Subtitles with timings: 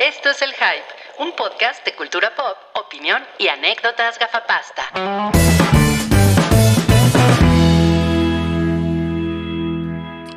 [0.00, 0.86] Esto es El Hype,
[1.18, 4.90] un podcast de cultura pop, opinión y anécdotas gafapasta.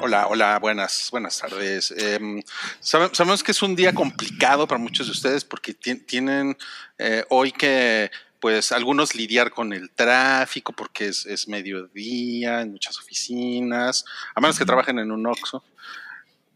[0.01, 1.91] Hola, hola, buenas, buenas tardes.
[1.91, 2.41] Em,
[2.81, 6.57] sabe- sabemos que es un día complicado para muchos de ustedes porque ti- tienen
[6.97, 8.11] eh, hoy que,
[8.41, 14.03] pues, algunos lidiar con el tráfico porque es, es mediodía en muchas oficinas,
[14.35, 15.63] a menos que trabajen en un Oxxo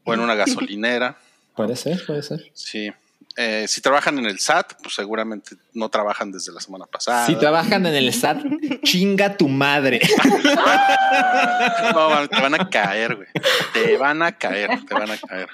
[0.03, 0.35] o en una
[0.75, 1.17] gasolinera.
[1.57, 2.51] Puede ser, puede ser.
[2.53, 2.91] Sí.
[3.35, 7.25] Eh, si trabajan en el SAT, pues seguramente no trabajan desde la semana pasada.
[7.25, 8.43] Si trabajan en el SAT,
[8.83, 9.99] chinga tu madre.
[11.93, 13.27] No, te van a caer, güey.
[13.73, 15.47] Te van a caer, te van a caer.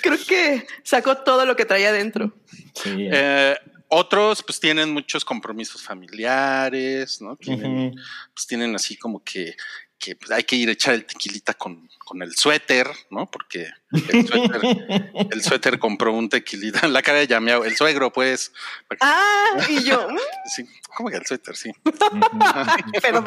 [0.00, 2.32] Creo que sacó todo lo que traía dentro.
[2.74, 3.08] Sí.
[3.12, 3.56] Eh,
[3.88, 7.36] otros, pues tienen muchos compromisos familiares, ¿no?
[7.36, 7.94] Tienen,
[8.34, 9.56] pues tienen así como que,
[9.98, 13.30] que pues, hay que ir a echar el tequilita con, con el suéter, ¿no?
[13.30, 14.60] Porque el suéter,
[15.30, 18.52] el suéter compró un tequilita en la cara de Yamiao, el suegro, pues.
[19.00, 20.16] Ah, y yo, mm,
[20.54, 21.56] Sí, ¿cómo que el suéter?
[21.56, 21.70] Sí.
[23.02, 23.20] pero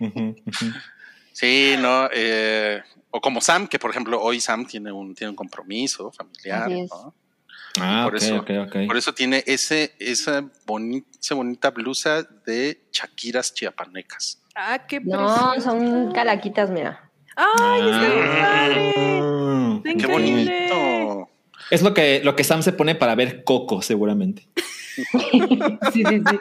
[0.00, 0.36] ujú.
[1.32, 2.08] Sí, no.
[2.12, 6.68] eh, o como Sam, que por ejemplo, hoy Sam tiene un, tiene un compromiso familiar.
[6.70, 7.14] ¿no?
[7.80, 8.76] Ah, Por eso- ok, ok.
[8.86, 14.40] Por eso tiene ese, esa, boni- esa bonita blusa de Shakiras chiapanecas.
[14.60, 15.60] Ah, qué No, precioso.
[15.70, 17.08] son calaquitas, mira.
[17.36, 18.92] Ay, está bien padre.
[18.96, 19.74] Ah.
[19.76, 20.68] Está ¡Qué increíble.
[20.70, 21.30] bonito!
[21.70, 24.48] Es lo que, lo que Sam se pone para ver Coco, seguramente.
[25.92, 26.38] Sí, sí, sí.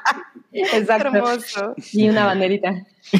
[0.52, 1.09] Exacto.
[1.16, 1.76] Hermoso.
[1.94, 2.88] Y una banderita.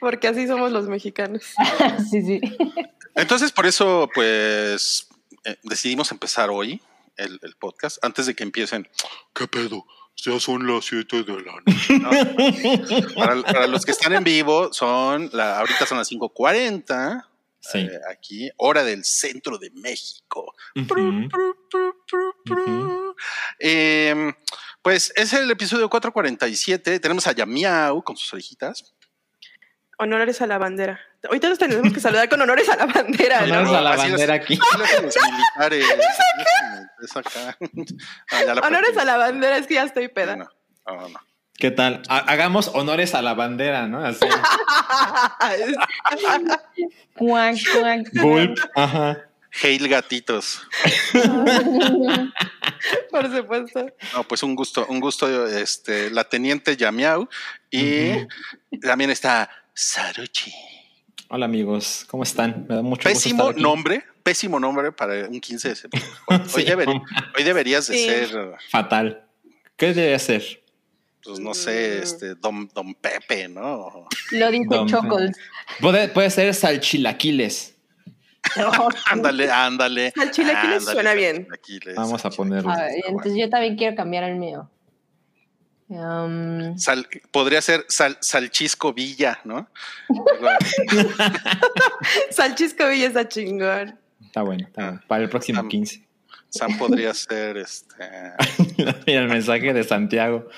[0.00, 1.42] Porque así somos los mexicanos.
[2.10, 2.40] Sí, sí.
[3.14, 5.08] Entonces, por eso, pues,
[5.44, 6.82] eh, decidimos empezar hoy
[7.16, 8.86] el, el podcast, antes de que empiecen,
[9.32, 9.86] ¿qué pedo?
[10.16, 11.98] Ya son las 7 de la noche.
[11.98, 13.14] ¿no?
[13.14, 17.24] para, para los que están en vivo, son la, ahorita son las 5.40,
[17.60, 17.78] Sí.
[17.78, 20.54] eh, aquí, hora del centro de México.
[23.58, 24.32] Eh,
[24.82, 27.00] pues es el episodio 447.
[27.00, 28.94] Tenemos a Yamiau con sus orejitas.
[29.98, 31.00] Honores a la bandera.
[31.26, 33.46] Ahorita nos tenemos que saludar con honores a la bandera.
[33.46, 33.54] ¿no?
[33.60, 34.58] Honores a la bandera aquí.
[38.62, 40.36] Honores a la bandera, es que ya estoy peda.
[40.36, 40.48] No,
[40.86, 41.20] no, no.
[41.56, 42.02] ¿Qué tal?
[42.08, 44.04] Ha- Hagamos honores a la bandera, ¿no?
[44.04, 44.26] Así.
[48.14, 48.58] Gulp.
[48.74, 49.18] Ajá.
[49.62, 50.66] Hail gatitos.
[53.10, 53.86] Por supuesto.
[54.12, 57.28] No, pues un gusto, un gusto, este, la teniente Yamiau.
[57.70, 58.26] Y
[58.82, 60.52] también está Saruchi.
[61.28, 62.66] Hola amigos, ¿cómo están?
[62.68, 63.62] Me da mucho gusto Pésimo estar aquí.
[63.62, 66.10] nombre, pésimo nombre para un 15 de septiembre.
[66.28, 67.02] Hoy, Sí, deberí-
[67.36, 68.04] hoy deberías de Sí.
[68.06, 69.24] ser, Fatal.
[69.76, 70.60] ¿Qué debe hacer?
[71.24, 72.02] pues no sé, Mm.
[72.02, 74.06] este, don, don Pepe, ¿no?
[74.32, 75.32] Lo Don- Chocol.
[75.80, 77.74] Puede, puede ser salchilaquiles.
[79.10, 80.12] Ándale, ándale.
[80.14, 81.48] Salchilaquiles ándale, suena bien.
[81.96, 82.70] Vamos a ponerlo.
[82.70, 84.70] A ver, está entonces yo también quiero cambiar el mío.
[85.88, 89.68] Um, Sal- podría ser sal- Salchisco Villa, ¿no?
[92.30, 93.98] Salchisco Villa está chingón.
[94.24, 95.00] Está bueno, está bueno.
[95.06, 96.02] Para el próximo Am- 15.
[96.48, 97.94] Sam podría ser este.
[98.76, 100.48] Mira el mensaje de Santiago.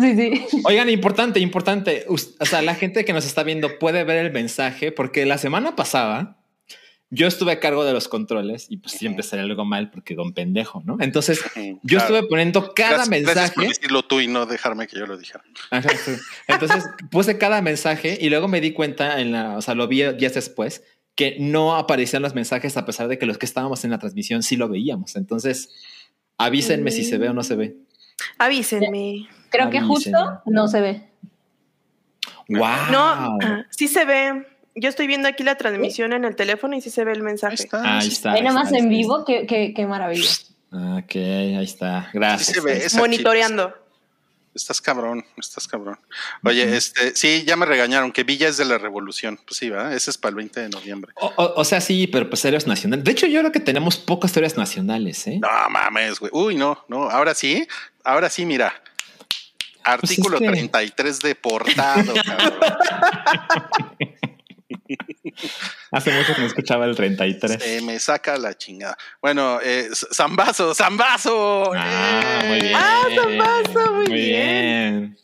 [0.00, 0.46] sí, sí.
[0.64, 2.04] Oigan, importante, importante.
[2.08, 5.38] Us- O sea, la gente que nos está viendo puede ver el mensaje porque la
[5.38, 6.35] semana pasada
[7.10, 10.32] yo estuve a cargo de los controles y pues siempre sale algo mal porque don
[10.32, 10.96] pendejo, ¿no?
[11.00, 12.16] Entonces yo claro.
[12.16, 13.68] estuve poniendo cada Gracias- Gracias por mensaje.
[13.80, 15.44] decirlo tú y no dejarme que yo lo dijera.
[15.70, 16.12] Ajá, sí.
[16.48, 20.02] Entonces puse cada mensaje y luego me di cuenta en la, o sea, lo vi
[20.14, 20.82] días después
[21.14, 24.42] que no aparecían los mensajes a pesar de que los que estábamos en la transmisión
[24.42, 25.14] sí lo veíamos.
[25.16, 25.70] Entonces
[26.38, 27.76] avísenme si se ve o no se ve.
[28.38, 29.28] Avísenme.
[29.50, 29.86] Creo que Avisen.
[30.12, 31.08] justo no se ve.
[32.48, 32.90] Wow.
[32.90, 32.98] No,
[33.42, 34.46] ah, sí se ve.
[34.78, 37.24] Yo estoy viendo aquí la transmisión en el teléfono y sí se ve el Ahí
[37.24, 37.54] mensaje.
[37.54, 37.98] está.
[37.98, 38.32] Ahí está.
[38.32, 40.28] Ahí nada más está, en está, vivo, qué, qué, qué maravilla.
[40.30, 40.52] está.
[40.98, 42.10] Ok, ahí está.
[42.12, 42.46] Gracias.
[42.48, 42.92] Sí se ve, Gracias.
[42.92, 43.74] esa Monitoreando.
[44.54, 45.98] Estás cabrón, estás cabrón.
[46.42, 49.38] Oye, este, sí, ya me regañaron que Villa es de la Revolución.
[49.46, 49.92] Pues sí, ¿verdad?
[49.92, 51.12] Ese es para el 20 de noviembre.
[51.16, 53.04] O, o- o sea, sí, pero pues héroes nacionales.
[53.04, 55.38] De hecho, yo creo que tenemos pocas historias nacionales, ¿eh?
[55.42, 56.30] No mames, güey.
[56.34, 57.10] Uy, no, no.
[57.10, 57.66] Ahora sí,
[58.02, 58.72] ahora sí, mira.
[59.84, 62.54] Artículo Pues es que- 33 deportado, cabrón.
[65.90, 67.62] Hace mucho que no escuchaba el 33.
[67.62, 68.96] Se me saca la chingada.
[69.20, 71.72] Bueno, eh, Zambazo, Zambazo.
[71.74, 72.74] Ah, muy bien.
[72.74, 75.16] Ah, Zambazo, muy bien.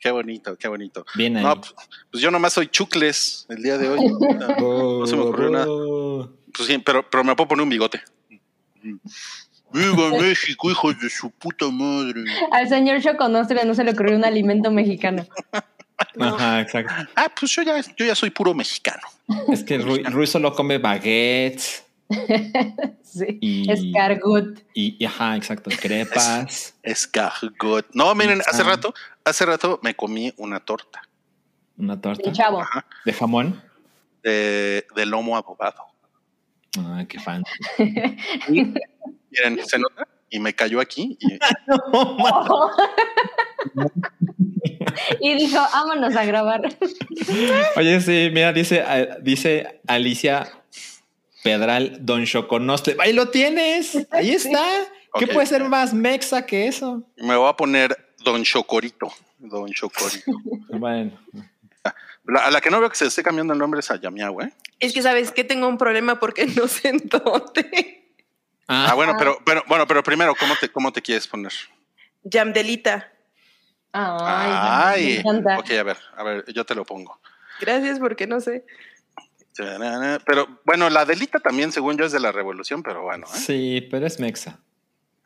[0.00, 1.04] Qué bonito, qué bonito.
[1.14, 1.44] Bien ahí.
[1.44, 4.00] No, pues, yo nomás soy chucles el día de hoy.
[4.58, 5.66] No se me ocurrió nada.
[5.68, 6.28] Oh.
[6.52, 8.02] Pues sí, pero, pero me puedo poner un bigote.
[9.72, 12.24] Viva México, hijos de su puta madre.
[12.50, 15.26] Al señor Choconostre no se le ocurrió un alimento mexicano.
[16.18, 16.92] Ajá, exacto.
[17.16, 19.02] Ah, pues yo ya, yo ya soy puro mexicano.
[19.48, 21.84] Es que Rui, Rui solo come baguettes,
[23.02, 23.38] sí.
[23.40, 24.60] Y- Escargut.
[24.74, 25.70] Y, y- ajá, exacto.
[25.80, 26.74] Crepas.
[26.82, 27.86] Escargot.
[27.94, 28.92] No, miren, hace rato,
[29.24, 31.02] hace rato me comí una torta
[31.78, 32.28] Una torta.
[32.28, 32.62] El chavo.
[33.04, 33.62] De jamón.
[34.22, 35.84] de, de lomo adobado.
[36.78, 37.44] Ah, qué fan.
[38.48, 41.38] Miren, se nota y me cayó aquí y
[45.20, 46.60] y dijo, vámonos a grabar.
[47.76, 48.84] Oye, sí, mira, dice,
[49.20, 50.50] dice Alicia
[51.42, 52.96] Pedral Don Choconostle.
[53.00, 54.06] Ahí lo tienes.
[54.10, 54.64] Ahí está.
[55.18, 57.02] ¿Qué puede ser más mexa que eso?
[57.16, 59.12] me voy a poner Don Chocorito.
[59.38, 60.32] Don Chocorito.
[60.70, 61.12] Bueno,
[62.24, 64.40] La- a la que no veo que se esté cambiando el nombre es a Yamiau,
[64.40, 64.52] ¿eh?
[64.80, 68.04] Es que sabes que tengo un problema porque no sé en dónde.
[68.68, 71.52] ah, Ah, bueno, pero, pero, bueno, pero primero, ¿cómo te, cómo te quieres poner?
[72.22, 73.11] Yamdelita.
[73.92, 75.58] Ay, me encanta.
[75.58, 77.20] ok, a ver, a ver, yo te lo pongo.
[77.60, 78.64] Gracias porque no sé.
[79.54, 83.38] Pero bueno, la delita también, según yo, es de la revolución, pero bueno, ¿eh?
[83.38, 84.58] sí, pero es mexa.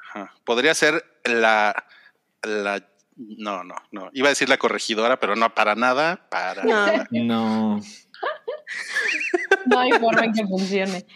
[0.00, 0.34] Ajá.
[0.44, 1.86] Podría ser la,
[2.42, 2.84] la,
[3.16, 4.10] no, no, no.
[4.12, 6.86] Iba a decir la corregidora, pero no, para nada, para No.
[6.86, 7.08] nada.
[7.12, 7.80] No,
[9.66, 11.06] No hay forma en que funcione.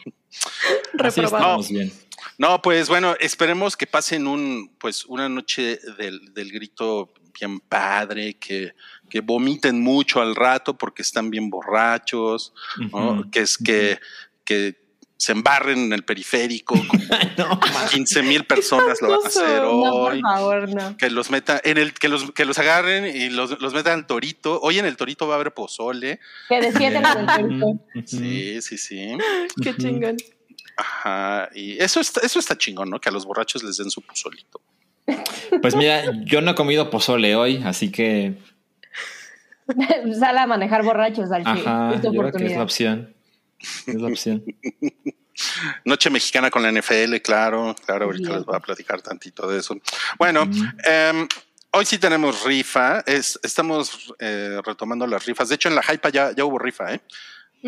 [1.02, 1.92] así estamos bien.
[2.38, 8.34] No, pues bueno, esperemos que pasen un, pues una noche del, del grito bien padre,
[8.34, 8.72] que,
[9.08, 12.52] que vomiten mucho al rato porque están bien borrachos,
[13.32, 13.98] que es que,
[14.44, 14.80] que
[15.16, 16.92] se embarren en el periférico, como
[17.36, 17.60] No,
[17.90, 20.20] 15 mil personas lo van a hacer No, por hoy.
[20.22, 20.96] favor, no.
[20.96, 24.06] Que los meta en el, que los, que los agarren y los, los metan al
[24.06, 24.58] torito.
[24.62, 26.20] Hoy en el torito va a haber pozole.
[26.48, 27.66] Que defienden al torito.
[28.06, 29.18] Sí, sí, sí.
[29.62, 30.16] Qué chingón.
[30.78, 31.50] Ajá.
[31.54, 32.98] Y eso está, eso está chingón, ¿no?
[32.98, 34.62] Que a los borrachos les den su pozolito.
[35.62, 38.36] Pues mira, yo no he comido pozole hoy, así que
[40.18, 43.14] Sale a manejar borrachos al ajá, yo creo que es la opción.
[43.86, 44.44] Es la opción.
[45.84, 48.38] Noche mexicana con la NFL, claro, claro, ahorita Bien.
[48.38, 49.76] les voy a platicar tantito de eso.
[50.18, 50.48] Bueno,
[50.84, 51.26] em,
[51.72, 55.48] hoy sí tenemos rifa, es, estamos eh, retomando las rifas.
[55.48, 57.00] De hecho, en la Hypa ya, ya hubo rifa, ¿eh?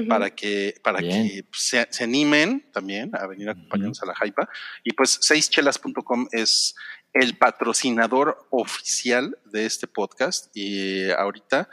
[0.08, 1.28] Para que, para Bien.
[1.28, 4.48] que se, se animen también a venir a acompañarnos a la Hypa.
[4.84, 6.74] Y pues seischelas.com es
[7.12, 10.54] el patrocinador oficial de este podcast.
[10.54, 11.68] Y ahorita,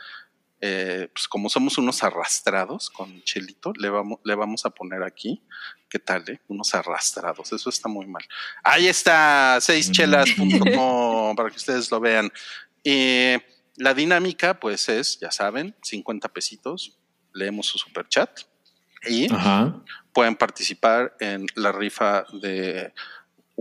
[0.62, 5.42] eh, pues como somos unos arrastrados con Chelito, le vamos, le vamos a poner aquí.
[5.90, 6.40] ¿Qué tal, eh?
[6.48, 7.52] Unos arrastrados.
[7.52, 8.24] Eso está muy mal.
[8.64, 12.32] Ahí está, seischelas.com para que ustedes lo vean.
[12.84, 13.36] Y
[13.76, 16.98] la dinámica, pues es, ya saben, 50 pesitos.
[17.34, 18.42] Leemos su super chat
[19.08, 19.82] y Ajá.
[20.14, 22.94] pueden participar en la rifa de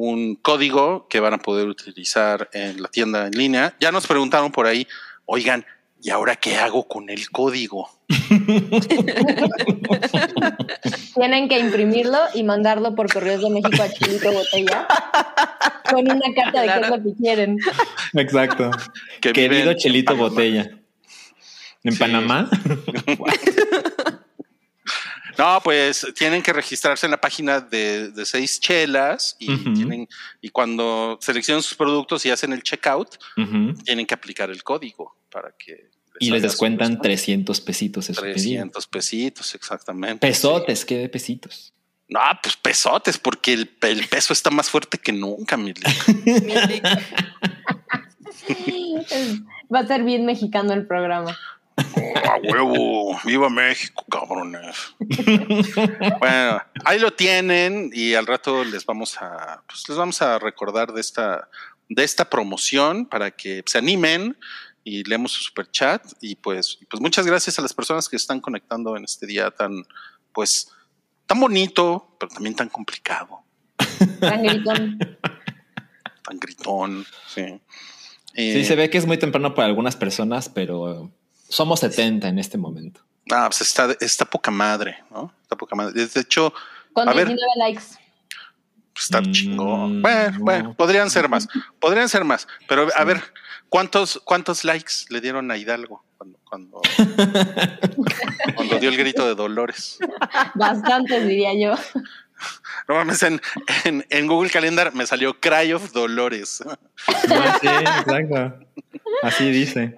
[0.01, 3.75] un código que van a poder utilizar en la tienda en línea.
[3.81, 4.87] Ya nos preguntaron por ahí,
[5.27, 5.67] oigan,
[6.01, 7.91] ¿y ahora qué hago con el código?
[11.17, 14.87] Tienen que imprimirlo y mandarlo por correos de México a Chilito Botella
[15.91, 17.59] con una carta de qué es lo que quieren.
[18.15, 18.71] Exacto.
[19.21, 20.15] Que Querido Panamá.
[20.15, 20.71] Botella.
[21.83, 21.99] ¿En Sí.
[21.99, 22.49] Panamá?
[25.39, 30.09] No, pues tienen que registrarse en la página de, de Seis Chelas y, tienen,
[30.41, 33.75] y cuando seleccionan sus productos y hacen el checkout, Ujú.
[33.85, 35.91] tienen que aplicar el código para que...
[36.21, 37.03] Y les descuentan descuento.
[37.03, 38.11] 300 pesitos.
[38.11, 40.27] Eso 300 pesitos, exactamente.
[40.27, 41.73] Pesotes, ¿qué de pesitos?
[42.09, 46.89] No, pues pesotes, porque el, el peso está más fuerte que nunca, mi Lick.
[48.49, 49.41] Es-
[49.73, 51.37] Va a ser bien mexicano el programa.
[51.79, 53.19] ¡A huevo!
[53.25, 54.77] ¡Viva México, cabrones!
[56.21, 60.93] bueno, ahí lo tienen y al rato les vamos a, pues les vamos a recordar
[60.93, 61.49] de esta,
[61.89, 64.37] de esta promoción para que se animen
[64.85, 68.41] y leemos su super chat y pues, pues muchas gracias a las personas que están
[68.41, 69.85] conectando en este día tan,
[70.33, 70.73] pues,
[71.27, 73.43] tan bonito, pero también tan complicado,
[74.21, 74.99] Tan gritón.
[76.25, 77.61] tan gritón, sí.
[78.35, 81.11] Sí, se ve que es muy temprano para algunas personas, pero
[81.49, 83.01] somos 70 en este momento.
[83.31, 85.33] Ah, pues está, está poca madre, ¿no?
[85.43, 86.07] Está poca madre.
[86.07, 86.53] De hecho,
[86.93, 87.29] Con A ver.
[87.29, 87.83] 19 likes.
[88.95, 90.03] pues, está Mm, chingón.
[90.03, 90.45] Bueno, no.
[90.45, 91.47] bueno, podrían ser más,
[91.79, 92.49] podrían ser más.
[92.67, 93.23] Pero a ver,
[93.69, 96.81] ¿cuántos, cuántos likes le dieron a Hidalgo cuando, cuando,
[98.57, 99.99] cuando dio el grito de Dolores?
[100.55, 101.75] Bastantes, diría yo.
[102.89, 103.41] No mames, en,
[103.85, 106.63] en, en Google Calendar me salió Cry of Dolores.
[107.07, 108.59] sí, exacto.
[109.23, 109.95] Así dice.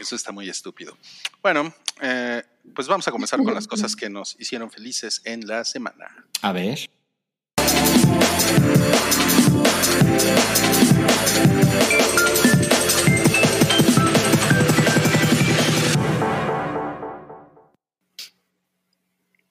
[0.00, 0.96] Eso está muy estúpido.
[1.42, 2.42] Bueno, eh,
[2.74, 6.24] pues vamos a comenzar con las cosas que nos hicieron felices en la semana.
[6.40, 6.88] A ver.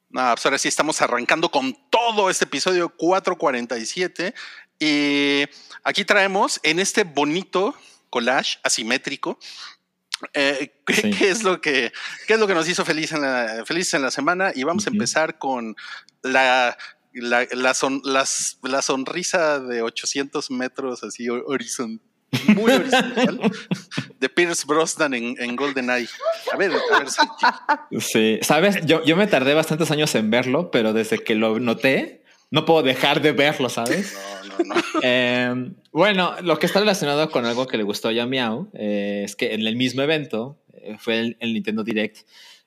[0.10, 4.34] No, pues ahora sí estamos arrancando con todo este episodio 447
[4.80, 5.44] y
[5.84, 7.76] aquí traemos en este bonito
[8.10, 9.38] collage asimétrico
[10.34, 11.12] eh, ¿qué, Sí.
[11.12, 11.92] qué es lo que
[12.28, 14.86] qué es lo que nos hizo feliz en la, felices en la semana y vamos
[14.86, 14.96] a Ujú.
[14.96, 15.76] empezar con
[16.24, 16.78] la
[17.14, 22.06] la, la, son- las- la sonrisa de 800 metros así horizontal
[22.56, 23.52] muy horizontal
[24.20, 26.08] de Pierce Brosnan en, en GoldenEye.
[26.54, 27.46] A ver, a ver, Santi.
[28.00, 32.24] Sí, sabes, yo, yo me tardé bastantes años en verlo, pero desde que lo noté,
[32.52, 34.14] no puedo dejar de verlo, ¿sabes?
[34.14, 34.39] No,
[35.02, 39.36] Eh, bueno, lo que está relacionado con algo que le gustó a Yamiao eh, es
[39.36, 42.20] que en el mismo evento, eh, fue el, el Nintendo Direct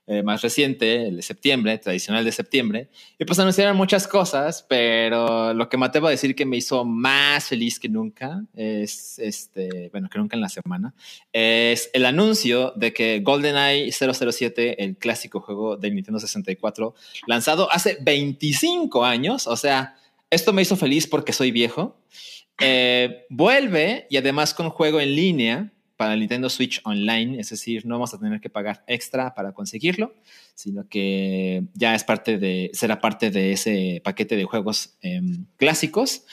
[0.08, 2.88] eh, más reciente, el de septiembre, tradicional de septiembre,
[3.20, 6.84] y pues anunciaron muchas cosas, pero lo que me atrevo a decir que me hizo
[6.84, 10.92] más feliz que nunca es, este, bueno, que nunca en la semana,
[11.32, 16.96] es el anuncio de que GoldenEye 007, el clásico juego de Nintendo 64,
[17.28, 19.94] lanzado hace 25 años, o sea,
[20.32, 21.96] esto me hizo feliz porque soy viejo.
[22.60, 27.94] Eh, vuelve y además con juego en línea para Nintendo Switch Online, es decir, no
[27.94, 30.14] vamos a tener que pagar extra para conseguirlo,
[30.54, 36.24] sino que ya es parte de, será parte de ese paquete de juegos em, clásicos.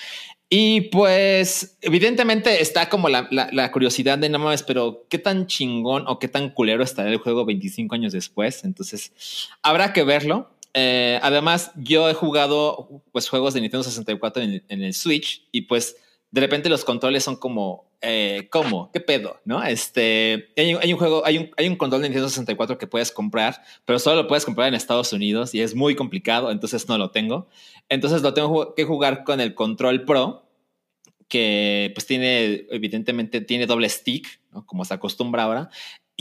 [0.49, 5.45] Y pues, evidentemente está como la, la- la curiosidad de no mames, pero qué tan
[5.45, 8.63] chingón o qué tan culero estará el juego 25 años después.
[8.63, 9.11] Entonces,
[9.61, 10.49] habrá que verlo.
[10.73, 15.97] Eh, además, yo he jugado pues, juegos de Nintendo 64 en, el Switch y pues
[16.31, 18.91] de repente los controles son como, eh, ¿cómo?
[18.91, 19.39] ¿Qué pedo?
[19.45, 19.63] ¿No?
[19.63, 23.63] Este, hay, un- juego, hay un, hay un control de Nintendo 64 que puedes comprar,
[23.85, 27.09] pero solo lo puedes comprar en Estados Unidos y es muy complicado, entonces no lo
[27.09, 27.47] tengo.
[27.89, 30.45] Entonces lo tengo que jugar con el control Pro,
[31.27, 35.69] que pues tiene, evidentemente, tiene doble stick, como se acostumbra ahora.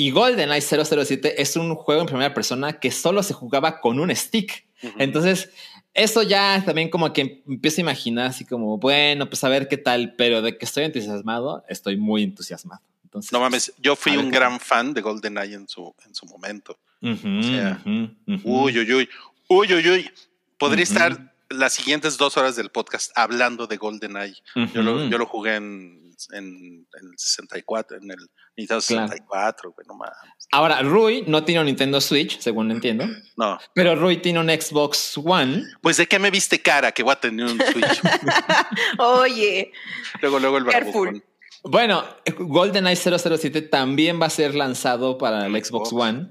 [0.01, 4.15] Y GoldenEye 007 es un juego en primera persona que solo se jugaba con un
[4.15, 4.65] stick.
[4.81, 4.95] Ujú.
[5.01, 5.51] Entonces,
[5.93, 9.77] eso ya también como que empiezo a imaginar así como, bueno, pues a ver qué
[9.77, 12.81] tal, pero de que estoy entusiasmado, estoy muy entusiasmado.
[13.03, 16.79] Entonces, No mames, yo fui un gran fan de GoldenEye en su, en su momento.
[17.03, 18.65] Ujú, o sea, ujú, ujú.
[18.67, 19.09] Uy, uy, uy.
[19.49, 20.11] Uy, uy, uy.
[20.59, 24.37] Podría estar las siguientes dos horas del podcast hablando de GoldenEye.
[24.73, 28.17] Yo, lo, yo lo jugué en, en, en el 64, en el
[28.57, 29.09] Nintendo Claro.
[29.09, 30.15] 64, güey, no mames.
[30.53, 33.07] Ahora, Rui no tiene un Nintendo Switch, según entiendo,
[33.37, 33.59] No.
[33.75, 35.63] pero Rui tiene un Xbox One.
[35.81, 38.01] Pues de qué me viste cara que voy a tener un Switch.
[38.99, 39.73] Oye,
[40.21, 41.07] luego, luego el Careful.
[41.07, 41.25] barbucón.
[41.65, 42.05] Bueno,
[42.39, 45.93] GoldenEye 007 también va a ser lanzado para el Xbox Xbox.
[45.93, 46.31] One,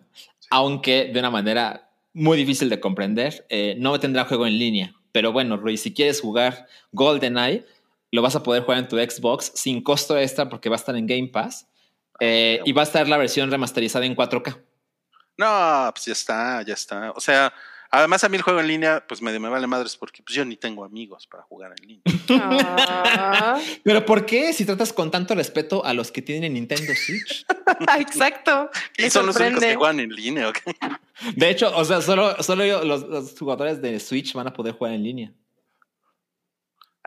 [0.49, 3.45] aunque de una manera muy difícil de comprender.
[3.49, 4.93] Eh, no tendrá juego en línea.
[5.11, 7.65] Pero bueno, Rui, si quieres jugar GoldenEye,
[8.11, 10.95] lo vas a poder jugar en tu Xbox sin costo extra porque va a estar
[10.95, 11.67] en Game Pass.
[12.19, 14.57] Eh, y va a estar la versión remasterizada en 4K.
[15.37, 17.11] No, pues ya está, ya está.
[17.11, 17.53] O sea,
[17.91, 20.43] además a mí el juego en línea, pues me, me vale madres porque pues yo
[20.43, 22.03] ni tengo amigos para jugar en línea.
[23.29, 27.45] Ah, Pero ¿por qué si tratas con tanto respeto a los que tienen Nintendo Switch?
[27.99, 28.69] exacto.
[28.97, 30.57] Y son los únicos que juegan en línea, ¿ok?
[31.35, 35.03] De hecho, o sea, solo, solo los jugadores de Switch van a poder jugar en
[35.03, 35.33] línea.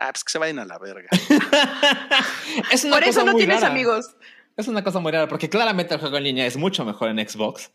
[0.03, 1.07] Ah, pues que se vayan a la verga.
[2.71, 3.71] Es una Por eso cosa no muy tienes rara.
[3.71, 4.15] amigos.
[4.57, 7.29] Es una cosa muy rara, porque claramente el juego en línea es mucho mejor en
[7.29, 7.71] Xbox.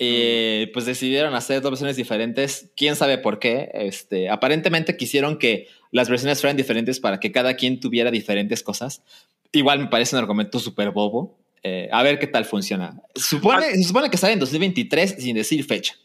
[0.00, 2.70] Eh, pues decidieron hacer dos versiones diferentes.
[2.74, 3.70] Quién sabe por qué.
[3.74, 9.02] Este, aparentemente quisieron que las versiones fueran diferentes para que cada quien tuviera diferentes cosas.
[9.52, 11.38] Igual me parece un argumento súper bobo.
[11.62, 13.00] Eh, a ver qué tal funciona.
[13.14, 15.96] Supone, se supone que sale en 2023 sin decir fecha.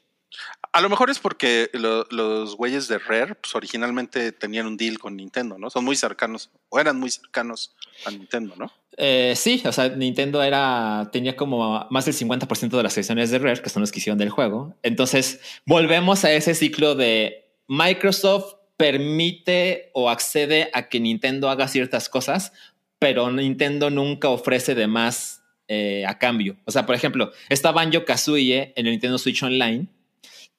[0.73, 4.97] A lo mejor es porque lo- los güeyes de Rare, pues originalmente tenían un deal
[4.99, 5.69] con Nintendo, ¿no?
[5.69, 7.75] Son muy cercanos, o eran muy cercanos
[8.05, 8.71] a Nintendo, ¿no?
[8.97, 13.39] Eh, sí, o sea, Nintendo era, tenía como más del 50% de las sesiones de
[13.39, 14.75] Rare, que son los que hicieron del juego.
[14.83, 22.09] Entonces, volvemos a ese ciclo de Microsoft permite o accede a que Nintendo haga ciertas
[22.09, 22.51] cosas,
[22.99, 26.57] pero Nintendo nunca ofrece de más eh, a cambio.
[26.65, 29.87] O sea, por ejemplo, está Banjo Kazooie en el Nintendo Switch Online,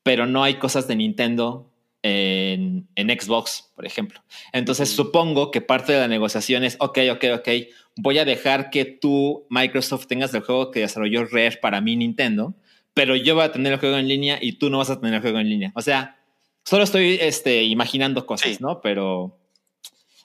[0.04, 1.68] pero no hay cosas de Nintendo
[2.02, 4.23] en, en Xbox, por ejemplo.
[4.52, 7.49] Entonces, supongo que parte de la negociación es, ok, ok, ok,
[7.96, 12.54] voy a dejar que tú, Microsoft, tengas el juego que desarrolló Rare para mí, Nintendo,
[12.92, 15.14] pero yo voy a tener el juego en línea y tú no vas a tener
[15.14, 15.73] el juego en línea.
[15.75, 16.18] O sea,
[16.64, 18.58] solo estoy este, imaginando cosas, Sí.
[18.61, 18.80] ¿no?
[18.82, 19.38] Pero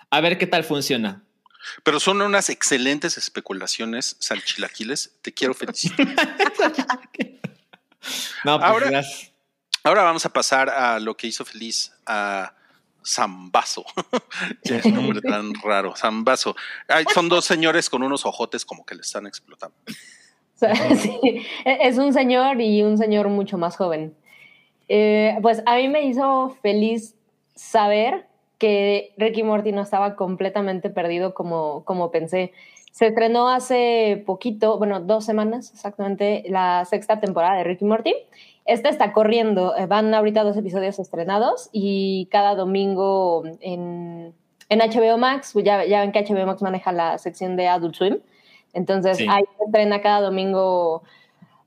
[0.10, 1.24] a ver qué tal funciona.
[1.84, 5.18] Pero son unas excelentes especulaciones, salchilaquiles.
[5.22, 6.08] Te quiero felicitar.
[8.46, 9.32] No, pues Ahora- gracias.
[9.84, 12.54] Ahora vamos a pasar a lo que hizo feliz a
[13.06, 13.86] Zambazo.
[14.64, 16.56] Qué nombre tan raro, Zambazo.
[16.88, 19.76] Ay, son dos señores con unos ojotes como que le están explotando.
[19.88, 21.18] O sea, sí,
[21.66, 24.16] e- es un señor y un señor mucho más joven.
[24.90, 27.16] Eh, pues a mí me hizo feliz
[27.56, 32.52] saber que Ricky Morty no estaba completamente perdido como, como pensé.
[32.92, 38.14] Se estrenó hace poquito, bueno, dos semanas exactamente, la sexta temporada de Ricky Morty.
[38.66, 44.34] Esta está corriendo, eh, van ahorita dos episodios estrenados y cada domingo en,
[44.70, 47.96] en HBO Max, pues ya, ya ven que HBO Max maneja la sección de Adult
[47.96, 48.20] Swim,
[48.74, 49.26] entonces Sí.
[49.30, 51.02] ahí se estrena cada domingo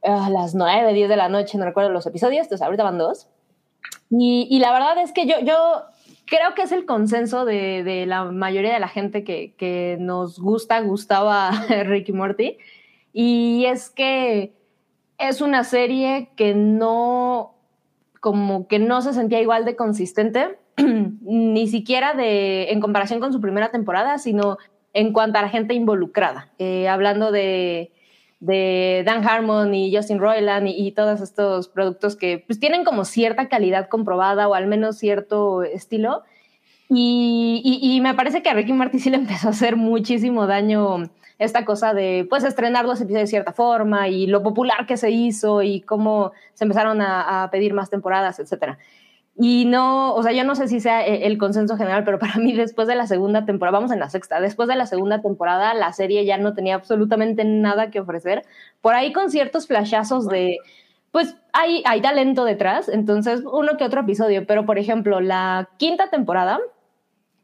[0.03, 3.29] a las 9, 10 de la noche, no recuerdo los episodios, entonces ahorita van dos.
[4.11, 5.83] Y, y la verdad es que yo, yo
[6.27, 10.81] creo que es el consenso de, la mayoría de la gente que, que nos gusta,
[10.81, 11.51] gustaba
[11.85, 12.59] Ricky Morty.
[13.13, 14.53] Y es que
[15.19, 17.55] es una serie que no,
[18.21, 23.41] como que no se sentía igual de consistente, ni siquiera de, en comparación con su
[23.41, 24.59] primera temporada, sino
[24.95, 26.51] en cuanto a la gente involucrada.
[26.59, 27.93] Eh, hablando de,
[28.43, 33.49] de Dan Harmon y Justin Roiland y, todos estos productos que pues, tienen como cierta
[33.49, 36.25] calidad comprobada o al menos cierto estilo.
[36.89, 40.49] Y, y- y me parece que a Ricky Martin sí le empezó a hacer muchísimo
[40.49, 41.05] daño
[41.39, 45.11] esta cosa de pues estrenar los episodios de cierta forma y lo popular que se
[45.11, 48.79] hizo y cómo se empezaron a, a pedir más temporadas, etcétera.
[49.35, 52.35] Y no, o sea, yo no sé si sea e- el consenso general, pero para
[52.39, 55.75] mí después de la segunda temporada, vamos en la sexta, después de la segunda temporada,
[55.75, 58.45] la serie ya no tenía absolutamente nada que ofrecer.
[58.81, 60.59] Por ahí con ciertos flashazos de,
[61.11, 66.11] pues hay, hay talento detrás, entonces uno que otro episodio, pero por ejemplo, la quinta
[66.11, 66.61] temporada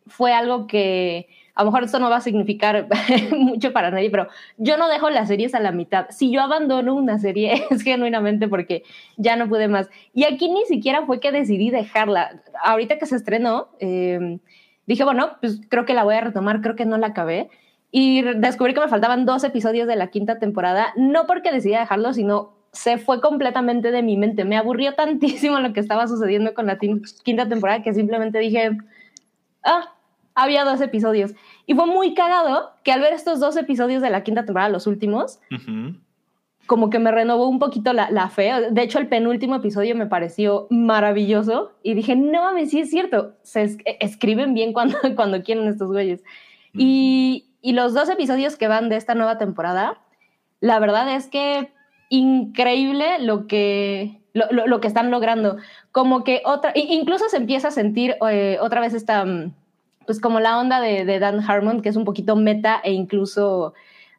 [0.07, 2.87] fue algo que a lo mejor esto no va a significar
[3.33, 6.07] mucho para nadie, pero yo no dejo las series a la mitad.
[6.11, 8.85] Si yo abandono una serie es genuinamente porque
[9.17, 9.91] ya no pude más.
[10.15, 12.43] Y aquí ni siquiera fue que decidí dejarla.
[12.63, 14.39] Ahorita que se estrenó, eh,
[14.87, 17.51] dije, bueno, pues creo que la voy a retomar, creo que no la acabé.
[17.91, 22.13] Y descubrí que me faltaban dos episodios de la quinta temporada, no porque decidí dejarlo,
[22.13, 24.45] sino se fue completamente de mi mente.
[24.45, 28.79] Me aburrió tantísimo lo que estaba sucediendo con la quinta temporada que simplemente dije,
[29.65, 29.98] ah,
[30.43, 31.35] había dos episodios.
[31.67, 34.87] Y fue muy cagado que al ver estos dos episodios de la quinta temporada, los
[34.87, 35.97] últimos, Ujú.
[36.67, 38.53] como que me renovó un poquito la, la fe.
[38.71, 43.35] De hecho, el penúltimo episodio me pareció maravilloso y dije, no mames, sí es cierto,
[43.43, 46.23] se es- escriben bien cuando, cuando quieren estos güeyes.
[46.75, 49.99] Y, y los dos episodios que van de esta nueva temporada,
[50.61, 51.73] la verdad es que
[52.11, 55.57] increíble lo que, lo, lo- lo que están logrando.
[55.93, 59.55] Como que otra, incluso se empieza a sentir eh, otra vez esta, mm,
[60.09, 63.75] pues como la onda de, Dan Harmon, que es un poquito meta e incluso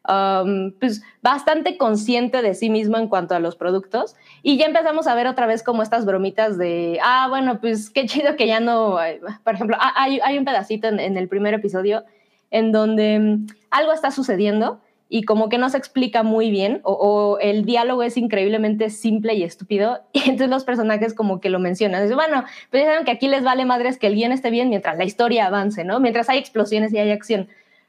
[0.08, 4.14] um, pues bastante consciente de sí mismo en cuanto a los productos.
[4.44, 8.06] Y ya empezamos a ver otra vez como estas bromitas de, ah, bueno, pues qué
[8.06, 8.98] chido que ya no,
[9.42, 12.04] por ejemplo, hay, un pedacito en, en el primer episodio
[12.52, 14.80] en donde mm, algo está sucediendo
[15.12, 19.34] y como que no se explica muy bien o, o el diálogo es increíblemente simple
[19.34, 22.02] y estúpido y entonces los personajes como que lo mencionan.
[22.02, 24.70] Dicen, bueno, pues ya saben que aquí les vale madres que el guion esté bien
[24.70, 25.98] mientras la historia avance, ¿no?
[25.98, 27.48] Mientras hay explosiones y hay acción.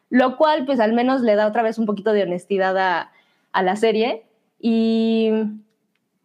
[0.10, 3.12] Lo cual pues al menos le da otra vez un poquito de honestidad a,
[3.54, 4.24] a la serie
[4.60, 5.32] y...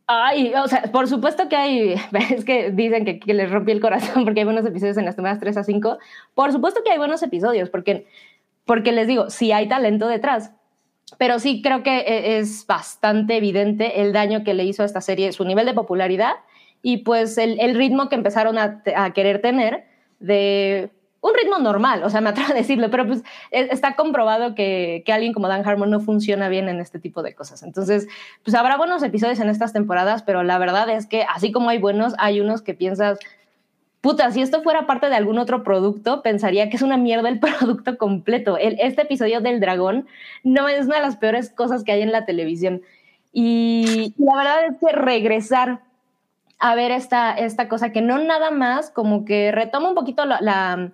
[0.08, 1.94] Ay, o sea, por supuesto que hay,
[2.30, 5.16] es que dicen que, que les rompí el corazón porque hay buenos episodios en las
[5.16, 5.98] temporadas 3 a 5.
[6.32, 8.06] Por supuesto que hay buenos episodios porque,
[8.64, 10.52] porque les digo, sí hay talento detrás.
[11.18, 15.00] Pero sí creo que e- es bastante evidente el daño que le hizo a esta
[15.00, 16.34] serie, su nivel de popularidad
[16.82, 19.86] y pues el, ritmo que empezaron a, a querer tener
[20.20, 20.90] de
[21.20, 25.02] un ritmo normal, o sea, me atrevo a decirlo, pero pues e- está comprobado que,
[25.04, 27.62] que alguien como Dan Harmon no funciona bien en este tipo de cosas.
[27.62, 28.06] Entonces,
[28.44, 31.78] pues habrá buenos episodios en estas temporadas, pero la verdad es que así como hay
[31.78, 33.18] buenos, hay unos que piensas,
[34.06, 37.40] puta, si esto fuera parte de algún otro producto, pensaría que es una mierda el
[37.40, 38.56] producto completo.
[38.56, 40.06] Este episodio del dragón
[40.44, 42.82] no es una de las peores cosas que hay en la televisión.
[43.32, 45.80] Y, la verdad es que regresar
[46.60, 50.92] a ver esta, esta cosa que no nada más como que retoma un poquito la-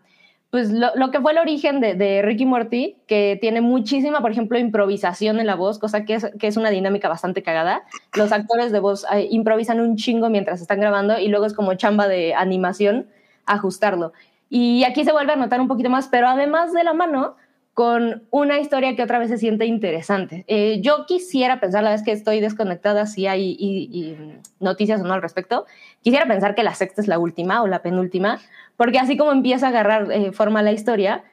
[0.53, 4.33] pues lo, lo que fue el origen de, de Ricky Morty, que tiene muchísima, por
[4.33, 7.85] ejemplo, improvisación en la voz, cosa que es, que es una dinámica bastante cagada.
[8.15, 11.73] Los actores de voz eh, improvisan un chingo mientras están grabando y luego es como
[11.73, 13.07] chamba de animación
[13.47, 14.13] ajustarlo.
[14.51, 17.37] Y aquí se vuelve a notar un poquito más, pero además de la mano,
[17.75, 20.45] con una historia que otra vez se siente interesante.
[20.47, 25.23] Eh, yo quisiera pensar, la vez que estoy desconectada, si hay noticias o no al
[25.23, 25.65] respecto,
[26.03, 28.41] quisiera pensar que la sexta es la última o la penúltima,
[28.77, 31.25] porque así como empieza a agarrar eh, forma la historia,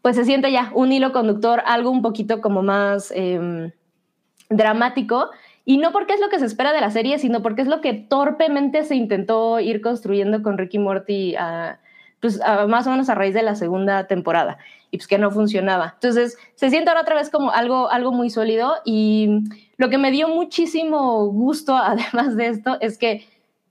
[0.00, 3.70] pues se siente ya un hilo conductor, algo un poquito como más eh,
[4.48, 5.28] dramático,
[5.66, 7.82] y no porque es lo que se espera de la serie, sino porque es lo
[7.82, 11.34] que torpemente se intentó ir construyendo con Ricky Morty,
[12.20, 14.58] pues más o menos a raíz de la segunda temporada,
[14.96, 15.92] pues que no funcionaba.
[15.94, 19.28] Entonces, se siente ahora otra vez como algo, algo muy sólido, y
[19.76, 23.26] lo que me dio muchísimo gusto, además de esto, es que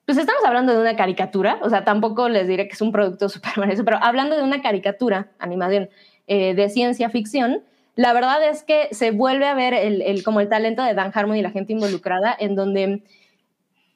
[0.06, 3.28] pues estamos hablando de una caricatura, o sea, tampoco les diré que es un producto
[3.30, 5.90] súper pero hablando de una caricatura, animación
[6.28, 7.64] eh, de ciencia ficción,
[7.96, 11.38] la verdad es que se vuelve a ver el, como el talento de Dan Harmon
[11.38, 13.04] y la gente involucrada, en donde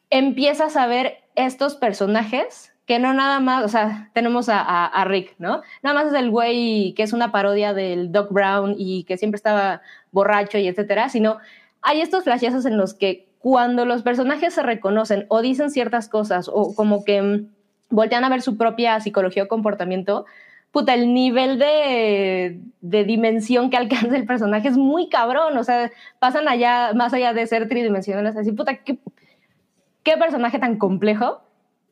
[0.10, 5.62] empiezas a ver estos personajes que no nada más, o sea, tenemos a, Rick, ¿no?
[5.84, 9.36] Nada más es el güey que es una parodia del Doc Brown y que siempre
[9.36, 11.38] estaba borracho y etcétera, sino
[11.84, 16.49] hay estos flashazos en los que cuando los personajes se reconocen o dicen ciertas cosas
[16.52, 17.49] o como que mm,
[17.91, 20.25] voltean a ver su propia psicología o comportamiento,
[20.71, 26.47] puta, el nivel de, dimensión que alcanza el personaje es muy cabrón, o sea, pasan
[26.47, 31.43] allá, más allá de ser tridimensionales, así, puta, qué personaje tan complejo.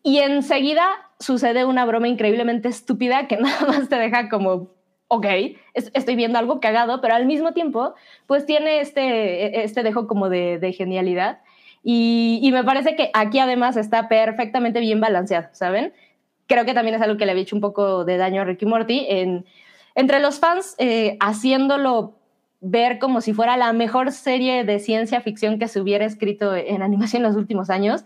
[0.03, 0.87] Y enseguida
[1.19, 4.69] sucede una broma increíblemente estúpida que nada más te deja como,
[5.07, 5.25] ok,
[5.73, 10.73] estoy viendo algo cagado, pero al mismo tiempo, pues tiene este, este dejo como de,
[10.77, 11.39] genialidad.
[11.83, 15.93] Y, y, me parece que aquí además está perfectamente bien balanceado, ¿saben?
[16.47, 18.65] creo que también es algo que le había hecho un poco de daño a Ricky
[18.65, 19.05] Morty.
[19.09, 19.45] En,
[19.95, 22.15] entre los fans, eh, haciéndolo
[22.59, 26.81] ver como si fuera la mejor serie de ciencia ficción que se hubiera escrito en
[26.81, 28.03] animación en los últimos años,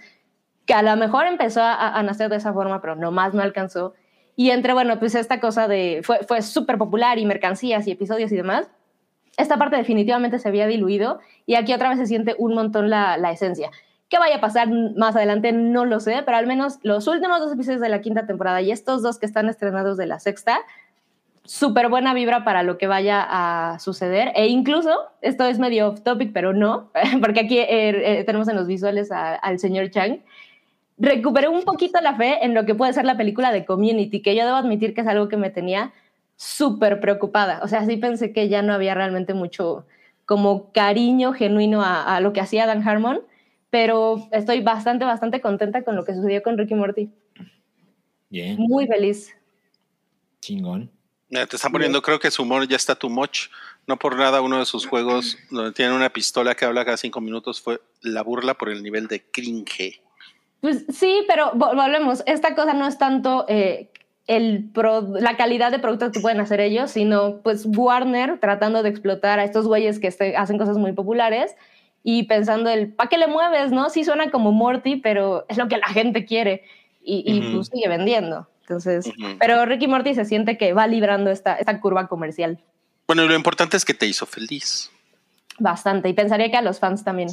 [0.66, 3.94] que a lo mejor empezó a, nacer de esa forma, pero nomás no alcanzó.
[4.36, 8.32] Y entre, bueno, pues esta cosa de, fue, fue súper popular y mercancías y episodios
[8.32, 8.70] y demás,
[9.38, 13.18] esta parte definitivamente se había diluido y aquí otra vez se siente un montón la,
[13.18, 13.72] la esencia.
[14.10, 15.54] ¿Qué vaya a pasar más adelante?
[15.54, 18.72] No lo sé, pero al menos los últimos dos episodios de la quinta temporada y
[18.72, 20.60] estos dos que están estrenados de la sexta,
[21.44, 24.32] súper buena vibra para lo que vaya a suceder.
[24.36, 27.70] E incluso, esto es medio off topic, pero no, porque aquí eh,
[28.20, 30.20] eh, tenemos en los visuales al señor Chang.
[31.02, 34.36] Recuperé un poquito la fe en lo que puede ser la película de Community, que
[34.36, 35.94] yo debo admitir que es algo que me tenía
[36.36, 37.60] súper preocupada.
[37.64, 39.86] O sea, sí pensé que ya no había realmente mucho
[40.26, 43.22] como cariño genuino a, a lo que hacía Dan Harmon
[43.72, 47.10] pero estoy bastante, bastante contenta con lo que sucedió con Ricky Morty.
[48.30, 48.58] Bien.
[48.58, 49.34] Muy feliz.
[50.42, 50.92] Chingón.
[51.30, 53.48] te están poniendo, creo que su humor ya está too much.
[53.88, 57.22] No por nada uno de sus juegos donde tiene una pistola que habla cada cinco
[57.22, 60.02] minutos fue la burla por el nivel de cringe.
[60.62, 62.24] Pues sí, pero volvemos.
[62.26, 63.90] Esta cosa no es tanto eh,
[64.28, 64.70] el
[65.20, 69.44] la calidad de productos que pueden hacer ellos, sino pues Warner tratando de explotar a
[69.44, 71.56] estos güeyes que este, hacen cosas muy populares
[72.04, 73.72] y pensando el, ¿para qué le mueves?
[73.72, 73.90] ¿No?
[73.90, 76.64] Sí suena como Morty, pero es lo que la gente quiere
[77.04, 78.48] y, y pues sigue vendiendo.
[78.62, 82.60] Entonces, pero Ricky Morty se siente que va librando esta, esta curva comercial.
[83.06, 84.92] Bueno, y lo importante es que te hizo feliz.
[85.60, 87.30] Bastante, y pensaría que a los fans también.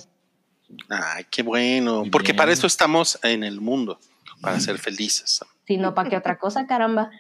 [0.89, 3.99] Ay, qué bueno, porque para eso estamos en el mundo,
[4.41, 5.41] para ser felices.
[5.67, 7.11] Sí, no, ¿para qué otra cosa, caramba?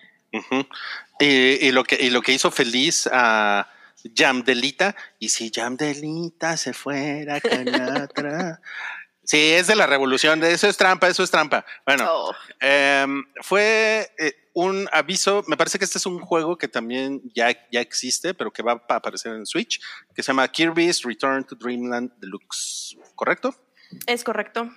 [1.21, 3.69] y, lo que, y lo que hizo feliz a
[4.05, 4.95] Yamdelita.
[5.19, 7.51] Y si Yamdelita se fuera con
[9.25, 10.43] Sí, es de la revolución.
[10.43, 11.65] Eso es trampa, eso es trampa.
[11.85, 12.35] Bueno, oh.
[12.61, 15.45] em, fue eh, un aviso.
[15.47, 18.73] Me parece que este es un juego que también ya, ya existe, pero que va
[18.89, 19.81] a aparecer en Switch,
[20.15, 22.97] que se llama Kirby's Return to Dreamland Deluxe.
[23.15, 23.55] ¿Correcto?
[24.07, 24.69] Es correcto.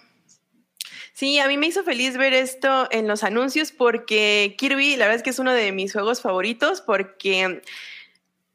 [1.13, 5.17] Sí, a mí me hizo feliz ver esto en los anuncios porque Kirby, la verdad
[5.17, 7.61] es que es uno de mis juegos favoritos porque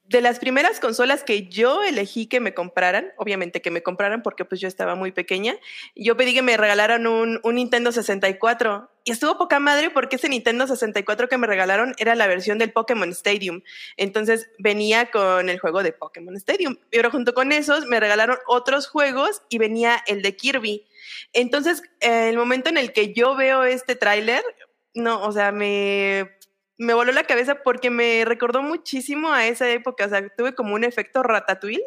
[0.08, 4.44] de las primeras consolas que yo elegí que me compraran, obviamente que me compraran porque
[4.44, 5.56] pues yo estaba muy pequeña,
[5.96, 10.66] yo pedí que me regalaran un, Nintendo 64 y estuvo poca madre porque ese Nintendo
[10.66, 13.62] 64 que me regalaron era la versión del Pokémon Stadium.
[13.96, 18.88] Entonces venía con el juego de Pokémon Stadium, pero junto con esos me regalaron otros
[18.88, 20.86] juegos y venía el de Kirby.
[21.32, 24.42] Entonces, el momento en el que yo veo este tráiler,
[24.94, 26.35] no, o sea, me
[26.78, 30.74] me voló la cabeza porque me recordó muchísimo a esa época, o sea, tuve como
[30.74, 31.82] un efecto ratatouille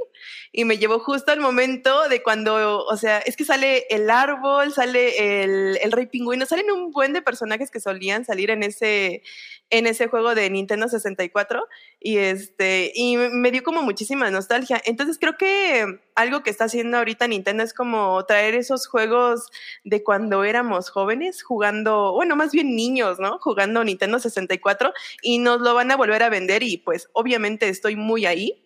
[0.51, 4.73] y me llevó justo al momento de cuando, o sea, es que sale el árbol,
[4.73, 9.21] sale el, rey pingüino, salen un buen de personajes que solían salir en ese,
[9.69, 11.67] en ese juego de Nintendo 64
[11.99, 14.81] y este y me dio como muchísima nostalgia.
[14.85, 19.49] Entonces creo que algo que está haciendo ahorita Nintendo es como traer esos juegos
[19.83, 23.37] de cuando éramos jóvenes jugando, bueno, más bien niños, ¿no?
[23.39, 27.95] Jugando Nintendo 64 y nos lo van a volver a vender y pues obviamente estoy
[27.95, 28.65] muy ahí.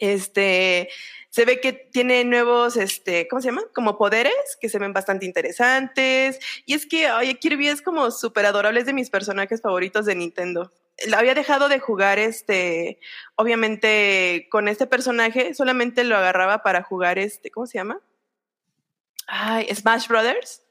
[0.00, 0.88] Este,
[1.30, 3.62] se ve que tiene nuevos, este, ¿cómo se llama?
[3.72, 6.40] Como poderes que se ven bastante interesantes.
[6.66, 10.16] Y es que, oye, Kirby es como súper adorable, es de mis personajes favoritos de
[10.16, 10.72] Nintendo.
[11.16, 12.98] Había dejado de jugar, este,
[13.36, 18.00] obviamente, con este personaje, solamente lo agarraba para jugar, este, ¿cómo se llama?
[19.28, 20.62] Ay, Smash Brothers.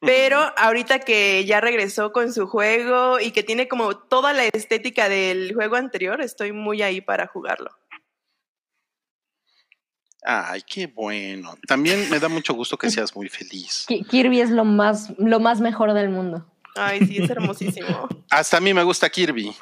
[0.00, 5.08] Pero ahorita que ya regresó con su juego y que tiene como toda la estética
[5.08, 7.72] del juego anterior, estoy muy ahí para jugarlo.
[10.24, 11.56] Ay, qué bueno.
[11.66, 13.84] También me da mucho gusto que seas muy feliz.
[13.88, 16.44] Ki- Kirby es lo más, lo más mejor del mundo.
[16.74, 18.08] Ay, sí, es hermosísimo.
[18.30, 19.54] Hasta a mí me gusta Kirby.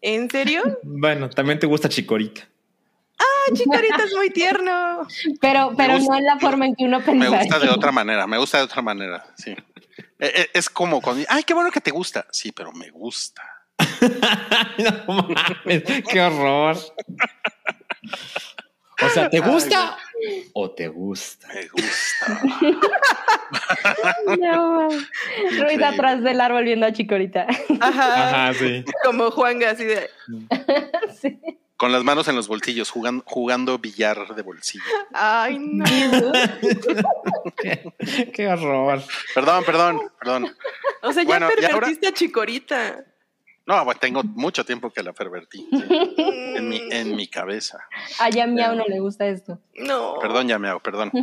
[0.00, 0.62] ¿En serio?
[0.82, 2.46] Bueno, también te gusta Chicorita.
[3.18, 5.06] Ah, Chicorita es muy tierno.
[5.40, 7.38] Pero, pero gusta- no en la forma en que uno Me pensaría.
[7.40, 9.50] gusta de otra manera, me gusta de otra manera, sí.
[10.18, 12.26] Eh, eh, Es como cuando, ay, qué bueno que te gusta.
[12.30, 13.42] Sí, pero me gusta.
[14.78, 16.76] no mames, qué horror.
[19.02, 19.96] O sea, ¿te gusta
[20.52, 21.48] o te gusta?
[21.54, 22.80] Me gusta.
[24.38, 27.46] No, Ruiz atrás del árbol viendo a Chicorita.
[27.80, 28.46] Ajá.
[28.46, 28.84] Ajá, sí.
[29.04, 30.10] Como Juanga, así de.
[31.20, 31.38] Sí.
[31.76, 34.84] Con las manos en los bolsillos, jugando, jugando billar de bolsillo.
[35.12, 35.84] Ay, no.
[37.56, 37.92] Qué,
[38.34, 39.02] qué horror.
[39.34, 40.56] Perdón, perdón, perdón.
[41.02, 41.68] O sea, ya Bueno, ¿y ahora?
[41.68, 43.04] pervertiste a Chicorita.
[43.66, 45.84] No, bueno, tengo mucho tiempo que la pervertí sí,
[46.18, 47.86] en, mi, en mi cabeza.
[48.18, 49.58] A Yamiao no le gusta esto.
[49.74, 50.18] No.
[50.20, 51.10] Perdón, ya me hago, perdón.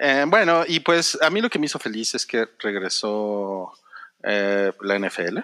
[0.00, 3.72] Eh, bueno, y pues a mí lo que me hizo feliz es que regresó
[4.22, 5.38] eh, la NFL.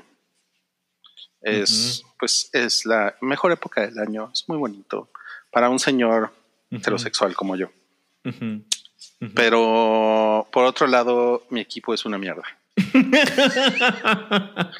[1.42, 4.30] Es, pues, es la mejor época del año.
[4.32, 5.10] Es muy bonito
[5.50, 6.32] para un señor
[6.70, 7.68] heterosexual como yo.
[9.34, 12.44] Pero por otro lado, mi equipo es una mierda.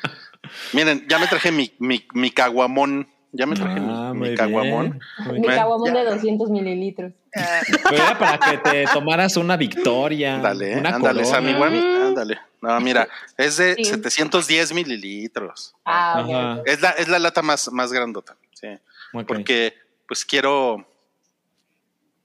[0.73, 3.09] Miren, ya me traje mi, mi, mi caguamón.
[3.33, 5.01] Ya me traje Ah, mi, mi caguamón.
[5.29, 7.13] bien, Mi caguamón de 200 mililitros.
[7.91, 10.37] Pero era para que te tomaras una victoria.
[10.37, 11.25] Ándale, eh, una ándale.
[11.25, 12.39] Sammy Wami, ándale.
[12.63, 13.85] No, mira, es de Sí.
[13.87, 15.75] 710 mililitros.
[15.85, 16.31] Ah, ok.
[16.33, 16.63] Ajá.
[16.65, 18.37] Es la, es la lata más, más grandota.
[18.53, 18.69] Sí.
[19.13, 19.27] Ok.
[19.27, 19.75] Porque,
[20.07, 20.87] pues quiero,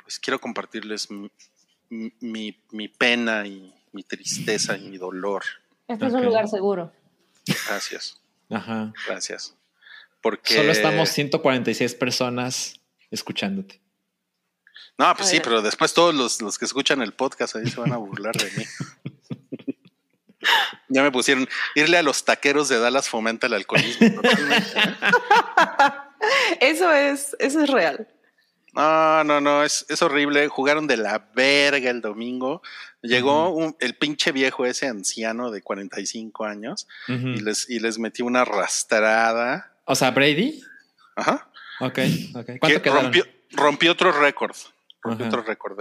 [0.04, 1.32] pues quiero compartirles mi,
[2.20, 5.44] mi, mi pena y mi tristeza y mi dolor.
[5.88, 6.92] Este es un lugar seguro.
[7.68, 8.94] Gracias, Ajá.
[9.08, 9.56] gracias.
[10.22, 13.82] Porque Solo estamos 146 personas escuchándote.
[14.98, 17.94] No, pues sí, pero después todos los, los que escuchan el podcast ahí se van
[17.94, 18.66] a burlar de mí.
[20.90, 24.22] ya me pusieron, irle a los taqueros de Dallas fomenta el alcoholismo.
[26.60, 28.08] Eso es, eso es real.
[28.74, 30.48] No, no, no, es, es horrible.
[30.48, 32.62] Jugaron de la verga el domingo.
[33.02, 37.30] Llegó un- el pinche viejo ese anciano de 45 años Ujú.
[37.30, 39.74] y, les, y les metió una arrastrada.
[39.86, 40.62] O sea, Brady.
[41.16, 41.50] Ajá.
[41.82, 42.00] Ok,
[42.36, 42.50] ok.
[42.60, 44.56] ¿Cuánto rompió, rompió otro récord.
[45.02, 45.38] Rompió Ajá.
[45.38, 45.80] otro récord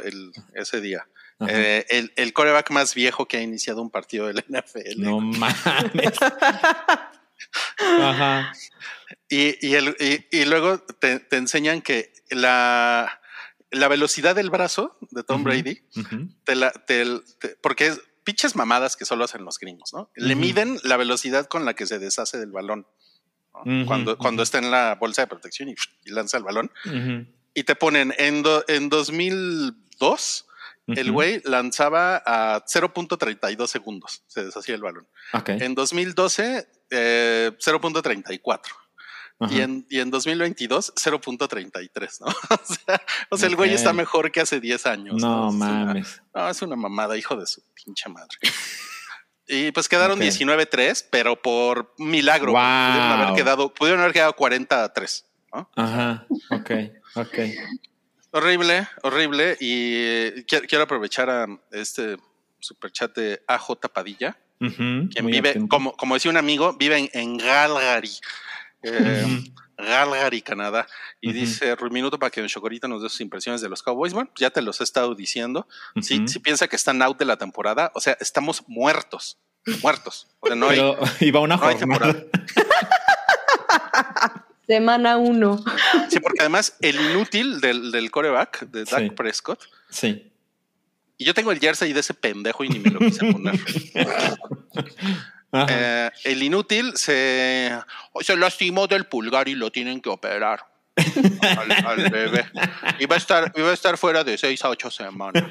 [0.54, 1.06] ese día.
[1.48, 5.00] Eh, el, el coreback más viejo que ha iniciado un partido del NFL.
[5.02, 6.18] No mames.
[8.00, 8.52] Ajá.
[9.28, 13.20] Y, y, el- y- y luego te, te enseñan que la,
[13.70, 15.44] la velocidad del brazo de Tom.
[15.44, 15.82] Brady,
[16.44, 20.10] te la, te- te- porque es pinches mamadas que solo hacen los gringos, ¿no?
[20.16, 22.86] Le miden la velocidad con la que se deshace del balón.
[23.86, 26.70] cuando, cuando está en la bolsa de protección y, y lanza el balón.
[27.54, 30.46] Y te ponen en, do- en 2002,
[30.86, 35.08] el güey lanzaba a 0.32 segundos, se deshacía el balón.
[35.60, 38.60] En 2012, eh, 0.34.
[39.50, 42.26] Y en, y en 2022, 0.33, ¿no?
[42.26, 45.14] o sea, o sea, el güey está mejor que hace 10 años.
[45.22, 46.20] No una- mames.
[46.34, 48.36] no, es una mamada, hijo de su pinche madre.
[49.50, 50.24] Y pues quedaron Ok.
[50.26, 52.52] 19-3, pero por milagro.
[52.52, 52.60] Wow.
[52.60, 55.24] Pudieron haber quedado, pudieron haber quedado 40-3.
[55.54, 55.70] ¿no?
[55.74, 56.26] Ajá.
[56.50, 56.70] Ok.
[57.14, 57.38] Ok.
[58.32, 59.56] Horrible, horrible.
[59.58, 62.18] Y eh, quiero, aprovechar a este
[62.60, 65.08] superchat de AJ Padilla, Ujú.
[65.08, 68.10] quien vive, como, como decía un amigo, vive en, en Calgary.
[68.82, 69.44] Eh.
[69.76, 70.86] Calgary, Canadá.
[71.20, 74.12] Y dice, un minuto para que Chocorita nos dé sus impresiones de los Cowboys.
[74.12, 75.68] Bueno, ya te los he estado diciendo.
[76.00, 79.38] Si, si piensa que están out de la temporada, o sea, estamos muertos,
[79.82, 80.26] muertos.
[80.40, 82.12] O sea, no hay, Pero iba una no hay jornada.
[82.12, 82.24] temporada.
[84.66, 85.62] Semana uno.
[86.10, 89.10] Sí, porque además el inútil del, del coreback, de Dak Sí.
[89.10, 90.30] Prescott, Sí.
[91.16, 93.54] y yo tengo el jersey de ese pendejo y ni me lo quise poner.
[95.52, 97.72] Eh, el inútil se,
[98.20, 100.60] se lastimó del pulgar y lo tienen que operar.
[100.96, 102.44] al, al bebé.
[102.98, 105.44] Iba a estar, iba a estar fuera de seis a ocho semanas.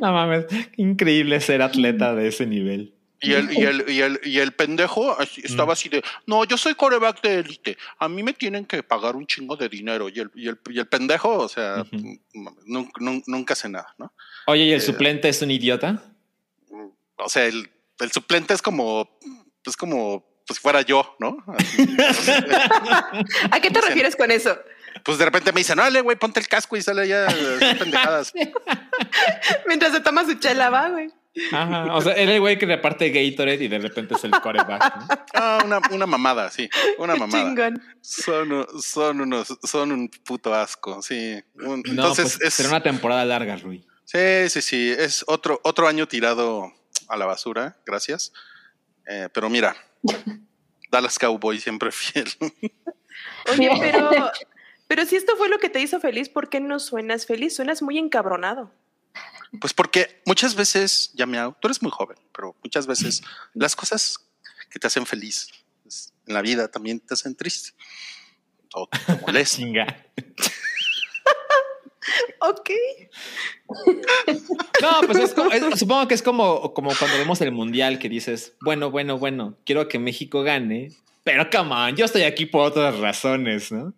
[0.00, 0.46] No mames.
[0.76, 2.94] Increíble ser atleta de ese nivel.
[3.20, 6.76] Y el, y el, y el, y el pendejo estaba así de, no, yo soy
[6.76, 10.08] coreback de élite, a mí me tienen que pagar un chingo de dinero.
[10.08, 11.96] Y el, y el, y el pendejo, o sea, Ujú.
[12.66, 14.12] nun- nun- nunca hace nada, ¿no?
[14.46, 16.00] Oye, ¿y el Eh, suplente es un idiota?
[17.16, 17.68] O sea, el,
[18.00, 19.18] el suplente es como,
[19.64, 21.36] es como, pues fuera yo, ¿no?
[21.58, 21.86] Así.
[23.50, 24.58] ¿A qué te refieres con eso?
[25.04, 28.32] pues de repente me dicen, dale, güey, ponte el casco y sale ya eh, pendejadas.
[29.66, 31.08] Mientras se toma su chela, va, güey.
[31.52, 31.94] Ajá.
[31.94, 34.96] O sea, era el güey que reparte Gatorade y de repente es el coreback.
[34.96, 35.06] ¿no?
[35.34, 36.68] Ah, una, una mamada, sí.
[36.98, 37.44] Una mamada.
[37.44, 37.82] chingón.
[38.00, 41.40] Son, son unos, son un puto asco, sí.
[41.54, 43.86] Un- No, entonces, pues, es, será una temporada larga, Rui.
[44.04, 44.94] sí, sí, sí.
[44.98, 46.72] Es otro, otro año tirado
[47.08, 48.32] a la basura, gracias.
[49.06, 49.76] Eh, pero mira,
[50.90, 52.28] Dallas Cowboy siempre fiel.
[53.52, 54.10] Oye, pero,
[54.86, 57.56] pero si esto fue lo que te hizo feliz, ¿por qué no suenas feliz?
[57.56, 58.72] Suenas muy encabronado.
[59.60, 63.22] Pues porque muchas veces, ya me hago, tú eres muy joven, pero muchas veces
[63.54, 64.28] las cosas
[64.70, 65.48] que te hacen feliz
[65.82, 67.70] pues, en la vida también te hacen triste.
[68.74, 69.72] O te molestan.
[72.40, 72.70] Ok.
[74.82, 78.08] No, pues es como- es- supongo que es como, como cuando vemos el mundial que
[78.08, 80.90] dices, bueno, bueno, bueno, quiero que México gane,
[81.24, 83.92] pero come on, yo estoy aquí por otras razones, ¿no?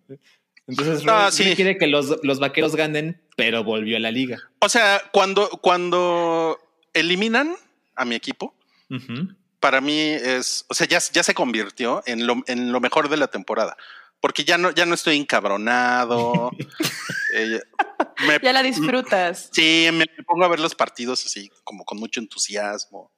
[0.67, 1.43] Entonces, sí.
[1.43, 4.39] Rui quiere que los, los vaqueros ganen, pero volvió a la liga.
[4.59, 6.57] O sea, cuando, cuando
[6.93, 7.55] eliminan
[7.95, 8.55] a mi equipo,
[9.59, 13.17] para mí es, o sea, ya, ya se convirtió en lo, en lo mejor de
[13.17, 13.77] la temporada.
[14.19, 16.51] Porque ya no, ya no estoy encabronado.
[17.33, 17.61] Eh,
[18.27, 19.49] me- Ya la disfrutas.
[19.51, 23.11] Sí, me, me pongo a ver los partidos así, como con mucho entusiasmo.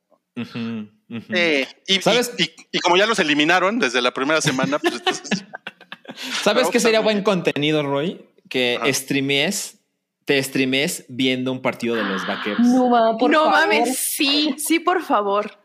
[1.30, 2.34] Eh, y, ¿Sabes?
[2.38, 5.30] y- y- y como ya los eliminaron desde la primera semana, pues entonces,
[6.44, 8.26] ¿Sabes qué sería buen contenido, Roy?
[8.50, 8.92] Que Ajá.
[8.94, 9.78] streamees,
[10.26, 12.60] te streamees viendo un partido de los vaqueros.
[12.68, 13.60] No, ma, por no favor.
[13.60, 15.58] mames, sí, sí, por favor.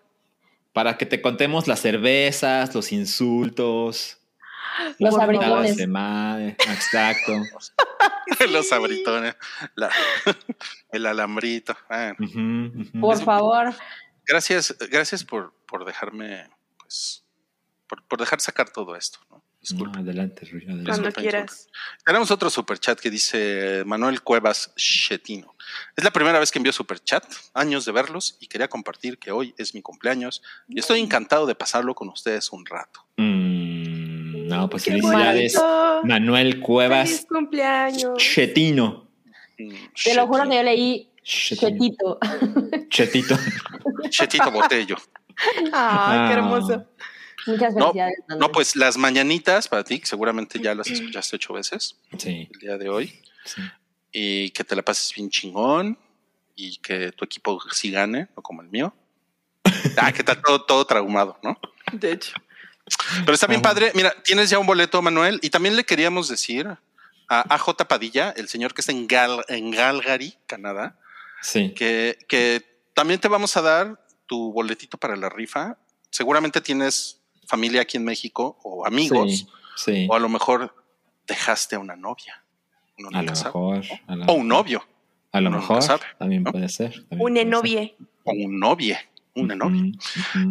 [0.73, 4.18] Para que te contemos las cervezas, los insultos,
[4.99, 6.57] Los Por de madre.
[6.59, 7.33] Exacto.
[8.51, 9.37] los abritones,
[9.75, 9.91] la-
[10.93, 11.77] el alambrito.
[11.89, 12.15] Ah.
[13.01, 13.75] Por favor.
[14.27, 17.25] gracias, gracias por, por dejarme, pues,
[17.87, 19.19] por, por dejar sacar todo esto.
[19.31, 19.43] ¿no?
[19.61, 19.99] Disculpa.
[19.99, 20.85] No, adelante, Rui, adelante.
[20.85, 21.69] Cuando Disculpa, quieras.
[22.05, 25.55] Tenemos otro superchat que dice Manuel Cuevas Chetino.
[25.97, 29.55] Es la primera vez que envío superchat, años de verlos y quería compartir que hoy
[29.59, 33.05] es mi cumpleaños y estoy encantado de pasarlo con ustedes un rato.
[33.17, 33.68] Mm,
[34.49, 35.55] no, pues Qué felicidades.
[35.55, 36.01] bonito.
[36.05, 38.19] Manuel Feliz Cuevas cumpleaños.
[38.19, 39.09] Chetino.
[39.57, 41.69] Te lo juro que yo leí Chetino.
[41.69, 42.19] Chetito.
[42.89, 43.37] Chetito.
[44.11, 44.97] Chetito Botello.
[45.73, 46.39] Ah, qué Ah.
[46.39, 46.85] hermoso.
[47.47, 48.19] Muchas No, felicidades.
[48.39, 52.61] no, pues las mañanitas para ti, que seguramente ya las escuchaste ocho veces Sí, el
[52.61, 53.63] día de hoy, sí.
[54.13, 55.97] y que te la pases bien chingón
[56.57, 58.93] y que tu equipo sí gane, no como el mío.
[59.97, 61.59] Ah, que está todo, todo traumado, ¿no?
[61.93, 62.33] De hecho.
[63.25, 63.93] Pero está bien padre.
[63.95, 65.39] Mira, tienes ya un boleto, Manuel.
[65.43, 66.67] Y también le queríamos decir
[67.29, 70.99] a AJ Padilla, el señor que está en, Gal, en Calgary, Canadá,
[71.43, 71.73] Sí.
[71.75, 75.77] que, que también te vamos a dar tu boletito para la rifa.
[76.11, 79.47] Seguramente tienes familia aquí en México o amigos,
[79.77, 80.07] Sí, sí.
[80.11, 80.75] o a lo mejor
[81.27, 82.43] dejaste a una novia.
[83.15, 83.49] A lo sabe.
[83.51, 83.85] mejor.
[84.09, 84.85] A lo, O un novio,
[85.31, 86.51] a lo mejor sabe, también ¿no?
[86.51, 86.93] puede ser.
[87.09, 87.97] también Un enovie.
[88.25, 88.99] o un novie,
[89.41, 89.93] una novia.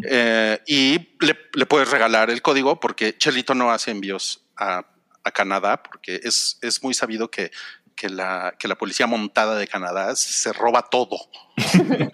[0.10, 4.86] Eh, y le, le puedes regalar el código porque Chelito no hace envíos a,
[5.24, 7.52] a Canadá porque es, es muy sabido que,
[7.96, 11.18] que, la, que la policía montada de Canadá se roba todo.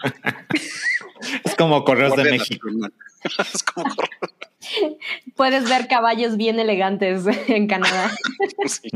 [1.46, 2.68] Es como Correos de México.
[3.54, 4.30] es como correo,
[5.36, 8.16] Puedes ver caballos bien elegantes en Canadá.
[8.66, 8.90] sí,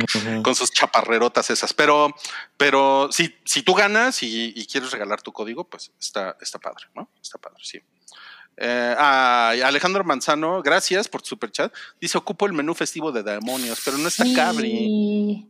[0.44, 1.74] con sus chaparrerotas esas.
[1.74, 2.14] Pero,
[2.58, 6.86] pero si, si tú ganas y, y quieres regalar tu código, pues está, está padre,
[6.96, 7.10] ¿no?
[7.22, 7.82] Está padre, sí.
[8.60, 11.72] Eh, Alejandro Manzano, gracias por tu super chat.
[12.02, 14.72] Dice: Ocupo el menú festivo de demonios, pero no está Cabri.
[14.72, 15.48] Y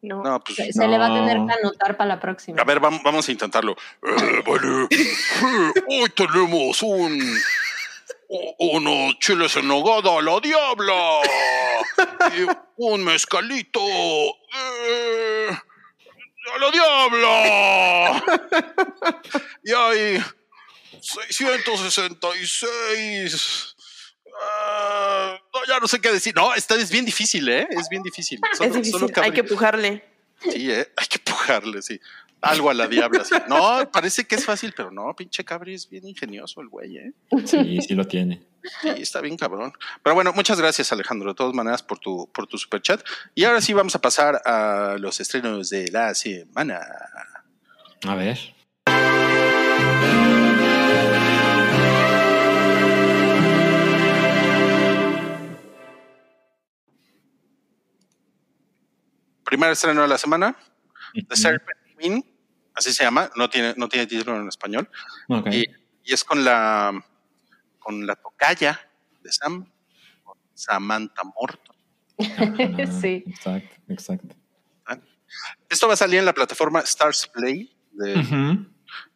[0.00, 0.22] No.
[0.22, 2.62] No, pues se, se le va a tener que anotar para la próxima.
[2.62, 3.76] A ver, vamos, vamos a intentarlo.
[4.02, 4.86] Eh, vale.
[4.90, 7.20] Eh, hoy tenemos un.
[8.58, 11.20] Unos chiles en nogada a la diabla.
[12.36, 13.80] Y un mezcalito.
[13.84, 18.22] eh, a la diabla.
[19.64, 20.22] Y hay
[22.50, 23.76] 666.
[24.42, 26.34] Ah, no, ya no sé qué decir.
[26.34, 27.66] No, esta es bien difícil, ¿eh?
[27.70, 28.40] Es bien difícil.
[28.56, 29.00] Solo- es difícil.
[29.00, 30.04] solo Hay que pujarle.
[30.42, 30.90] Sí, ¿eh?
[30.96, 32.00] hay que pujarle, sí.
[32.42, 33.22] Algo a la diabla.
[33.48, 37.12] No, parece que es fácil, pero no, pinche cabri es bien ingenioso el güey, ¿eh?
[37.44, 38.42] Sí, sí lo tiene.
[38.82, 39.72] Sí, está bien cabrón.
[40.02, 43.02] Pero bueno, muchas gracias, Alejandro, de todas maneras, por tu, por tu super chat.
[43.34, 46.80] Y ahora sí vamos a pasar a los estrenos de la semana.
[48.06, 48.38] A ver.
[59.44, 60.56] Primer estreno de la semana,
[61.28, 62.24] The Serpent Queen,
[62.80, 64.88] así se llama, no tiene, no tiene título en español.
[65.52, 65.66] Y,
[66.04, 67.04] y es con la
[67.78, 68.80] con la tocaya
[69.22, 69.66] de Sam,
[70.22, 71.76] con Samantha Morton.
[72.18, 73.24] Ah, sí.
[73.26, 74.36] Exacto, exacto.
[75.68, 78.66] Esto va a salir en la plataforma Stars Play de.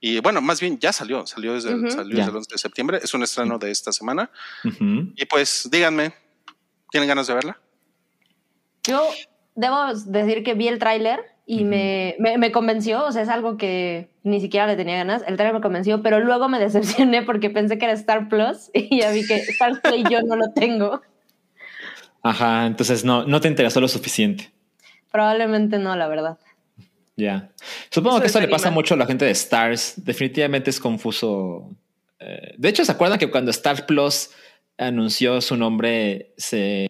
[0.01, 3.01] Y bueno, más bien ya salió, salió desde, salió el 11 de septiembre.
[3.03, 4.31] Es un estreno de esta semana.
[4.63, 6.15] Y pues díganme,
[6.91, 7.61] ¿tienen ganas de verla?
[8.85, 9.11] Yo
[9.57, 13.59] debo decir que vi el tráiler y me, me, me convenció, o sea, es algo
[13.59, 15.23] que ni siquiera le tenía ganas.
[15.27, 19.01] El tráiler me convenció, pero luego me decepcioné porque pensé que era Star Plus y
[19.01, 21.03] ya vi que Star Play yo no lo tengo.
[22.23, 24.51] Ajá, entonces no, no te interesó lo suficiente.
[25.13, 26.39] Probablemente no, la verdad.
[27.17, 27.51] Ya.
[27.91, 29.95] Supongo Eso que esto le pasa mucho a la gente de Stars.
[29.99, 31.71] Definitivamente es confuso.
[32.19, 34.31] Eh, de hecho, ¿se acuerdan que cuando Star Plus
[34.79, 36.89] anunció su nombre, se,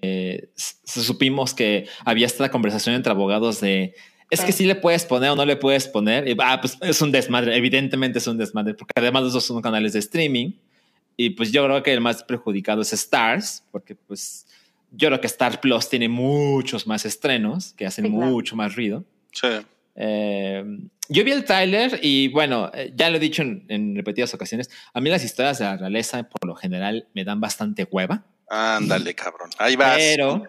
[0.55, 3.95] se supimos que había esta conversación entre abogados de
[4.35, 6.29] es que sí le puedes poner o no le puedes poner.
[6.29, 7.57] Y, ah, pues es un desmadre.
[7.57, 10.53] Evidentemente es un desmadre, porque además los dos son canales de streaming.
[11.17, 14.47] Y pues yo creo que el más perjudicado es Stars, porque pues
[14.91, 18.27] yo creo que Star Plus tiene muchos más estrenos que hacen Sí, claro.
[18.31, 19.05] mucho más ruido.
[19.33, 19.47] Sí.
[19.97, 20.65] Eh,
[21.09, 24.71] yo vi el tráiler y bueno, eh, ya lo he dicho en, en repetidas ocasiones,
[24.93, 28.25] a mí las historias de la realeza por lo general me dan bastante hueva.
[28.49, 29.51] Ándale, cabrón.
[29.59, 29.97] Ahí vas.
[29.97, 30.43] Pero-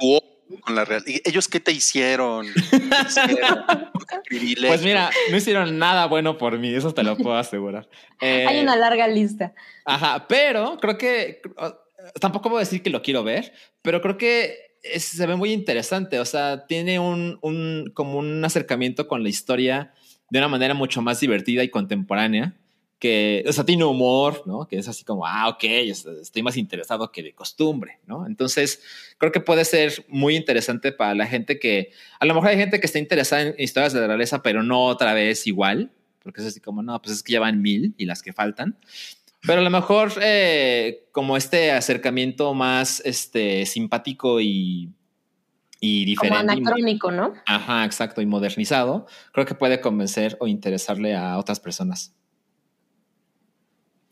[0.61, 1.03] con la real.
[1.07, 2.47] ¿Y ¿Ellos qué te hicieron?
[4.67, 7.87] Pues mira, no hicieron nada bueno por mí, eso te lo puedo asegurar.
[8.21, 9.53] Eh, Hay una larga lista.
[9.85, 11.41] Ajá, pero creo que
[12.19, 16.19] tampoco puedo decir que lo quiero ver, pero creo que es- se ve muy interesante.
[16.19, 19.93] O sea, tiene un, un como un acercamiento con la historia
[20.29, 22.53] de una manera mucho más divertida y contemporánea.
[22.97, 24.67] Que, o sea, tiene humor, ¿no?
[24.67, 28.25] Que es así como, ah, ok, es- estoy más interesado que de costumbre, ¿no?
[28.25, 28.81] Entonces,
[29.17, 32.79] creo que puede ser muy interesante para la gente que, a lo mejor hay gente
[32.79, 35.91] que está interesada en historias de la realeza, pero no otra vez igual,
[36.23, 38.77] porque es así como, no, pues es que ya van mil y las que faltan.
[39.45, 44.89] Pero a lo mejor eh, como este acercamiento más este, simpático y,
[45.81, 46.53] y Como diferente.
[46.53, 47.33] y mo- anacrónico, ¿no?
[47.45, 52.15] Ajá, exacto, y modernizado, creo que puede convencer o interesarle a otras personas.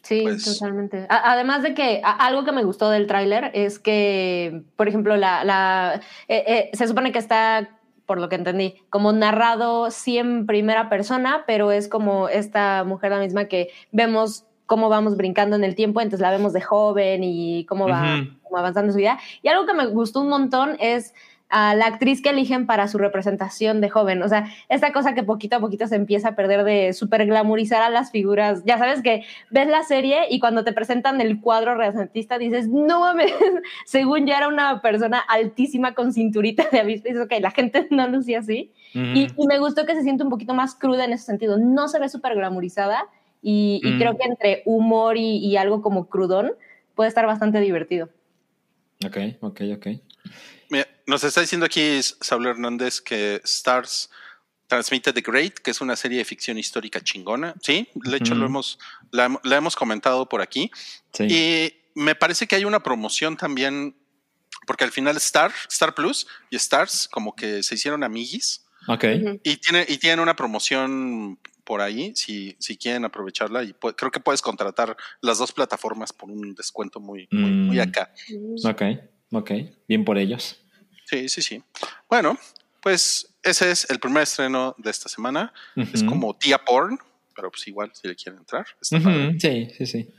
[0.03, 1.05] Sí, Pues- totalmente.
[1.09, 5.43] A- además de que algo que me gustó del tráiler es que, por ejemplo, la,
[5.45, 7.69] la eh, eh, se supone que está,
[8.05, 13.11] por lo que entendí, como narrado sí en primera persona, pero es como esta mujer
[13.11, 17.23] la misma que vemos cómo vamos brincando en el tiempo, entonces la vemos de joven
[17.23, 18.25] y cómo va
[18.55, 19.19] avanzando su vida.
[19.41, 21.13] Y algo que me gustó un montón es
[21.55, 24.23] a la actriz que eligen para su representación de joven.
[24.23, 27.83] O sea, esta cosa que poquito a poquito se empieza a perder de super glamorizar
[27.83, 28.63] a las figuras.
[28.65, 33.01] Ya sabes que ves la serie y cuando te presentan el cuadro renacentista dices, no
[33.01, 33.31] mames,
[33.85, 37.09] según ya era una persona altísima con cinturita de avispa.
[37.09, 38.71] Y dices, ok, la gente no lucía así.
[38.95, 41.59] Y, y me gustó que se siente un poquito más cruda en ese sentido.
[41.59, 43.05] No se ve súper glamorizada
[43.43, 46.53] y, y creo que entre humor y, y algo como crudón
[46.95, 48.09] puede estar bastante divertido.
[49.05, 49.87] Ok, ok, ok.
[51.05, 54.09] Nos está diciendo aquí Saulo Hernández que Stars
[54.67, 57.53] transmite The Great, que es una serie de ficción histórica chingona.
[57.61, 58.79] Sí, de hecho lo hemos,
[59.11, 60.71] la, la hemos comentado por aquí.
[61.11, 61.23] Sí.
[61.29, 63.95] Y me parece que hay una promoción también,
[64.65, 69.03] porque al final Star, Star Plus y Stars como que se hicieron amiguis ok.
[69.43, 74.19] Y tiene y tienen una promoción por ahí si, si quieren aprovecharla y creo que
[74.19, 77.67] puedes contratar las dos plataformas por un descuento muy, muy, Mm.
[77.67, 78.11] muy acá.
[78.65, 78.81] Ok,
[79.31, 79.51] ok.
[79.87, 80.59] Bien por ellos.
[81.13, 81.63] Sí, sí, sí.
[82.09, 82.39] Bueno,
[82.81, 85.53] pues ese es el primer estreno de esta semana.
[85.93, 86.97] Es como tía porn,
[87.35, 88.65] pero pues igual si le quieren entrar.
[88.81, 88.99] está.
[89.39, 90.09] Sí, sí, sí.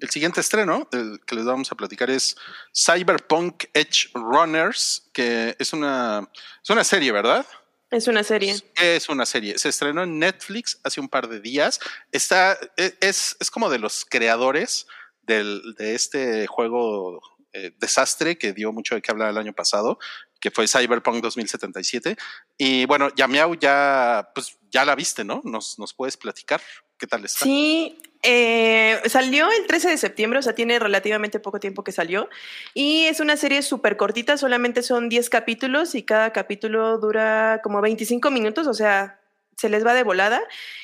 [0.00, 2.34] El siguiente estreno el que les vamos a platicar es
[2.74, 6.26] Cyberpunk Edge Runners, que es una,
[6.62, 7.44] es una serie, ¿verdad?
[7.90, 8.56] Es una serie.
[8.80, 9.58] Es una serie.
[9.58, 11.78] Se estrenó en Netflix hace un par de días.
[12.10, 14.86] Está, e- es, es como de los creadores
[15.22, 17.20] del, de este juego
[17.52, 19.98] eh, desastre que dio mucho de qué hablar el año pasado,
[20.40, 22.16] que fue Cyberpunk 2077.
[22.58, 25.40] Y bueno, Yamiau ya, pues ya la viste, ¿no?
[25.44, 26.60] Nos, nos puedes platicar
[26.98, 27.44] qué tal está.
[27.44, 32.28] Sí, eh, salió el 13 de septiembre, o sea, tiene relativamente poco tiempo que salió.
[32.74, 37.80] Y es una serie súper cortita, solamente son 10 capítulos y cada capítulo dura como
[37.80, 39.20] 25 minutos, o sea,
[39.56, 40.42] se les va de volada.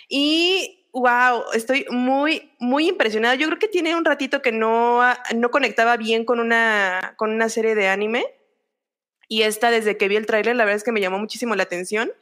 [0.09, 3.35] Y wow, estoy muy, muy impresionada.
[3.35, 5.01] Yo creo que tiene un ratito que no,
[5.35, 8.27] no conectaba bien con una, con una serie de anime.
[9.29, 11.63] Y esta, desde que vi el tráiler, la verdad es que me llamó muchísimo la
[11.63, 12.13] atención.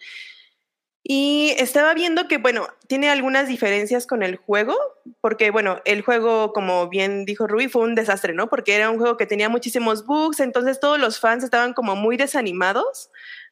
[1.02, 4.76] Y estaba viendo que, bueno, tiene algunas diferencias con el juego,
[5.20, 8.48] porque, bueno, el juego, como bien dijo Rui, fue un desastre, ¿no?
[8.48, 12.16] Porque era un juego que tenía muchísimos bugs, entonces todos los fans estaban como muy
[12.16, 13.10] desanimados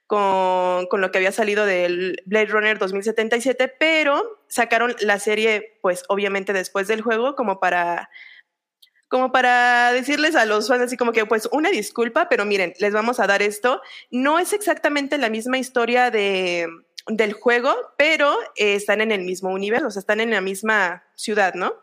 [0.08, 6.02] con, con lo que había salido del Blade Runner 2077, pero sacaron la serie, pues,
[6.08, 8.10] obviamente después del juego, como para
[9.08, 12.92] como para decirles a los fans así como que pues una disculpa, pero miren, les
[12.92, 13.80] vamos a dar esto.
[14.10, 16.68] No es exactamente la misma historia de,
[17.06, 21.54] del juego, pero están en el mismo universo, o sea, están en la misma ciudad,
[21.54, 21.74] ¿no?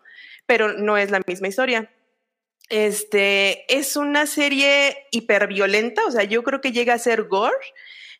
[0.45, 1.91] Pero no es la misma historia.
[2.69, 7.55] Este es una serie hiperviolenta, o sea, yo creo que llega a ser gore.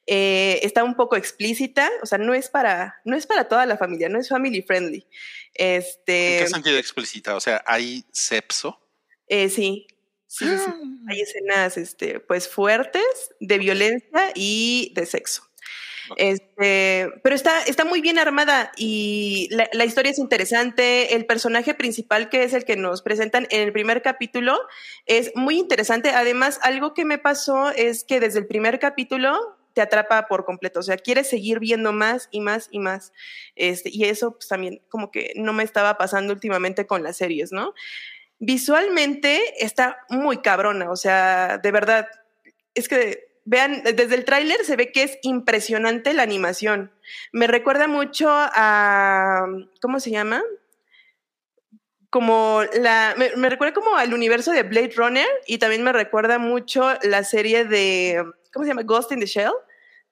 [0.08, 3.78] Eh, está un poco explícita, o sea, no es para, no es para toda la
[3.78, 5.08] familia, no es family friendly.
[5.54, 7.36] Este, ¿En qué sentido explícita?
[7.36, 8.80] O sea, ¿hay sepso?
[9.28, 9.88] eh, sí,
[10.28, 10.72] sí, sí, sí.
[11.10, 13.04] Hay escenas, este, pues fuertes
[13.40, 15.44] de violencia y de sexo.
[16.18, 21.16] Este, pero está, está muy bien armada y la, la historia es interesante.
[21.16, 24.60] El personaje principal, que es el que nos presentan en el primer capítulo,
[25.08, 26.10] es muy interesante.
[26.10, 30.80] Además, algo que me pasó es que desde el primer capítulo te atrapa por completo.
[30.80, 33.12] O sea, quieres seguir viendo más y más y más.
[33.56, 37.52] Este, y eso pues, también como que no me estaba pasando últimamente con las series,
[37.52, 37.74] ¿no?
[38.40, 40.90] Visualmente está muy cabrona.
[40.90, 42.08] O sea, de verdad,
[42.74, 46.94] es que vean, desde el tráiler se ve que es impresionante la animación.
[47.34, 49.46] Me recuerda mucho a,
[49.82, 50.42] ¿cómo se llama?
[52.10, 56.40] Como la, me, me recuerda como al universo de Blade Runner y también me recuerda
[56.40, 58.24] mucho la serie de,
[58.56, 58.84] ¿cómo se llama?
[58.84, 59.52] Ghost in the Shell.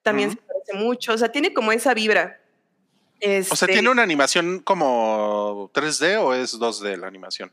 [0.02, 2.38] También se parece mucho, o sea, tiene como esa vibra.
[3.16, 7.50] O sea, Este, ¿tiene una animación como 3D o es 2D la animación?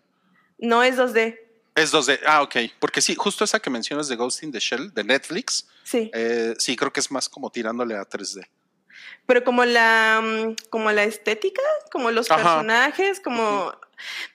[0.57, 1.39] No es 2D,
[1.75, 2.19] Es 2D.
[2.27, 2.55] Ah, ok.
[2.79, 6.11] Porque sí, justo esa que mencionas de Ghost in the Shell de Netflix, sí.
[6.13, 8.45] eh, sí, creo que es más como tirándole a 3D.
[9.25, 12.43] Pero como la, mm, como la estética, como los Ajá.
[12.43, 13.73] personajes, como...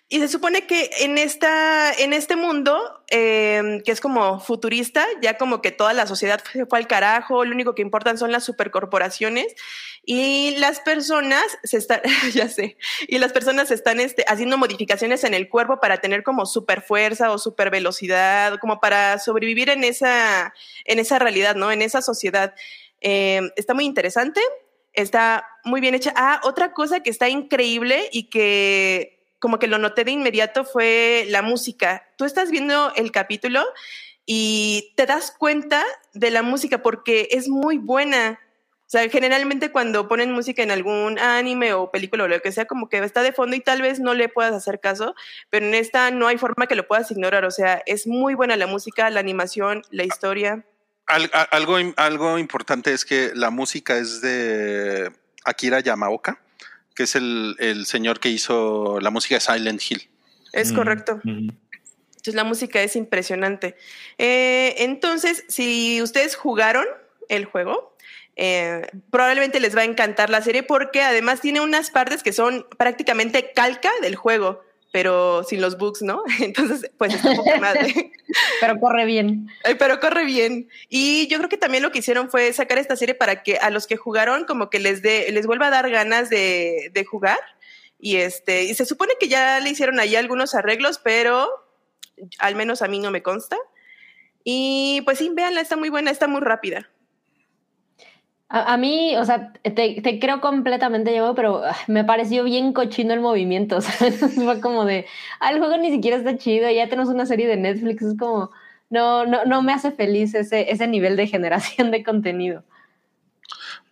[0.08, 5.36] Y se supone que en, esta, en este mundo, eh, que es como futurista, ya
[5.36, 8.44] como que toda la sociedad se fue al carajo, lo único que importan son las
[8.44, 9.56] supercorporaciones
[10.04, 12.02] y las personas se están,
[12.32, 12.76] ya sé,
[13.08, 17.32] y las personas están este, haciendo modificaciones en el cuerpo para tener como super fuerza
[17.32, 20.54] o super velocidad, como para sobrevivir en esa,
[20.84, 21.72] en esa realidad, ¿no?
[21.72, 22.54] En esa sociedad.
[23.00, 24.40] Eh, está muy interesante,
[24.92, 26.12] está muy bien hecha.
[26.14, 31.26] Ah, otra cosa que está increíble y que como que lo noté de inmediato fue
[31.28, 32.08] la música.
[32.16, 33.64] Tú estás viendo el capítulo
[34.24, 38.40] y te das cuenta de la música porque es muy buena.
[38.86, 42.66] O sea, generalmente cuando ponen música en algún anime o película o lo que sea,
[42.66, 45.14] como que está de fondo y tal vez no le puedas hacer caso,
[45.50, 47.44] pero en esta no hay forma que lo puedas ignorar.
[47.44, 50.64] O sea, es muy buena la música, la animación, la historia.
[51.06, 55.12] Algo, algo importante es que la música es de
[55.44, 56.40] Akira Yamaoka,
[56.96, 60.08] que es el, el señor que hizo la música de Silent Hill.
[60.52, 61.20] Es Mm, correcto.
[61.22, 61.48] mm.
[62.16, 63.76] Entonces la música es impresionante.
[64.18, 66.86] Eh, entonces, si ustedes jugaron
[67.28, 67.94] el juego,
[68.34, 72.66] eh, probablemente les va a encantar la serie porque además tiene unas partes que son
[72.76, 74.62] prácticamente calca del juego,
[74.92, 76.22] pero sin los bugs, ¿no?
[76.40, 78.12] Entonces, pues está poca madre.
[78.60, 79.48] Pero corre bien.
[79.78, 80.68] Pero corre bien.
[80.88, 83.70] Y yo creo que también lo que hicieron fue sacar esta serie para que a
[83.70, 87.40] los que jugaron como que les dé, les vuelva a dar ganas de, de jugar.
[87.98, 91.48] Y este, y se supone que ya le hicieron ahí algunos arreglos, pero
[92.38, 93.56] al menos a mí no me consta.
[94.44, 96.88] Y pues sí, véanla, está muy buena, está muy rápida.
[98.48, 102.72] A, a mí, o sea, te, te creo completamente, Diego, pero ah, me pareció bien
[102.72, 103.76] cochino el movimiento.
[103.78, 105.06] O sea, fue como de,
[105.40, 108.50] ah, el juego ni siquiera está chido, ya tenemos una serie de Netflix, es como,
[108.90, 112.62] no, no, no me hace feliz ese, ese nivel de generación de contenido.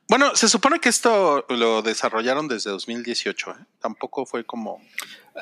[0.09, 3.51] Bueno, se supone que esto lo desarrollaron desde 2018.
[3.51, 3.55] ¿eh?
[3.81, 4.81] Tampoco fue como.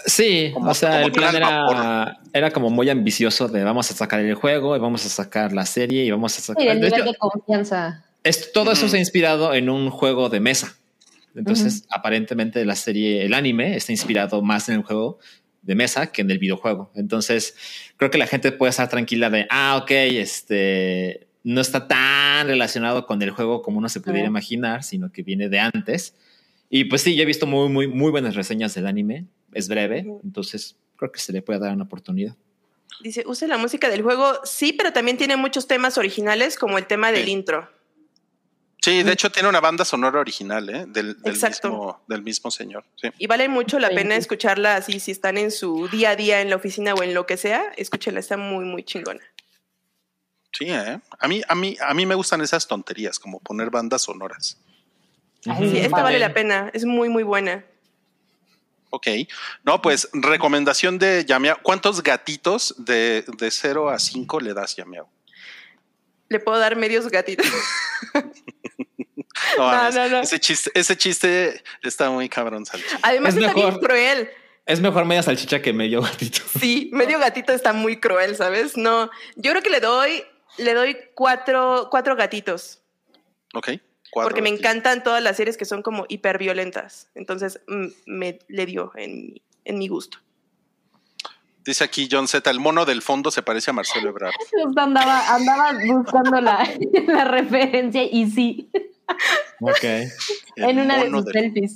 [0.06, 4.20] Sí, Como- o sea, el plan era, era como muy ambicioso de vamos a sacar
[4.20, 6.62] el juego y vamos a sacar la serie y vamos a sacar...
[6.64, 8.04] Y el de nivel hecho, de confianza.
[8.24, 10.76] Es- todo eso se ha inspirado en un juego de mesa.
[11.34, 15.18] Entonces, aparentemente la serie, el anime, está inspirado más en el juego
[15.62, 16.90] de mesa que en el videojuego.
[16.94, 17.56] Entonces,
[17.96, 23.06] creo que la gente puede estar tranquila de, ah, ok, este no está tan relacionado
[23.06, 26.14] con el juego como uno se pudiera imaginar, sino que viene de antes.
[26.70, 29.24] Y pues sí, yo he visto muy, muy, muy buenas reseñas del anime.
[29.52, 32.36] Es breve, entonces creo que se le puede dar una oportunidad.
[33.02, 36.86] Dice, use la música del juego, sí, pero también tiene muchos temas originales, como el
[36.86, 37.30] tema del Sí.
[37.32, 37.68] intro.
[38.82, 40.84] Sí, de hecho tiene una banda sonora original, ¿eh?
[40.88, 41.68] Del, del Exacto.
[41.70, 42.84] mismo, del mismo señor.
[43.00, 43.10] Sí.
[43.16, 46.50] Y vale mucho la pena escucharla así, si están en su día a día en
[46.50, 49.20] la oficina o en lo que sea, escúchenla, está muy, muy chingona.
[50.50, 50.98] Sí, ¿eh?
[51.20, 54.58] A mí, a mí, a mí me gustan esas tonterías, como poner bandas sonoras.
[55.40, 56.02] Sí, Mm, esta vale.
[56.02, 57.64] vale la pena, es muy, muy buena.
[58.90, 59.06] Ok.
[59.64, 61.58] No, pues recomendación de Yameao.
[61.62, 65.08] ¿Cuántos gatitos de, de 0 a 5 le das, Yameao?
[66.28, 67.46] Le puedo dar medios gatitos.
[69.59, 70.20] No, No, no, no.
[70.20, 72.86] Ese, chiste, ese chiste está muy cabrón, Salchi.
[73.03, 73.70] Además Es está mejor.
[73.72, 74.30] bien cruel.
[74.64, 76.40] Es mejor media salchicha que medio gatito.
[76.61, 78.76] Sí, medio gatito está muy cruel, ¿sabes?
[78.76, 80.22] No, yo creo que le doy,
[80.59, 82.80] le doy cuatro, cuatro gatitos.
[83.55, 83.70] Ok.
[84.11, 87.09] cuadro porque me encantan todas las series que son como hiperviolentas.
[87.14, 90.18] Entonces mm, me le dio en, mi- en mi gusto.
[91.64, 94.32] Dice aquí John Z, el mono del fondo se parece a Marcelo Ebrard.
[94.76, 96.68] Andaba, andaba buscando la,
[97.07, 98.70] la referencia y sí,
[99.61, 99.84] Ok.
[100.57, 101.74] En una de sus selfies.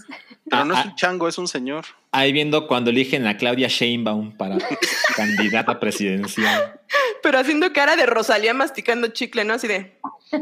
[0.49, 1.85] Pero no Ah, es un chango, es un señor.
[2.13, 4.59] Ahí viendo cuando eligen a Claudia Sheinbaum para
[5.17, 6.81] candidata presidencial.
[7.23, 9.55] Pero haciendo cara de Rosalía masticando chicle, ¿no?
[9.55, 9.99] Así de.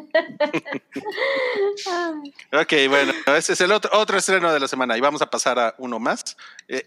[2.53, 5.59] Ok, bueno, ese es el otro, otro estreno de la semana y vamos a pasar
[5.59, 6.37] a uno más.
[6.69, 6.87] Eh,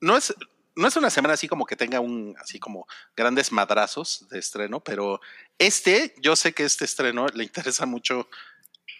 [0.00, 0.34] no es
[0.74, 4.80] no es una semana así como que tenga un así como grandes madrazos de estreno,
[4.80, 5.20] pero
[5.58, 8.28] este, yo sé que este estreno le interesa mucho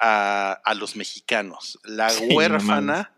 [0.04, 1.78] a, a los mexicanos.
[1.84, 3.12] La Sí, huérfana,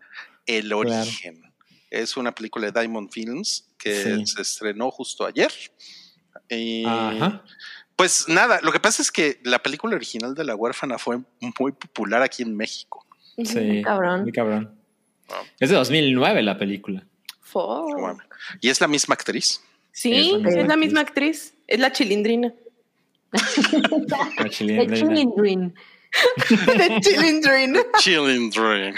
[0.45, 1.41] el origen.
[1.89, 4.25] Es una película de Diamond Films que Sí.
[4.27, 5.51] se estrenó justo ayer.
[6.49, 7.43] Y Ajá.
[7.95, 11.17] pues nada, lo que pasa es que la película original de La huérfana fue
[11.59, 13.05] muy popular aquí en México.
[13.43, 13.81] Sí.
[13.83, 14.21] Cabrón.
[14.21, 14.79] Muy cabrón.
[15.29, 15.41] Ah.
[15.59, 17.03] Es de 2009 la película.
[18.61, 19.61] Y es la misma actriz.
[19.91, 20.77] Sí, Es la misma es la actriz.
[20.85, 21.53] misma actriz.
[21.67, 22.53] Es la chilindrina.
[23.31, 23.41] La
[24.49, 24.95] chilindrina.
[24.95, 25.75] Chilling Green.
[26.49, 27.79] De chilindrina.
[27.99, 28.95] Chilindrin.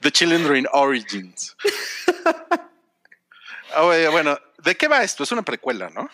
[0.00, 1.56] The Chilindrin Origins.
[3.74, 5.22] Ah, oye, bueno, ¿de qué va esto?
[5.22, 6.08] Es una precuela, ¿no?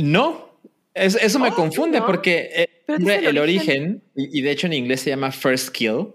[0.00, 0.58] No,
[0.94, 2.06] es- eso me Oh, confunde ¿no?
[2.06, 6.08] porque eh, el, el origen, y, y de hecho en inglés se llama First Kill,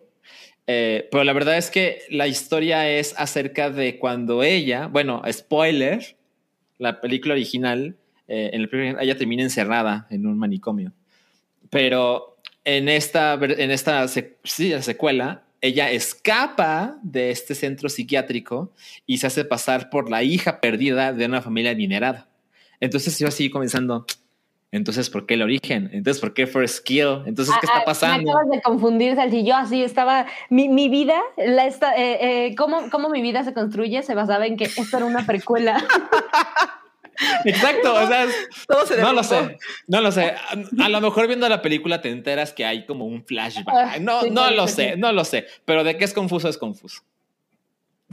[0.67, 6.15] eh, pero la verdad es que la historia es acerca de cuando ella, bueno, spoiler,
[6.77, 7.97] la película original,
[8.27, 10.93] eh, en la película original, ella termina encerrada en un manicomio,
[11.71, 18.71] pero en esta, en esta sec- sí, la secuela, ella escapa de este centro psiquiátrico
[19.07, 22.27] y se hace pasar por la hija perdida de una familia adinerada.
[22.79, 24.05] Entonces yo así comenzando.
[24.73, 25.89] Entonces, ¿por qué el origen?
[25.91, 27.23] Entonces, ¿por qué First Kill?
[27.25, 28.23] Entonces, ¿qué Ah, está ah, pasando?
[28.23, 29.43] Me acabas de confundir, Salchi.
[29.43, 30.27] Yo así estaba.
[30.49, 34.47] Mi, mi vida, la esta, eh, eh, cómo, cómo mi vida se construye, se basaba
[34.47, 35.83] en que esto era una precuela.
[37.45, 38.25] Exacto, o sea,
[38.67, 39.57] Todo se no lo sé,
[39.87, 40.33] no lo sé.
[40.79, 43.67] A, a lo mejor viendo la película te enteras que hay como un flashback.
[43.75, 45.45] Ah, No, sí, no lo sé, no lo sé.
[45.65, 47.01] Pero de qué es confuso es confuso.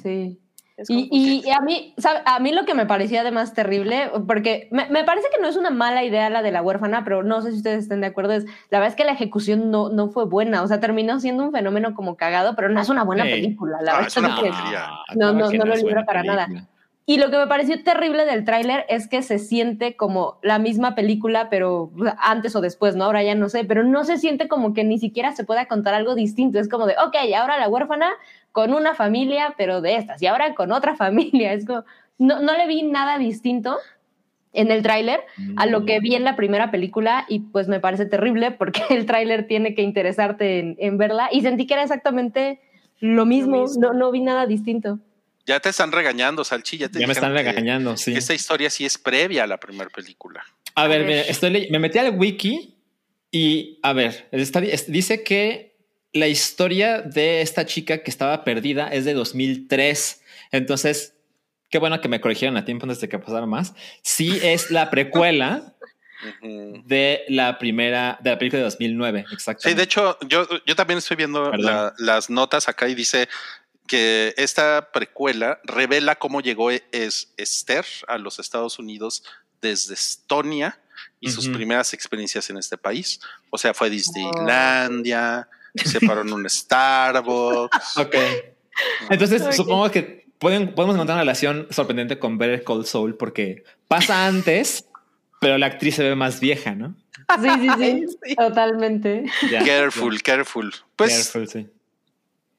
[0.03, 0.39] Sí.
[0.77, 1.49] Es Y, confuso.
[1.49, 2.21] y a mí, ¿sabe?
[2.25, 5.57] a mí lo que me parecía además terrible, porque me, me parece que no es
[5.57, 8.33] una mala idea la de la huérfana, pero no sé si ustedes estén de acuerdo,
[8.35, 11.43] es la verdad es que la ejecución no, no fue buena, o sea, terminó siendo
[11.43, 14.37] un fenómeno como cagado, pero no es una buena película, la Ah, verdad es una
[14.37, 15.16] es que-.
[15.19, 16.47] No, no, que no lo libra para nada.
[17.09, 20.95] Y lo que me pareció terrible del tráiler es que se siente como la misma
[20.95, 23.05] película, pero antes o después, ¿no?
[23.05, 25.95] Ahora ya no sé, pero no se siente como que ni siquiera se pueda contar
[25.95, 26.59] algo distinto.
[26.59, 28.11] Es como de, ok, ahora la huérfana
[28.53, 31.55] con una familia, pero de estas, y ahora con otra familia.
[31.55, 31.85] Es como,
[32.19, 33.79] no, no le vi nada distinto
[34.53, 35.21] en el tráiler
[35.57, 39.07] a lo que vi en la primera película y pues me parece terrible porque el
[39.07, 42.61] tráiler tiene que interesarte en, en verla y sentí que era exactamente
[43.01, 43.81] lo mismo, mismo.
[43.81, 44.99] No, no vi nada distinto.
[45.49, 46.76] Ya te están regañando, Salchi.
[46.76, 48.12] Ya, te Ya me están que- regañando, sí.
[48.12, 50.44] que esta historia sí es previa a la primera película.
[50.74, 51.07] A ver, A ver.
[51.09, 52.76] mira, estoy ley- me metí al wiki
[53.30, 55.74] y a ver, está- es- dice que
[56.12, 60.22] la historia de esta chica que estaba perdida es de 2003.
[60.53, 61.14] Entonces,
[61.70, 63.72] qué bueno que me corrigieron a tiempo antes de que pasara más.
[64.03, 65.74] Sí es la precuela
[66.42, 69.70] de la primera, de la película de 2009, exactamente.
[69.70, 73.28] Sí, de hecho, yo, yo también estoy viendo la- las notas acá y dice
[73.89, 79.24] que esta precuela revela cómo llegó es Esther a los Estados Unidos
[79.61, 80.78] desde Estonia
[81.20, 83.18] y sus primeras experiencias en este país.
[83.51, 87.97] O sea, fue a Disneylandia, se paró en un Starbucks.
[87.97, 88.14] Ok.
[89.11, 89.53] Entonces, Ok.
[89.53, 94.84] supongo que pueden, podemos encontrar una relación sorprendente con Better Call Saul porque pasa antes,
[95.41, 96.95] pero la actriz se ve más vieja, ¿no?
[97.43, 98.36] Sí, sí, sí, Sí.
[98.36, 99.24] totalmente.
[99.51, 100.72] Careful, careful.
[100.95, 101.68] Pues, Careful, sí.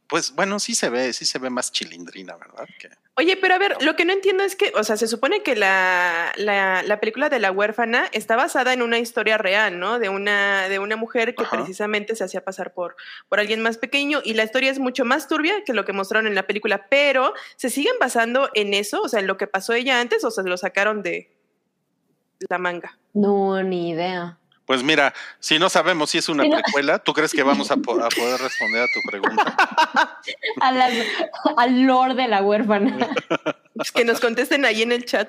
[0.10, 2.68] Pues bueno, sí se ve, sí se ve más chilindrina, ¿verdad?
[2.80, 5.44] Que- Oye, pero a ver, lo que no entiendo es que, o sea, se supone
[5.44, 10.00] que la, la, la película de la huérfana está basada en una historia real, ¿no?
[10.00, 11.58] De una, de una mujer que Ajá.
[11.58, 12.96] precisamente se hacía pasar por,
[13.28, 16.26] por alguien más pequeño y la historia es mucho más turbia que lo que mostraron
[16.28, 19.02] en la película, pero ¿se siguen basando en eso?
[19.04, 21.36] O sea, en lo que pasó ella antes o se lo sacaron de
[22.50, 22.98] la manga.
[23.14, 24.39] No, ni idea.
[24.70, 26.52] Pues mira, si no sabemos si es una no.
[26.52, 29.58] precuela, ¿tú crees que vamos a, po- a poder responder a tu pregunta?
[30.62, 30.90] A la-
[31.58, 32.96] al lord de la huérfana.
[33.74, 35.28] Pues que nos contesten ahí en el chat.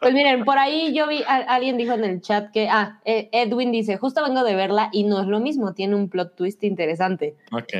[0.00, 3.28] Pues miren, por ahí yo vi, a- alguien dijo en el chat que, ah, eh,
[3.30, 6.64] Edwin dice, justo vengo de verla y no es lo mismo, tiene un plot twist
[6.64, 7.36] interesante.
[7.52, 7.70] Ok.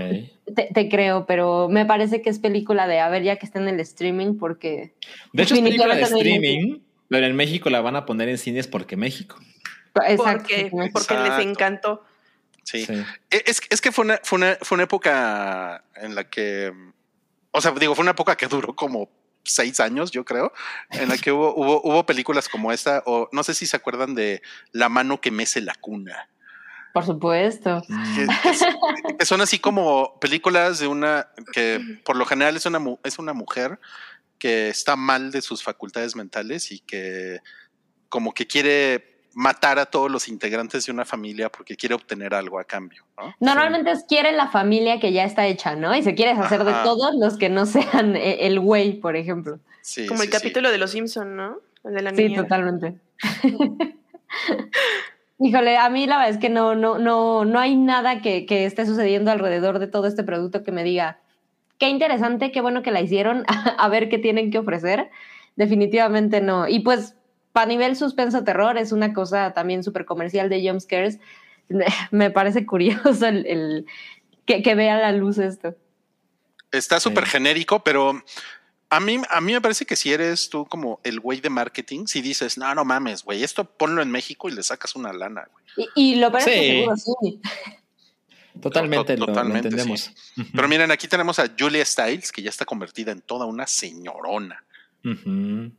[0.55, 3.59] Te, te creo, pero me parece que es película de, a ver, ya que está
[3.59, 4.95] en el streaming, porque...
[5.33, 8.69] De hecho, es película de streaming, pero en México la van a poner en cines
[8.69, 9.37] porque México.
[10.07, 10.45] Exacto.
[10.45, 12.05] Porque, porque les encantó.
[12.65, 12.85] Sí.
[12.87, 13.05] Sí.
[13.31, 16.73] E- Es, es que fue una, fue, una, fue una época en la que,
[17.51, 19.11] o sea, digo, fue una época que duró como
[19.43, 20.53] seis años, yo creo,
[20.91, 24.15] en la que hubo, hubo, hubo películas como esta, o no sé si se acuerdan
[24.15, 26.29] de La mano que mece la cuna,
[26.93, 27.83] Por supuesto.
[27.89, 28.67] que, que es-
[29.19, 33.33] que son así como películas de una, que por lo general es una, es una
[33.33, 33.81] mujer
[34.39, 37.41] que está mal de sus facultades mentales y que
[38.11, 42.59] como que quiere matar a todos los integrantes de una familia porque quiere obtener algo
[42.59, 43.35] a cambio, ¿no?
[43.41, 45.95] Normalmente es quiere la familia que ya está hecha, ¿no?
[45.97, 49.59] Y se quiere hacer de todos los que no sean eh, el güey, por ejemplo.
[49.83, 50.39] Sí, Como el sí, sí.
[50.41, 51.59] capítulo de los Simpson, ¿no?
[51.85, 52.43] El de la Sí, niñera.
[52.43, 52.95] totalmente.
[55.43, 58.67] Híjole, a mí la verdad es que no, no, no, no hay nada que, que
[58.67, 61.19] esté sucediendo alrededor de todo este producto que me diga
[61.79, 63.45] qué interesante, qué bueno que la hicieron,
[63.79, 65.11] a ver qué tienen que ofrecer.
[65.57, 66.69] Definitivamente no.
[66.69, 67.15] Y pues,
[67.53, 71.19] para nivel suspenso terror, es una cosa también súper comercial de jumpscares.
[72.11, 73.87] Me parece curioso el, el-
[74.47, 75.77] que, que vea la luz esto.
[76.73, 77.31] Está súper Sí.
[77.33, 78.23] genérico, pero
[78.89, 82.07] a mí, a mí me parece que si eres tú como el güey de marketing,
[82.07, 85.47] si dices, no, no mames, güey, esto ponlo en México y le sacas una lana,
[85.53, 85.89] güey.
[85.95, 86.51] Y, y lo que Sí.
[86.51, 87.41] seguro sí.
[88.61, 90.11] Totalmente, lo- lo, Totalmente, entendemos.
[90.55, 94.63] Pero miren, aquí tenemos a Julia Stiles, que ya está convertida en toda una señorona.
[95.05, 95.71] Ujú.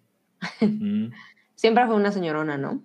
[1.62, 2.82] Siempre fue una señorona, ¿no?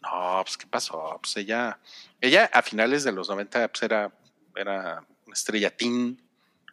[0.00, 1.18] No, pues, ¿qué pasó?
[1.20, 1.80] Pues ella,
[2.20, 4.12] ella a finales de los 90 pues, era,
[4.54, 6.22] era una estrella teen.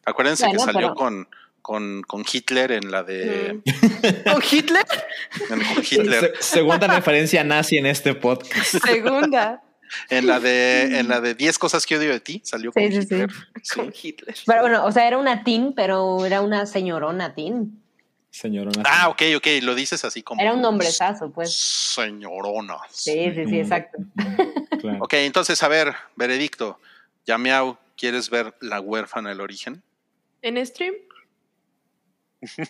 [0.05, 1.27] Acuérdense Bueno, que salió pero- con,
[1.63, 3.61] con, con Hitler en la de...
[4.31, 4.85] ¿Con Hitler?
[5.49, 6.33] en- con Hitler.
[6.37, 8.75] Se- segunda referencia nazi en este podcast.
[8.85, 9.63] Segunda.
[10.11, 12.91] En la de en la de 10 cosas que odio de ti, salió Sí, con
[12.91, 13.01] sí, sí.
[13.01, 13.29] Hitler.
[13.63, 13.75] Sí.
[13.79, 14.35] Con Hitler.
[14.45, 17.81] Pero bueno, o sea, era una teen, pero era una señorona teen.
[18.32, 18.84] Señorona.
[18.86, 20.41] Ah, ok, ok, lo dices así como.
[20.41, 21.53] Era un nombrezazo, pues.
[21.53, 22.77] Señorona.
[22.89, 23.97] Sí, sí, sí, exacto.
[24.80, 24.99] Claro.
[25.01, 26.80] Ok, entonces, a ver, veredicto.
[27.25, 29.84] Yamiau, ¿quieres ver La huérfana el origen?
[30.41, 30.93] ¿En stream?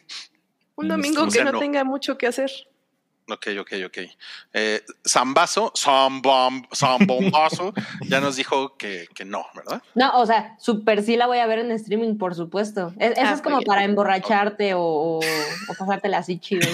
[0.75, 1.29] Un domingo stream.
[1.29, 1.59] que O sea, no no.
[1.59, 2.51] tenga mucho que hacer.
[3.31, 3.97] Ok, ok, ok.
[4.53, 7.73] Eh, Zambazo, Zambom- Zambombazo,
[8.07, 9.81] ya nos dijo que, que no, ¿verdad?
[9.95, 12.93] No, o sea, super sí la voy a ver en streaming, por supuesto.
[12.99, 16.67] Es- Eso Ah, es como para emborracharte o, o, o pasártela así chido.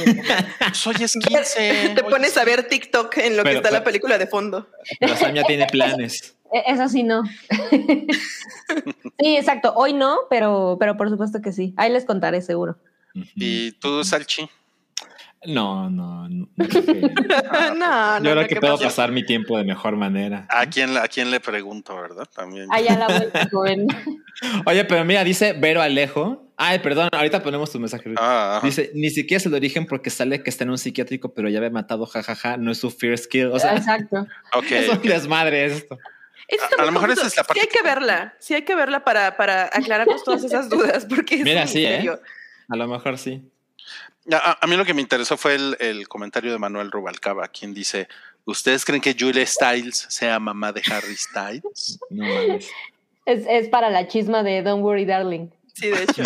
[0.86, 1.90] Hoy es 15.
[1.96, 4.68] Te pones es- a ver TikTok en lo que Pero- está la película de fondo.
[5.00, 6.36] Pero Sam ya tiene planes.
[6.54, 7.24] E- Eso sí, no.
[9.20, 9.74] sí, exacto.
[9.76, 11.74] Hoy no, pero, pero por supuesto que sí.
[11.78, 12.78] Ahí les contaré, seguro.
[13.36, 14.50] ¿Y tú, Salchi?
[15.48, 16.28] No, no.
[16.30, 19.64] no, creo que- no, no, Yo creo no, que ¿qué puedo pasar mi tiempo de
[19.64, 20.46] mejor manera.
[20.50, 22.28] ¿A quién, ¿A quién le pregunto, verdad?
[22.34, 22.68] También.
[22.72, 23.88] Allá la vuelta, joven.
[24.66, 26.42] Oye, pero mira, dice Vero Alejo.
[26.58, 28.14] Ay, perdón, ahorita ponemos tu mensaje.
[28.18, 28.62] Ah.
[28.64, 31.58] Dice, ni siquiera es el origen porque sale que está en un psiquiátrico, pero ya
[31.58, 33.48] había matado, jajaja, no es su fear skill.
[33.48, 34.26] O sea, Exacto.
[34.54, 34.72] ok.
[34.72, 35.98] es un desmadre esto.
[36.78, 38.36] A- a lo mejor esa es la parte Sí hay que- verla.
[38.40, 41.06] Sí hay que verla para, para aclararnos todas esas dudas.
[41.10, 42.10] Porque es Mira, sí, ¿eh?
[42.70, 43.44] A lo mejor sí.
[44.32, 48.08] A, mí lo que me interesó fue el, el comentario de Manuel Rubalcaba, quien dice:
[48.46, 52.00] ¿Ustedes creen que Julia Stiles sea mamá de Harry Styles?
[52.10, 52.70] No mames.
[53.26, 55.48] Es, es para la chisma de Don't Worry, Darling.
[55.74, 56.24] Sí, de hecho.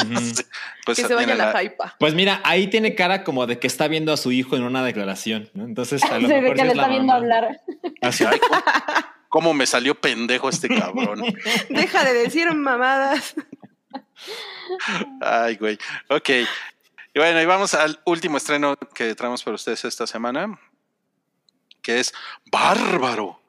[0.85, 1.95] Pues que se vaya la la- hypa.
[1.99, 4.83] Pues mira, ahí tiene cara como de que está viendo a su hijo en una
[4.83, 5.63] declaración, ¿no?
[5.65, 7.17] Entonces, a lo Sí, de mejor que sí le es la está viendo mamá.
[7.37, 7.61] hablar.
[8.01, 8.61] Así, ay, ¿cómo,
[9.29, 11.23] cómo me salió pendejo este cabrón?
[11.69, 13.33] Deja de decir mamadas.
[15.21, 15.77] Ay, güey.
[16.09, 16.29] Ok.
[17.13, 20.59] Y bueno, y vamos al último estreno que traemos para ustedes esta semana,
[21.81, 22.13] que es
[22.51, 23.41] Bárbaro.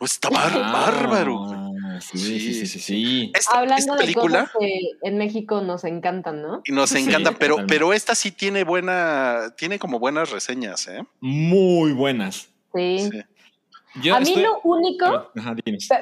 [0.00, 1.72] No está bar- Ah, bárbaro.
[2.00, 3.32] Sí, sí, sí, sí, sí.
[3.34, 6.62] Esta, Hablando esta de película cosas que en México nos encantan, ¿no?
[6.64, 11.02] y nos Sí, encanta, pero, pero esta sí tiene buena, tiene como buenas reseñas, ¿eh?
[11.18, 12.48] Muy buenas.
[12.72, 13.10] Sí.
[14.02, 15.54] Yo a mí estoy- lo único, Ajá,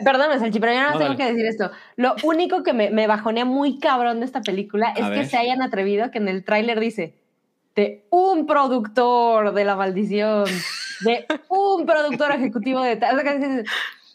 [0.05, 1.17] Perdóname, Salchi, pero yo no, No, tengo dale.
[1.17, 1.71] que decir esto.
[1.97, 5.27] Lo único que me, me bajonea muy cabrón de esta película es A que ver.
[5.29, 7.15] se hayan atrevido que en el tráiler dice
[7.75, 10.45] de un productor de la maldición,
[11.01, 13.23] de un productor ejecutivo de tal,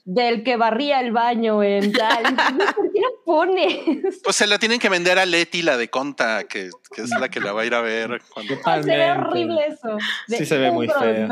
[0.03, 2.23] del que barría el baño en tal.
[2.75, 4.19] ¿Por qué lo pones?
[4.23, 7.29] Pues se la tienen que vender a Leti, la de Conta, que, que es la
[7.29, 8.19] que la va a ir a ver.
[8.33, 9.95] cuando- Se ve horrible eso.
[10.27, 11.27] de Sí se ve muy feo.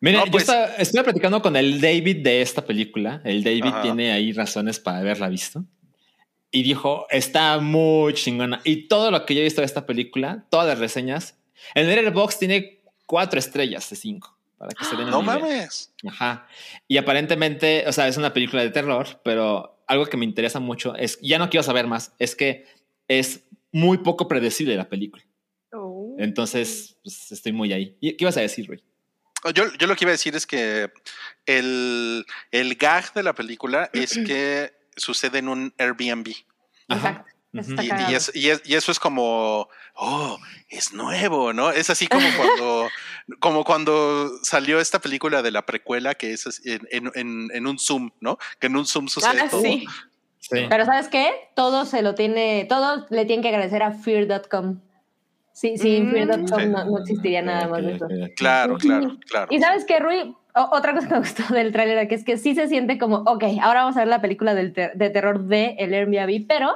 [0.00, 3.20] Miren, No, yo pues- estaba- estuve platicando con el David de esta película.
[3.24, 3.82] El David Ajá.
[3.82, 5.64] tiene ahí razones para haberla visto.
[6.50, 8.60] Y dijo, está muy chingona.
[8.64, 11.38] Y todo lo que yo he visto de esta película, todas las reseñas,
[11.74, 14.36] en Letterboxd tiene cuatro estrellas de cinco.
[14.56, 15.38] Para que se den No idea.
[15.38, 15.92] mames.
[16.06, 16.46] Ajá.
[16.88, 20.94] Y aparentemente, o sea, es una película de terror, pero algo que me interesa mucho
[20.96, 22.66] es, ya no quiero saber más, es que
[23.08, 25.24] es muy poco predecible la película.
[25.72, 26.14] Oh.
[26.18, 27.96] Entonces, pues, estoy muy ahí.
[28.00, 28.82] ¿Y ¿Qué ibas a decir, Rey?
[29.54, 30.90] Yo, yo lo que iba a decir es que
[31.46, 36.28] el, el gag de la película es que sucede en un Airbnb.
[36.88, 37.30] Exacto.
[37.52, 38.16] Y, Está y cagado.
[38.16, 40.38] es- y es- y eso es como, oh,
[40.68, 41.72] es nuevo, ¿no?
[41.72, 42.88] Es así como cuando,
[43.40, 47.66] como cuando salió esta película de la precuela que es así en, en- en- en
[47.66, 48.38] un Zoom, ¿no?
[48.60, 49.62] Que en un Zoom sucede Ah, todo.
[49.62, 49.84] sí.
[50.38, 50.66] Sí.
[50.68, 51.32] Pero ¿sabes qué?
[51.56, 54.80] Todo se lo tiene, todo le tienen que agradecer a fear.com.
[55.60, 56.12] Sí, sin Mm.
[56.12, 56.66] fear.com Sí.
[56.68, 58.06] no, no existiría nada más de eso.
[58.36, 59.46] Claro, claro, claro.
[59.50, 62.36] Y sabes qué, Rui, O- otra cosa que me gustó del tráiler que es que
[62.36, 65.44] sí se siente como, ok, ahora vamos a ver la película del ter- de terror
[65.44, 66.72] de El Airbnb, pero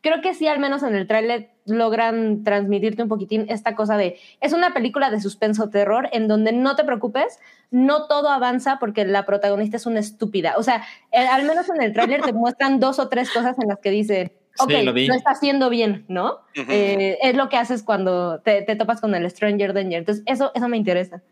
[0.00, 4.18] creo que sí, al menos en el tráiler logran transmitirte un poquitín esta cosa de,
[4.40, 7.40] es una película de suspenso terror en donde no te preocupes,
[7.72, 10.54] no todo avanza porque la protagonista es una estúpida.
[10.56, 13.66] O sea, eh, al menos en el tráiler te muestran dos o tres cosas en
[13.68, 15.06] las que dicen, ok, Sí, lo vi.
[15.06, 16.40] está haciendo bien, ¿no?
[16.56, 16.70] Ujú.
[16.70, 19.98] Eh, es lo que haces cuando te, te topas con el Stranger Danger.
[19.98, 21.22] Entonces, eso, eso me interesa.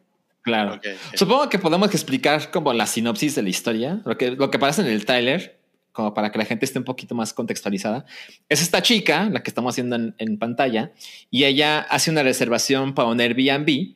[0.42, 0.74] Claro.
[0.74, 1.16] Ok, ok.
[1.16, 4.82] Supongo que podemos explicar como la sinopsis de la historia, lo que, lo que pasa
[4.82, 5.58] en el tráiler,
[5.92, 8.04] como para que la gente esté un poquito más contextualizada.
[8.48, 10.92] Es esta chica, la que estamos haciendo en, en pantalla,
[11.30, 13.94] y ella hace una reservación para un Airbnb.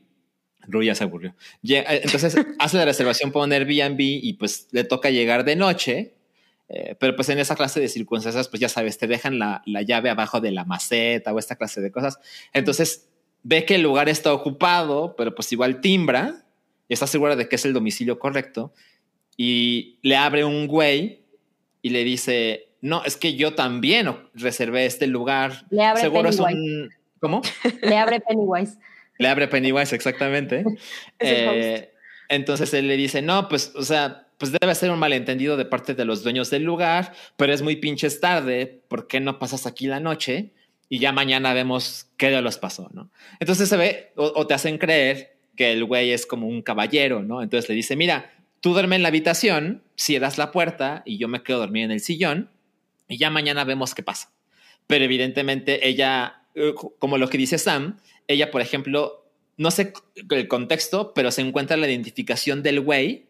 [0.71, 1.35] Rui ya se aburrió.
[1.67, 6.15] Eh, Entonces hace la reservación para un Airbnb y pues le toca llegar de noche.
[6.69, 9.83] Eh, pero pues en esa clase de circunstancias, pues ya sabes, te dejan la, la
[9.83, 12.19] llave abajo de la maceta o esta clase de cosas.
[12.53, 13.09] Entonces
[13.43, 16.45] ve que el lugar está ocupado, pero pues igual timbra
[16.89, 18.73] y está segura de que es el domicilio correcto
[19.39, 21.25] y le abre un güey
[21.81, 25.65] y le dice, no, es que yo también reservé este lugar.
[25.71, 26.59] Le abre Seguro es Pennywise.
[26.59, 26.91] un...
[27.21, 27.43] ¿Cómo?
[27.83, 28.79] Le abre Pennywise.
[29.17, 30.65] Le abre Pennywise, exactamente.
[31.19, 31.93] Es Eh,
[32.29, 35.95] entonces él le dice, no, pues, o sea, pues debe ser un malentendido de parte
[35.95, 39.89] de los dueños del lugar, pero es muy pinches tarde, ¿por qué no pasas aquí
[39.89, 40.53] la noche?
[40.89, 43.11] Y ya mañana vemos qué de los pasó, ¿no?
[43.41, 47.43] Entonces se ve, o, te hacen creer que el güey es como un caballero, ¿no?
[47.43, 51.43] Entonces le dice, mira, tú duerme en la habitación, cierras la puerta y yo me
[51.43, 52.51] quedo dormir en el sillón
[53.09, 54.33] y ya mañana vemos qué pasa.
[54.87, 59.27] Pero evidentemente ella, eh, como lo que dice Sam, ella, por ejemplo,
[59.57, 59.93] no sé
[60.31, 63.28] el contexto, pero se encuentra la identificación del güey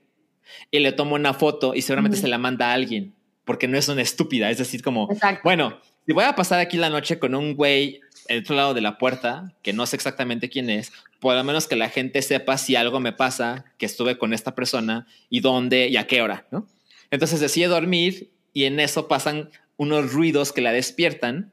[0.70, 3.88] y le toma una foto y seguramente se la manda a alguien, porque no es
[3.88, 5.40] una estúpida, es decir, como, Exacto.
[5.44, 8.80] bueno, si voy a pasar aquí la noche con un güey al otro lado de
[8.80, 12.58] la puerta, que no sé exactamente quién es, por lo menos que la gente sepa
[12.58, 16.46] si algo me pasa, que estuve con esta persona y dónde y a qué hora,
[16.50, 16.66] ¿no?
[17.10, 21.52] Entonces decide dormir y en eso pasan unos ruidos que la despiertan.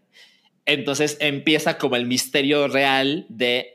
[0.65, 3.74] Entonces empieza como el misterio real de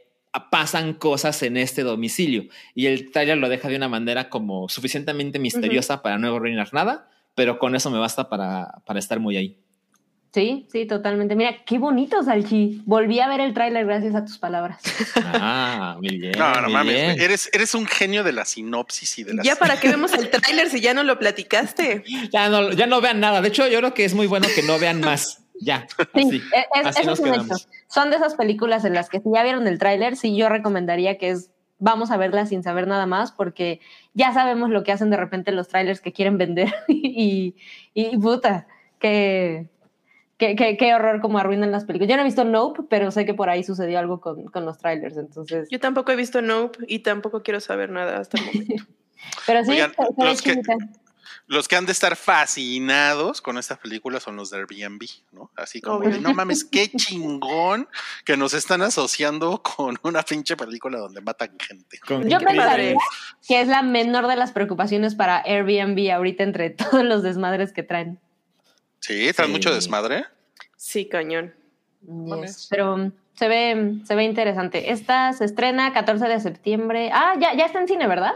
[0.51, 5.39] pasan cosas en este domicilio y el trailer lo deja de una manera como suficientemente
[5.39, 9.59] misteriosa para no arruinar nada, pero con eso me basta para, para estar muy ahí.
[10.33, 11.35] Sí, sí, totalmente.
[11.35, 12.83] Mira, qué bonito, Salchi.
[12.85, 14.81] Volví a ver el tráiler gracias a tus palabras.
[15.43, 16.39] Ah, muy bien.
[16.39, 17.21] No, no mames, bien.
[17.21, 19.47] eres, eres un genio de la sinopsis y de las...
[19.47, 22.05] Ya para qué vemos el tráiler si ya no lo platicaste.
[22.31, 23.41] Ya no, ya no vean nada.
[23.41, 25.40] De hecho, yo creo que es muy bueno que no vean más.
[25.61, 25.87] Ya.
[26.15, 26.37] Sí, así.
[26.55, 27.55] e- es- Así eso es un hecho.
[27.87, 31.19] Son de esas películas en las que si ya vieron el tráiler, sí yo recomendaría
[31.19, 31.51] que es
[31.83, 33.81] vamos a verla sin saber nada más porque
[34.13, 37.57] ya sabemos lo que hacen de repente los trailers que quieren vender y,
[37.95, 38.67] y puta,
[38.99, 39.69] qué,
[40.37, 42.11] qué, qué- qué horror como arruinan las películas.
[42.11, 44.77] Yo no he visto Nope, pero sé que por ahí sucedió algo con, con los
[44.79, 45.69] trailers, entonces...
[45.71, 48.85] Yo tampoco he visto Nope y tampoco quiero saber nada hasta el momento.
[49.47, 50.61] Pero sí, Oigan, los que-.
[51.53, 55.51] Los que han de estar fascinados con esta película son los de Airbnb, ¿no?
[55.57, 57.89] Así como, de, no mames, qué chingón
[58.25, 61.99] que nos están asociando con una pinche película donde matan gente.
[62.07, 62.95] Con- Yo pensaría
[63.49, 67.83] que es la menor de las preocupaciones para Airbnb ahorita entre todos los desmadres que
[67.83, 68.21] traen.
[69.01, 69.53] Sí, traen Sí.
[69.53, 70.27] mucho desmadre.
[70.77, 71.53] Sí, cañón.
[72.43, 74.93] Yes, Pero um, se ve, se ve interesante.
[74.93, 77.11] Esta se estrena 14 de septiembre.
[77.13, 78.35] Ah, ya, ya está en cine, ¿verdad?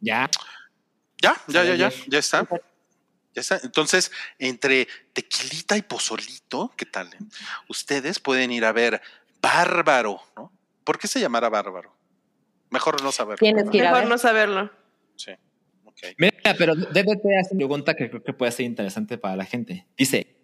[0.00, 0.30] Ya.
[1.22, 2.46] Ya, ya, ya, ya, ya está.
[3.34, 3.60] Ya está.
[3.62, 7.08] Entonces, entre tequilita y pozolito, ¿qué tal?
[7.14, 7.18] eh?
[7.68, 9.00] Ustedes pueden ir a ver
[9.40, 10.52] Bárbaro, ¿no?
[10.84, 11.94] ¿Por qué se llamará Bárbaro?
[12.70, 13.38] Mejor no saberlo.
[13.38, 14.08] Tienes que ir a Mejor ver.
[14.10, 14.70] no saberlo.
[15.16, 15.32] Sí.
[15.84, 15.98] ok.
[16.18, 19.86] Mira, pero DDT hace una pregunta que creo que puede ser interesante para la gente.
[19.96, 20.36] Dice,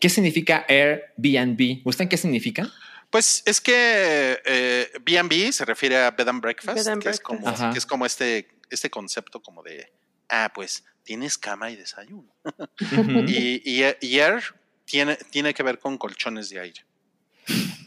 [0.00, 1.82] ¿qué significa Airbnb?
[1.84, 2.70] ¿Ustedes qué significa?
[3.10, 7.20] Pues es que eh, B&B se refiere a Bed and Breakfast, Bed and que, Es
[7.20, 9.92] como, que es como este, este concepto como de,
[10.32, 12.34] ah, pues tienes cama y desayuno.
[12.44, 13.24] Ujú.
[13.28, 14.42] Y, y, y Air
[14.84, 16.80] tiene, tiene que ver con colchones de aire.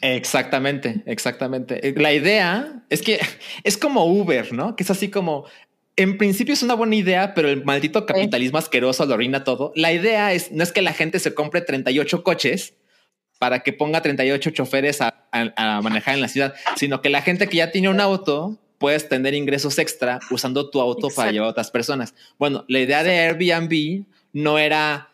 [0.02, 1.88] Exactamente, exactamente.
[1.88, 3.20] Eh, La idea es que
[3.64, 4.76] es como Uber, ¿no?
[4.76, 5.46] Que es así como,
[5.96, 9.72] en principio es una buena idea, pero el maldito capitalismo asqueroso lo arruina todo.
[9.76, 12.74] La idea es, no es que la gente se compre 38 coches
[13.40, 17.22] para que ponga 38 choferes a, a- a manejar en la ciudad, sino que la
[17.22, 21.32] gente que ya tiene un auto puedes tener ingresos extra usando tu auto para Exacto.
[21.32, 22.14] llevar a otras personas.
[22.38, 25.10] Bueno, la idea de Airbnb no era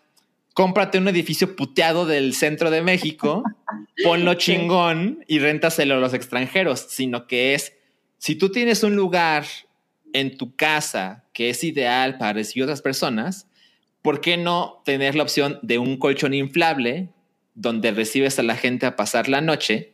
[0.53, 3.43] cómprate un edificio puteado del centro de México,
[4.03, 7.71] ponlo chingón y réntaselo a los extranjeros, sino que es,
[8.17, 9.45] si tú tienes un lugar
[10.11, 13.47] en tu casa que es ideal para recibir otras personas,
[14.01, 17.07] ¿por qué no tener la opción de un colchón inflable
[17.55, 19.93] donde recibes a la gente a pasar la noche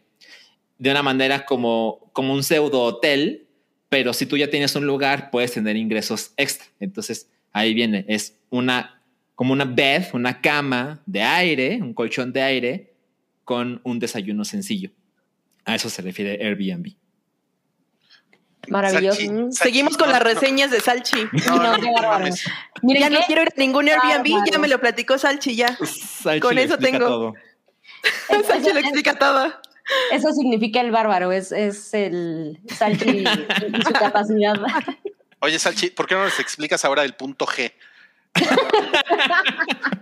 [0.79, 3.46] de una manera como, como un pseudo hotel,
[3.89, 6.67] pero si tú ya tienes un lugar, puedes tener ingresos extra.
[6.79, 9.01] Entonces, ahí viene, es una
[9.35, 12.93] como una bed, una cama de aire, un colchón de aire
[13.43, 14.89] con un desayuno sencillo.
[15.63, 16.93] A eso se refiere Airbnb.
[18.69, 19.21] Maravilloso.
[19.21, 20.29] Salchi- Mm, Salchi, Seguimos con no, las no.
[20.33, 21.19] reseñas de Salchi.
[21.47, 21.77] No.
[22.81, 25.77] Miren Ya no quiero ir a ningún Airbnb, ya me lo platicó Salchi ya.
[25.85, 27.05] Salchi Con eso tengo.
[27.05, 27.33] todo.
[28.47, 29.53] Salchi lo explica todo.
[30.11, 34.55] Eso significa el bárbaro, es, es el Salchi y y su capacidad.
[35.39, 37.71] Oye, Salchi, ¿por qué no nos explicas ahora el punto G?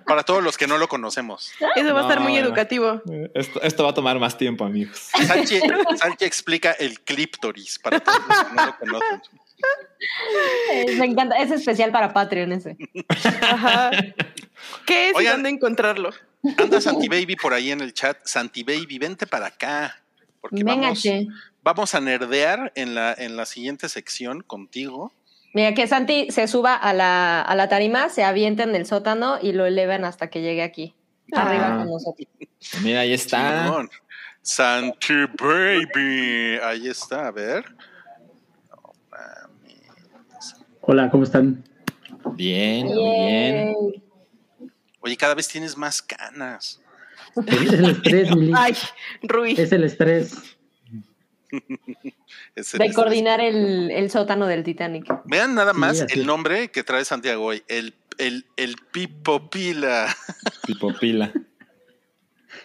[0.05, 1.51] Para todos los que no lo conocemos.
[1.75, 2.47] Eso va a estar No, muy bueno.
[2.47, 3.01] educativo.
[3.33, 5.09] Esto, esto va a tomar más tiempo, amigos.
[5.25, 5.59] Salchi,
[5.97, 9.21] Salchi explica el clíptoris para todos los que no lo conocen.
[10.99, 12.77] Me encanta, es especial para Patreon ese.
[13.41, 13.91] Ajá.
[14.85, 15.33] ¿Qué es y Oigan.
[15.35, 16.11] dónde encontrarlo?
[16.57, 18.17] Anda Santi Baby por ahí en el chat.
[18.23, 19.95] Santi Baby, vente para acá.
[20.41, 21.03] Porque vamos,
[21.63, 25.11] vamos a nerdear en la, en la siguiente sección contigo.
[25.53, 29.37] Mira, que Santi se suba a la, a la tarima, se avienta en el sótano
[29.41, 30.93] y lo elevan hasta que llegue aquí.
[31.33, 31.77] Arriba Ah.
[31.79, 32.27] con nosotros.
[32.83, 33.63] Mira, ahí está.
[33.65, 33.89] Chingón.
[34.41, 36.59] Santi Baby.
[36.61, 37.65] Ahí está, a ver.
[40.81, 41.63] Hola, ¿cómo están?
[42.33, 43.73] Bien, muy bien.
[45.05, 46.81] Oye, cada vez tienes más canas.
[47.45, 48.51] Es el estrés, Mili.
[48.55, 48.75] Ay,
[49.23, 49.53] Rui.
[49.57, 50.33] Es el estrés.
[52.55, 55.05] Es el- De coordinar el, el sótano del Titanic.
[55.25, 57.63] Vean nada más el nombre que trae Santiago hoy.
[57.67, 60.07] El, el, el Pipopila.
[60.65, 61.31] Tipo pila.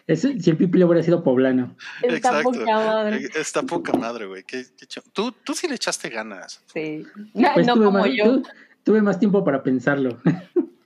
[0.07, 1.76] Es, si el Pipi le hubiera sido poblano.
[2.03, 3.16] Está poca madre.
[3.26, 4.43] Eh, Está poca madre, güey.
[4.45, 6.62] Qué- qué ch- tú, tú sí le echaste ganas.
[6.72, 7.05] Sí.
[7.34, 8.24] No, Pues no tuve, como más, yo.
[8.24, 8.49] tu-
[8.82, 10.20] tuve más tiempo para pensarlo.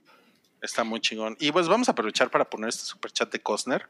[0.65, 1.37] Está muy chingón.
[1.39, 3.87] Y pues vamos a aprovechar para poner este superchat de Cosner,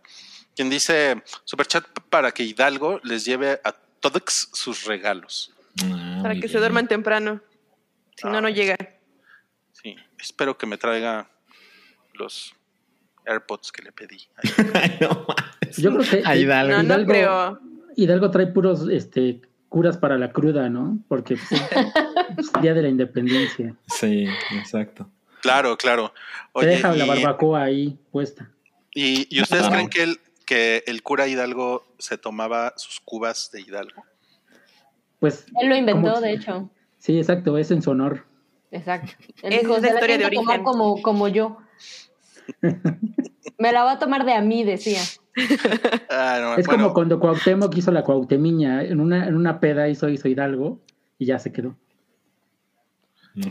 [0.56, 5.54] quien dice superchat para que Hidalgo les lleve a todos sus regalos.
[5.84, 7.42] Ah, Para que se duerman temprano.
[8.18, 8.76] Si no, no llega.
[9.72, 11.30] Sí, espero que me traiga
[12.14, 12.54] los
[13.26, 14.28] AirPods que le pedí.
[15.02, 15.26] No.
[15.78, 16.74] Yo creo que A Hidalgo.
[16.74, 17.60] No, no Hidalgo, creo.
[17.96, 21.00] Hidalgo trae puros este, curas para la cruda, ¿no?
[21.08, 21.62] Porque pues,
[22.38, 23.76] es Día de la Independencia.
[23.88, 25.10] Sí, exacto.
[25.46, 26.10] Claro, claro.
[26.54, 28.50] Te Oye, deja la y- barbacoa ahí puesta.
[28.94, 29.70] ¿Y, y ustedes Ah.
[29.72, 34.04] creen que el, que el cura Hidalgo se tomaba sus cubas de Hidalgo?
[35.20, 36.22] Pues, Él lo inventó, ¿cómo?
[36.22, 36.70] de hecho.
[37.00, 38.26] Sí, exacto, es en su honor.
[38.72, 39.12] Exacto.
[39.44, 40.64] Él Esa dijo, es la "Se la historia de que tomar origen".
[40.64, 41.58] como, como yo.
[43.58, 45.02] Me la va a tomar de a mí, decía.
[46.10, 49.90] Ah, no, Es bueno, como cuando Cuauhtémoc hizo la Cuauhtemiña, en una, en una peda
[49.90, 50.80] hizo, hizo Hidalgo
[51.20, 51.76] y ya se quedó.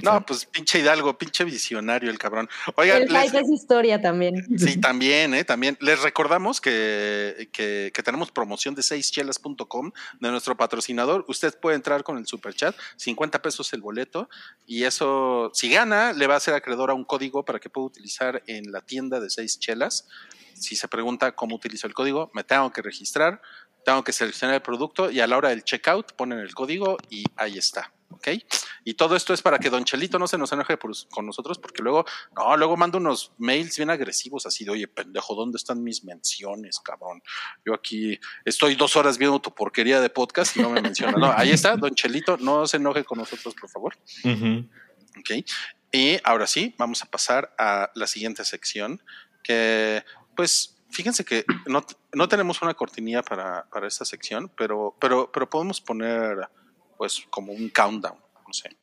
[0.02, 2.48] No, pues pinche Hidalgo, pinche visionario el cabrón.
[2.76, 4.34] El les- es historia también.
[4.58, 5.44] Sí, también, ¿eh?
[5.44, 5.76] También.
[5.80, 11.24] Les recordamos que, que, que tenemos promoción de 6chelas.com de nuestro patrocinador.
[11.28, 14.28] Usted puede entrar con el super chat, 50 pesos el boleto,
[14.66, 17.86] y eso, si gana, le va a ser acreedor a un código para que pueda
[17.86, 20.06] utilizar en la tienda de 6 chelas.
[20.54, 23.42] Si se pregunta cómo utilizo el código, me tengo que registrar,
[23.84, 27.24] tengo que seleccionar el producto y a la hora del checkout ponen el código y
[27.36, 27.92] ahí está.
[28.10, 28.28] ¿Ok?
[28.84, 31.58] Y todo esto es para que Don Chelito no se nos enoje por- con nosotros,
[31.58, 32.04] porque luego,
[32.36, 36.78] no, luego mando unos mails bien agresivos así de, oye, pendejo, ¿dónde están mis menciones,
[36.78, 37.22] cabrón?
[37.66, 41.12] Yo aquí estoy dos horas viendo tu porquería de podcast y no me menciona.
[41.18, 43.96] No, ahí está, Don Chelito, no se enoje con nosotros, por favor.
[45.18, 45.30] Ok.
[45.90, 49.02] Y ahora sí, vamos a pasar a la siguiente sección,
[49.42, 50.04] que
[50.36, 55.50] pues fíjense que no, no tenemos una cortinilla para, para esta sección, pero, pero, pero
[55.50, 56.48] podemos poner
[56.96, 58.16] pues como un countdown,
[58.46, 58.76] no sé.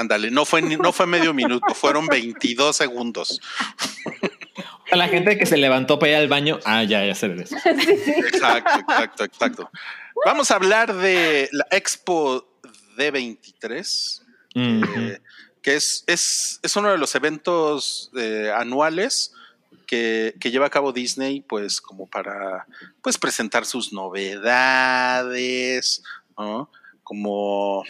[0.00, 3.38] Ándale, no fue, no fue medio minuto, fueron 22 segundos.
[4.90, 7.42] A la gente que se levantó para ir al baño, ah, ya, ya se ve
[7.44, 7.54] eso.
[7.54, 9.70] Exacto, exacto, exacto.
[10.24, 12.48] Vamos a hablar de la Expo
[12.96, 14.22] D23,
[14.54, 15.00] Ujú.
[15.00, 15.20] eh,
[15.60, 19.34] que es, es, es uno de los eventos eh, anuales
[19.86, 22.66] que, que lleva a cabo Disney, pues como para
[23.02, 25.62] pues presentar sus novedades,
[26.38, 26.70] ¿no?
[27.04, 27.84] Como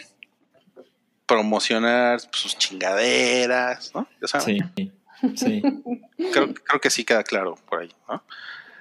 [1.35, 4.07] promocionar sus chingaderas, ¿no?
[4.21, 4.71] Ya saben.
[4.75, 4.91] Sí,
[5.35, 5.61] sí.
[6.31, 8.23] Creo, creo que sí queda claro por ahí, ¿no?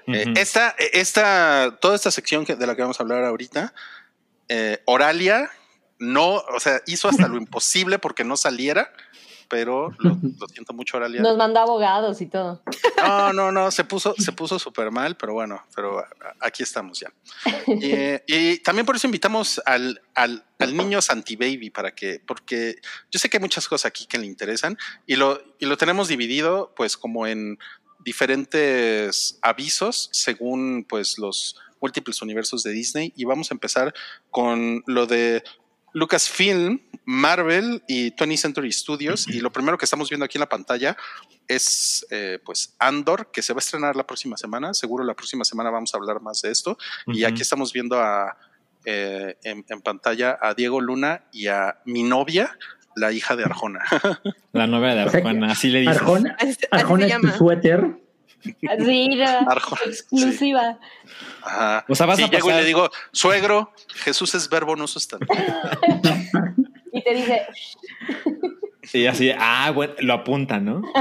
[0.08, 3.72] Eh, esta, esta, toda esta sección que- de la que vamos a hablar ahorita,
[4.48, 5.48] eh, Oralia
[6.00, 8.90] no, o sea, hizo hasta lo imposible porque no saliera,
[9.50, 11.20] pero lo, lo siento mucho, Oralia.
[11.20, 12.62] Nos mandó abogados y todo.
[12.96, 16.02] No, no, no, se puso, se puso súper mal, pero bueno, pero
[16.40, 17.12] aquí estamos ya.
[17.66, 22.76] Y, y también por eso invitamos al, al, al niño Santi Baby para que, porque
[23.10, 26.08] yo sé que hay muchas cosas aquí que le interesan y lo, y lo tenemos
[26.08, 27.58] dividido pues como en
[28.04, 33.94] diferentes avisos según pues los múltiples universos de Disney y vamos a empezar
[34.30, 35.42] con lo de
[35.92, 40.48] Lucasfilm, Marvel y 20th Century Studios y lo primero que estamos viendo aquí en la
[40.48, 40.96] pantalla
[41.48, 44.74] es eh, pues Andor que se va a estrenar la próxima semana.
[44.74, 46.78] Seguro la próxima semana vamos a hablar más de esto.
[47.06, 48.36] Y aquí estamos viendo a
[48.84, 52.56] eh, en, en pantalla a Diego Luna y a mi novia
[52.96, 53.84] la hija de Arjona.
[54.52, 55.96] La novia de O sea que Arjona, así le dices.
[55.96, 56.36] Arjona,
[56.70, 58.00] Arjona se es tu suéter.
[58.42, 58.56] Sí,
[59.48, 59.90] Arjona sí.
[59.90, 60.78] exclusiva.
[61.42, 61.84] Ajá.
[61.88, 64.86] O sea, vas Sí, a llego y pasar- le digo suegro Jesús es verbo no
[64.86, 65.34] sustantivo
[66.92, 67.46] Y te dice,
[68.92, 70.82] Y así, ah, bueno, lo apunta, ¿no?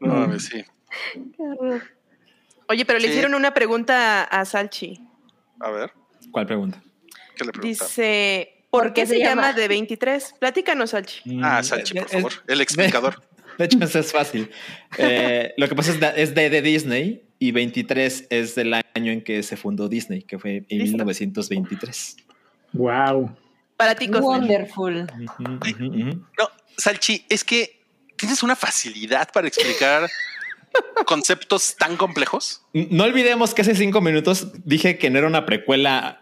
[0.00, 0.64] no mames, sí.
[2.68, 5.00] Oye, pero le hicieron una pregunta a Salchi.
[5.60, 5.92] a ver
[6.30, 6.82] ¿Cuál pregunta?
[7.36, 9.52] qué le Dice, ¿por, qué, se, llama?
[9.52, 10.34] de 23?
[10.38, 11.20] Platícanos, Salchi.
[11.42, 13.22] ah Mm, Salchi por es- favor el explicador
[13.58, 14.50] De hecho, eso es fácil.
[14.98, 19.12] Eh, lo que pasa es que es de, de Disney y 23 es del año
[19.12, 20.96] en que se fundó Disney, que fue en Listo.
[20.98, 22.16] 1923.
[22.72, 23.36] Wow.
[23.76, 24.08] Para ti.
[24.08, 25.06] Wonderful.
[25.38, 27.80] No, Salchi, es que
[28.16, 30.08] tienes una facilidad para explicar
[31.06, 32.62] conceptos tan complejos.
[32.72, 36.21] No olvidemos que hace cinco minutos dije que no era una precuela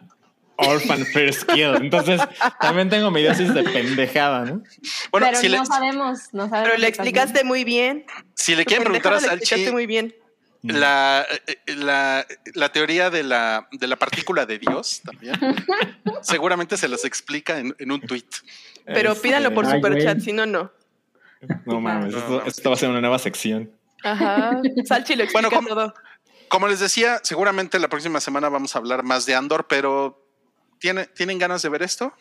[0.68, 1.74] Orphan First Kill.
[1.76, 2.20] Entonces
[2.60, 4.62] también tengo mi dosis de pendejada, ¿no?
[5.10, 6.68] Bueno, Pero si, no le, sabemos, no sabemos.
[6.68, 8.04] Pero le explicaste muy bien.
[8.34, 10.14] si le quieren preguntar a pendejada le explicaste Salchi muy bien.
[10.62, 15.34] la, eh, la, la teoría de la, de la partícula de Dios también,
[16.22, 18.24] seguramente se las explica en, en un tweet.
[18.84, 20.70] Pero Este, pídanlo por superchat, si no, no.
[21.64, 23.70] No mames, No, esto, no, esto va a ser una nueva sección.
[24.02, 24.60] Ajá.
[24.84, 25.94] Salchi lo explica Bueno, ¿cómo- todo.
[26.48, 30.26] Como les decía, seguramente la próxima semana vamos a hablar más de Andor, pero
[30.80, 32.12] ¿tiene, ¿tienen ganas de ver esto?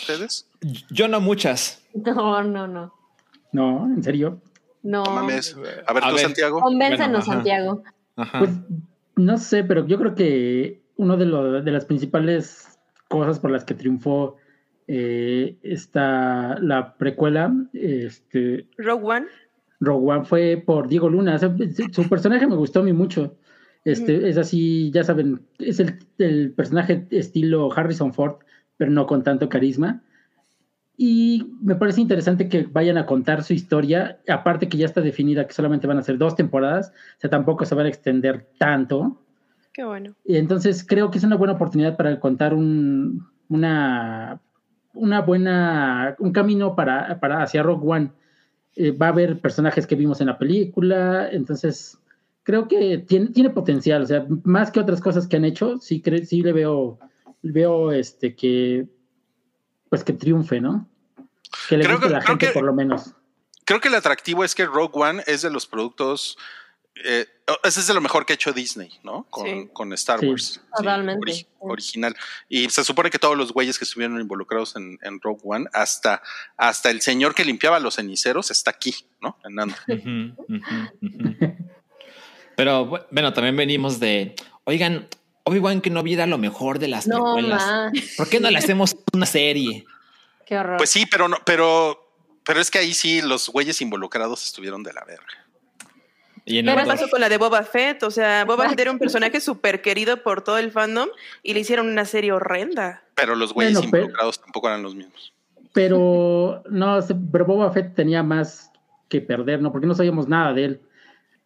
[0.00, 0.48] ¿Ustedes?
[0.90, 1.82] Yo no muchas.
[1.94, 2.94] No, no, no.
[3.52, 4.40] No, en serio.
[4.82, 5.04] No.
[5.04, 5.54] No mames.
[5.56, 6.24] A ver, A tú, ver.
[6.24, 6.60] Santiago.
[6.60, 7.32] Convéncenos, Bueno, ajá.
[7.32, 7.82] Santiago.
[8.16, 8.38] Ajá.
[8.40, 8.50] Pues
[9.16, 13.64] no sé, pero yo creo que uno de, lo- de las principales cosas por las
[13.64, 14.36] que triunfó
[14.88, 19.26] eh, esta, la precuela, este, Rogue One.
[19.80, 21.36] Rogue One fue por Diego Luna.
[21.36, 23.36] O sea, su- su personaje me gustó a mí mucho.
[23.84, 28.36] Este, Es así, ya saben, es el, el personaje estilo Harrison Ford,
[28.76, 30.02] pero no con tanto carisma.
[30.96, 35.46] Y me parece interesante que vayan a contar su historia, aparte que ya está definida
[35.46, 39.20] que solamente van a ser dos temporadas, o sea, tampoco se van a extender tanto.
[39.72, 40.14] Qué bueno.
[40.24, 44.40] Y entonces creo que es una buena oportunidad para contar un, una,
[44.92, 48.12] una buena, un camino para, para hacia Rogue One.
[48.76, 51.98] Eh, va a haber personajes que vimos en la película, entonces
[52.42, 56.02] creo que tiene, tiene potencial, o sea, más que otras cosas que han hecho, sí,
[56.02, 56.98] cre- sí le veo,
[57.42, 58.86] veo este que,
[59.88, 60.88] pues que triunfe, ¿no?
[61.68, 63.14] Que le Creo guste que- a la creo gente que- por lo menos.
[63.64, 66.36] Creo que el atractivo es que Rogue One es de los productos.
[67.04, 67.26] Eh,
[67.64, 69.24] ese es de lo mejor que ha hecho Disney, ¿no?
[69.30, 69.68] Con, Sí.
[69.72, 70.26] con Star Sí.
[70.28, 70.44] Wars.
[70.54, 71.20] Sí, Totalmente.
[71.32, 72.14] ori- original.
[72.48, 76.20] Y se supone que todos los güeyes que estuvieron involucrados en, en Rogue One, hasta,
[76.56, 79.36] hasta el señor que limpiaba los ceniceros, está aquí, ¿no?
[79.88, 80.60] Ujú, ujú.
[82.56, 84.34] Pero bu- bueno, también venimos de,
[84.64, 85.06] oigan,
[85.44, 87.62] Obi-Wan que no viera lo mejor de las No, precuelas.
[87.66, 87.92] ma.
[88.16, 89.84] ¿Por qué no le hacemos una serie?
[90.46, 90.76] Qué horror.
[90.76, 91.98] Pues sí, pero no, pero,
[92.44, 95.26] pero es que ahí sí los güeyes involucrados estuvieron de la verga.
[96.44, 98.02] Y en ¿Qué pasó con la de Boba Fett?
[98.02, 101.08] O sea, Boba Fett era un personaje súper querido por todo el fandom
[101.44, 103.04] y le hicieron una serie horrenda.
[103.14, 105.32] Pero los güeyes Bueno, pero- involucrados tampoco eran los mismos.
[105.72, 108.70] Pero no, se- pero Boba Fett tenía más
[109.08, 109.70] que perder, ¿no?
[109.70, 110.80] Porque no sabíamos nada de él.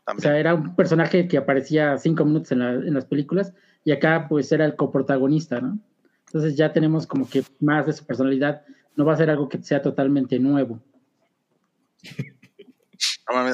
[0.06, 3.52] O sea, era un personaje que aparecía cinco minutos en, la- en las películas
[3.84, 5.78] y acá pues era el coprotagonista, ¿no?
[6.26, 8.62] Entonces ya tenemos como que más de su personalidad.
[8.96, 10.80] No va a ser algo que sea totalmente nuevo.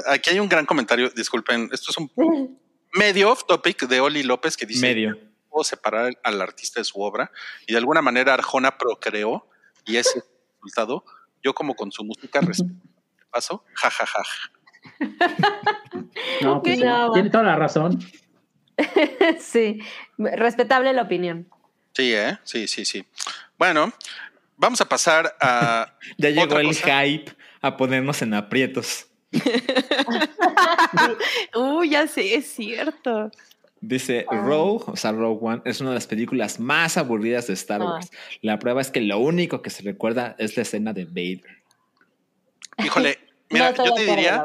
[0.08, 2.58] Aquí hay un gran comentario, disculpen, esto es un
[2.94, 5.18] medio off topic de Oli López que dice medio.
[5.48, 7.30] puedo separar al artista de su obra
[7.66, 9.48] y de alguna manera Arjona procreó
[9.86, 10.22] y ese
[10.56, 11.04] resultado
[11.42, 12.74] yo como con su música respeto.
[13.30, 13.64] paso.
[13.74, 14.22] Ja, ja, ja.
[16.42, 16.78] No, pues.
[16.80, 17.98] No, tiene toda la razón.
[19.40, 19.80] sí,
[20.18, 21.48] respetable la opinión.
[21.94, 22.38] Sí, ¿eh?
[22.44, 23.04] Sí, sí, sí.
[23.58, 23.92] Bueno,
[24.56, 25.94] vamos a pasar a...
[26.18, 27.02] Ya llegó el cosa.
[27.02, 29.06] hype a ponernos en aprietos.
[31.54, 33.30] Uy, ya sé, es cierto.
[33.80, 37.80] Dice Rogue, o sea, Rogue One, es una de las películas más aburridas de Star
[37.82, 37.84] Ah.
[37.84, 38.10] Wars.
[38.40, 41.62] La prueba es que lo único que se recuerda es la escena de Vader.
[42.78, 43.18] Híjole,
[43.52, 44.44] mira, yo te diría,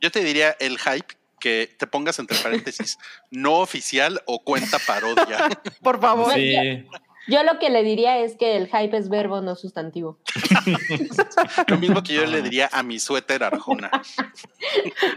[0.00, 2.98] yo te diría el hype que te pongas entre paréntesis,
[3.30, 5.48] no oficial o cuenta parodia.
[5.82, 6.32] Por favor.
[6.34, 6.84] Sí,
[7.28, 10.18] Yo lo que le diría es que el hype es verbo, no sustantivo.
[11.68, 13.90] Lo mismo que yo le diría a mi suéter Arjona.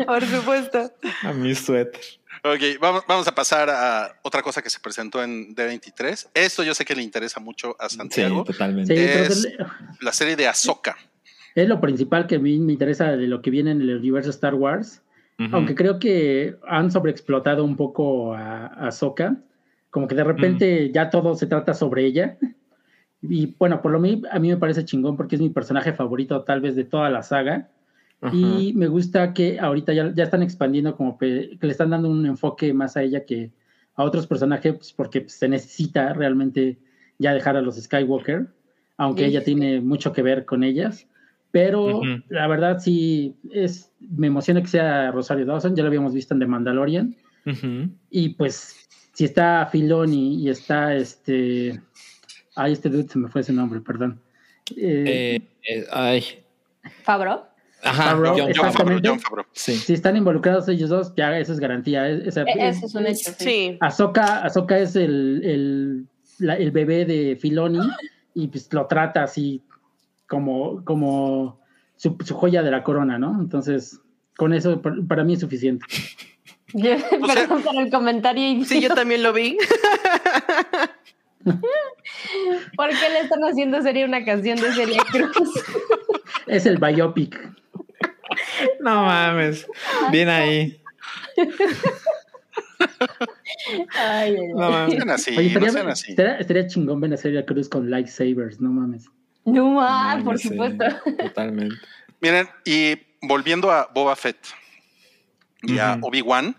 [0.05, 0.91] Por supuesto.
[1.23, 2.01] a mi suéter.
[2.43, 6.29] Ok, vamos, vamos a pasar a otra cosa que se presentó en D23.
[6.33, 8.43] Esto yo sé que le interesa mucho a Santiago.
[8.43, 8.95] totalmente.
[8.95, 9.47] Sí, creo Es-
[10.01, 10.97] La serie de Ahsoka.
[11.55, 14.29] Es lo principal que a mí me interesa de lo que viene en el universo
[14.29, 15.03] Star Wars.
[15.51, 19.37] Aunque creo que han sobreexplotado un poco a, a Ahsoka,
[19.89, 22.37] como que de repente ya todo se trata sobre ella.
[23.23, 26.43] Y bueno, por lo mí, a mí me parece chingón porque es mi personaje favorito
[26.43, 27.69] tal vez de toda la saga.
[28.21, 28.35] Ajá.
[28.35, 32.23] Y me gusta que ahorita ya, ya están expandiendo, como que le están dando un
[32.27, 33.51] enfoque más a ella que
[33.95, 36.77] a otros personajes, pues, porque se necesita realmente
[37.17, 38.47] ya dejar a los Skywalker,
[38.97, 39.29] aunque Sí.
[39.29, 41.07] ella tiene mucho que ver con ellas.
[41.51, 46.33] Pero la verdad sí es, me emociona que sea Rosario Dawson, ya lo habíamos visto
[46.33, 47.15] en The Mandalorian.
[48.09, 51.81] Y pues, si está Filoni y está este.
[52.55, 54.19] Ay, este dude se me fue ese nombre, perdón.
[54.77, 56.23] Eh, Eh, eh, ay.
[57.03, 57.47] ¿Fabro?
[57.83, 59.01] Ajá, Favreau, John John Favreau.
[59.03, 59.45] John Favreau.
[59.53, 59.73] Sí.
[59.73, 62.07] si están involucrados ellos dos, ya eso es garantía.
[62.09, 63.31] Es- esa- E- Ese es un hecho.
[63.37, 63.43] Sí.
[63.43, 63.77] Sí.
[63.81, 66.05] Ahsoka, Ahsoka es el, el,
[66.39, 67.79] la- el bebé de Filoni
[68.35, 69.63] y pues lo trata así
[70.31, 71.59] como, como
[71.97, 73.37] su, su joya de la corona, ¿no?
[73.41, 73.99] Entonces,
[74.37, 75.85] con eso par- para mí es suficiente.
[76.73, 78.47] Yo- sea- perdón por el comentario.
[78.47, 79.57] Y Sí, yo también lo vi.
[82.77, 85.49] ¿Por qué le están haciendo serie una canción de Celia Cruz?
[86.47, 87.37] Es el biopic.
[88.79, 89.67] No mames.
[90.11, 90.81] Bien ahí.
[93.97, 94.37] Ay.
[94.55, 94.93] No mames.
[94.95, 96.11] sean así, Oye, no estaría, sean así.
[96.11, 99.09] estaría- estaría chingón ver a Celia Cruz con lightsabers, no mames.
[99.45, 99.81] No,
[100.23, 100.85] por Sí, supuesto.
[101.17, 101.75] Totalmente.
[102.21, 104.37] Miren, y volviendo a Boba Fett
[105.63, 105.97] y a.
[106.01, 106.55] Obi-Wan,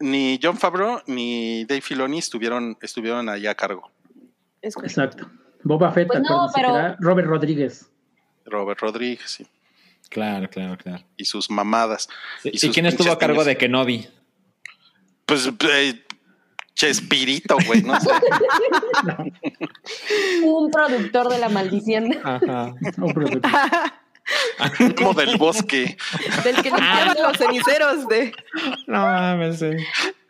[0.00, 3.90] ni John Favreau ni Dave Filoni estuvieron, estuvieron allá a cargo.
[4.62, 4.76] Es.
[4.76, 5.28] Exacto.
[5.62, 7.90] Boba Fett, Pues no, pero- Robert Rodríguez.
[8.46, 9.46] Robert Rodríguez y,
[10.10, 11.02] Claro, claro, claro.
[11.16, 12.08] y sus mamadas.
[12.44, 13.46] ¿Y, sus quién estuvo a cargo niños.
[13.46, 14.06] de Kenobi?
[15.26, 16.04] Pues, eh,
[16.74, 18.10] Chespirito, güey, no sé.
[20.44, 22.12] Un productor de la maldición.
[22.24, 22.74] Ajá.
[22.98, 23.50] Un productor.
[24.96, 25.96] Como del bosque.
[26.42, 28.32] Del que limpiaban los ceniceros de.
[28.86, 29.70] No mames, sí.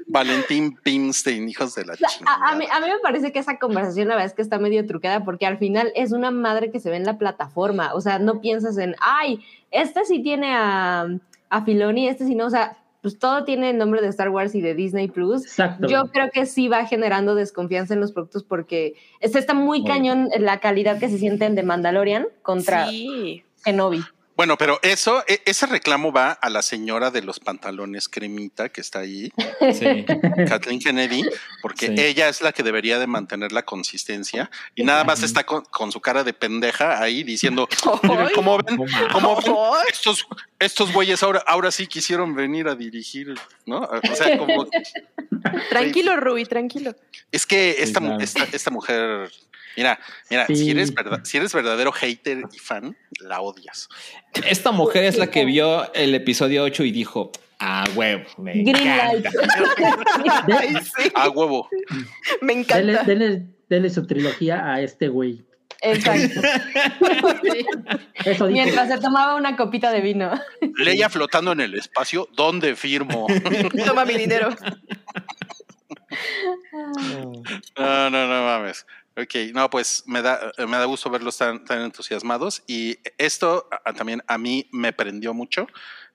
[0.07, 2.37] Valentín Pimstein, hijos de la O sea, chingada.
[2.45, 4.59] a, a mí, a mí me parece que esa conversación la verdad es que está
[4.59, 7.95] medio trucada porque al final es una madre que se ve en la plataforma.
[7.95, 11.07] O sea, no piensas en, ay, este sí tiene a,
[11.49, 12.47] a Filoni, este sí no.
[12.47, 15.43] O sea, pues todo tiene el nombre de Star Wars y de Disney Plus.
[15.43, 15.89] Exacto.
[15.89, 20.31] Yo creo que sí va generando desconfianza en los productos porque está muy Muy cañón
[20.39, 23.45] la calidad que se siente en The Mandalorian contra Sí.
[23.63, 24.01] Kenobi.
[24.37, 28.81] Bueno, pero eso, e- ese reclamo va a la señora de los pantalones cremita que
[28.81, 29.31] está ahí,
[29.73, 30.05] Sí.
[30.49, 31.23] Kathleen Kennedy,
[31.63, 31.95] porque Sí.
[31.99, 35.93] ella es la que debería de mantener la consistencia y nada más está con, con
[35.93, 37.69] su cara de pendeja ahí diciendo,
[38.03, 38.77] "Miren, ¿cómo ven?
[39.13, 39.55] ¿Cómo ven?
[39.93, 40.27] Estos,
[40.59, 43.35] estos güeyes ahora, ahora sí quisieron venir a dirigir,
[43.67, 43.83] ¿no?
[44.11, 44.67] O sea, como
[45.71, 46.95] Tranquilo, Rui, tranquilo.
[47.31, 48.19] es que esta, claro.
[48.21, 49.31] esta, esta mujer,
[49.77, 49.99] mira,
[50.31, 50.57] mira, Sí.
[50.57, 53.89] si eres verdad, si eres verdadero hater y fan, la odias.
[54.49, 57.31] Esta mujer es la que vio el episodio 8 y dijo,
[57.61, 59.07] ah, huevo, me Green encanta".
[59.13, 59.27] light.
[60.59, 61.11] Ay, sí.
[61.15, 61.69] A huevo.
[62.41, 62.61] Me Dele,
[62.93, 63.03] encanta.
[63.05, 65.43] dele- dele su trilogía a este güey.
[65.81, 66.41] Exacto.
[68.25, 68.47] Eso.
[68.47, 70.31] Mientras se tomaba una copita de vino.
[70.79, 73.27] Leia flotando en el espacio, ¿dónde firmo?
[73.85, 74.49] Toma mi dinero.
[77.79, 78.87] No, no, no mames.
[79.17, 82.63] Ok, no, pues me da, me da gusto verlos tan, tan entusiasmados.
[82.67, 85.67] Y esto a- también a mí me prendió mucho.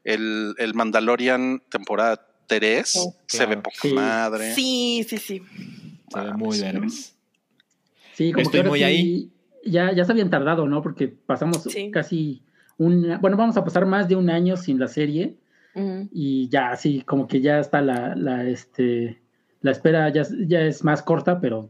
[0.03, 3.93] El, el Mandalorian temporada 3 Oh, se ve poca Sí.
[3.93, 4.53] madre.
[4.53, 5.41] Sí, sí, sí.
[6.09, 7.15] Se ve muy vergas.
[8.13, 9.31] Sí, como Estoy que ahora muy sí, ahí.
[9.65, 10.81] Ya, ya se habían tardado, ¿no?
[10.81, 11.91] Porque pasamos Sí.
[11.91, 12.41] casi
[12.77, 13.17] un...
[13.21, 15.35] Bueno, vamos a pasar más de un año sin la serie
[16.11, 19.21] y ya, sí, como que ya está la, la, este,
[19.61, 21.69] la espera, ya, ya es más corta, pero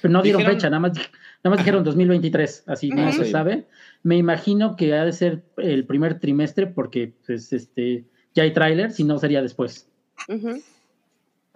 [0.00, 1.10] Pero no dieron Dijeron- fecha, nada más, nada
[1.44, 3.64] más dijeron 2023, así no se sabe.
[4.02, 8.92] Me imagino que ha de ser el primer trimestre porque pues, este, ya hay tráiler,
[8.92, 9.88] si no sería después.
[10.28, 10.62] Ujú.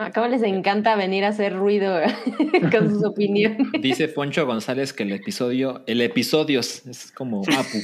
[0.01, 1.99] Acá les encanta venir a hacer ruido
[2.73, 3.67] con sus opiniones.
[3.81, 7.79] Dice Poncho González que el episodio, el episodios, es como Apu.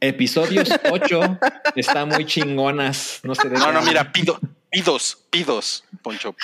[0.00, 1.38] Episodios 8
[1.76, 3.20] está muy chingonas.
[3.22, 4.38] No sé de No, no, mira, pido,
[4.70, 6.34] pidos, pidos, Poncho.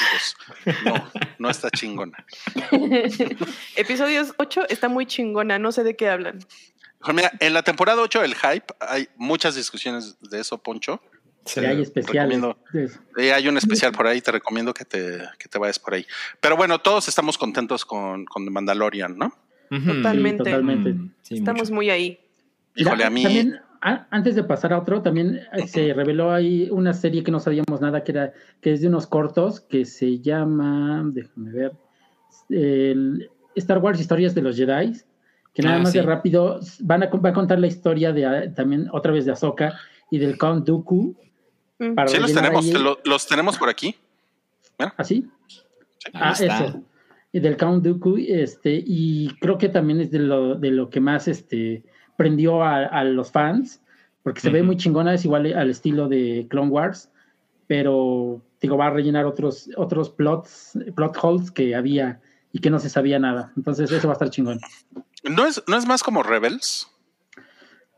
[0.84, 2.24] No, no está chingona.
[3.76, 6.38] Episodios 8 está muy chingona, no sé de qué hablan.
[7.00, 11.00] Pues Mira, en la temporada 8 del hype hay muchas discusiones de eso, Poncho.
[11.44, 11.60] Sí.
[11.60, 12.40] Que hay especiales.
[13.18, 16.06] Eh, hay un especial por ahí, te recomiendo que te, que te vayas por ahí.
[16.40, 19.36] Pero bueno, todos estamos contentos con, con The Mandalorian, ¿no?
[19.68, 20.44] Totalmente.
[20.44, 20.92] Sí, totalmente.
[20.92, 21.74] Mm, sí, Estamos mucho.
[21.74, 22.20] muy ahí.
[22.76, 23.22] Híjole, a mí.
[23.22, 27.30] También, a- antes de pasar a otro, también eh, se reveló ahí una serie que
[27.30, 31.72] no sabíamos nada, que era que es de unos cortos, que se llama, déjame ver,
[32.50, 34.92] el Star Wars Historias de los Jedi,
[35.52, 35.98] que nada Ah, más sí.
[35.98, 39.32] de rápido van a, va a contar la historia de ah, también otra vez de
[39.32, 39.74] Ahsoka
[40.10, 41.14] y del Count Dooku.
[41.78, 41.94] Mm.
[41.94, 43.94] Para Sí, los tenemos, lo- los tenemos por aquí.
[44.96, 45.28] ¿Así?
[46.06, 46.64] Ahí Ah, está.
[46.66, 46.82] eso.
[47.32, 51.00] Y del Count Dooku, este, y creo que también es de lo, de lo que
[51.00, 51.82] más este,
[52.16, 53.80] prendió a, a los fans,
[54.22, 57.10] porque se ve muy chingona, es igual al estilo de Clone Wars,
[57.66, 62.20] pero digo, va a rellenar otros, otros plots, plot holes que había
[62.52, 63.52] y que no se sabía nada.
[63.56, 64.60] Entonces, eso va a estar chingón.
[65.24, 66.88] ¿No es, no es más como Rebels?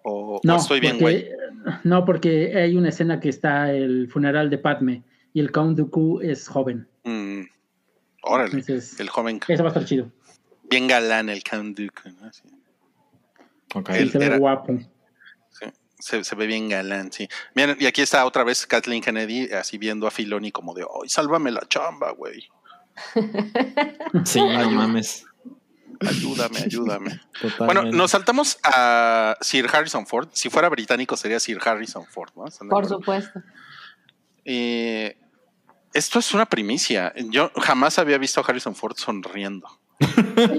[0.03, 1.29] ¿O, o No, estoy bien, güey?
[1.63, 5.03] porque, no, porque hay una escena que está el funeral de Padme
[5.33, 6.87] y el Count Dooku es joven.
[7.05, 7.43] Mm,
[8.23, 10.11] órale, Entonces, el joven, eso va a estar chido.
[10.71, 12.33] bien galán, el Count Dooku, ¿no?
[12.33, 12.43] Sí,
[13.79, 13.91] Ok.
[13.93, 14.79] Sí, Él se ve era- guapo.
[15.51, 15.67] sí,
[15.99, 17.29] se, se ve bien galán, sí.
[17.55, 21.09] Miren, y aquí está otra vez Kathleen Kennedy, así viendo a Filoni como de, ¡ay,
[21.09, 22.49] sálvame la chamba, güey!
[24.25, 25.25] Sí, no mames.
[26.01, 27.21] Ayúdame, ayúdame.
[27.41, 27.65] Totalmente.
[27.65, 30.29] Bueno, nos saltamos a Sir Harrison Ford.
[30.33, 32.47] Si fuera británico sería Sir Harrison Ford, ¿no?
[32.47, 33.41] ¿Están de Por supuesto.
[34.45, 35.17] Eh,
[35.95, 37.13] esto es una primicia.
[37.31, 39.67] Yo jamás había visto a Harrison Ford sonriendo.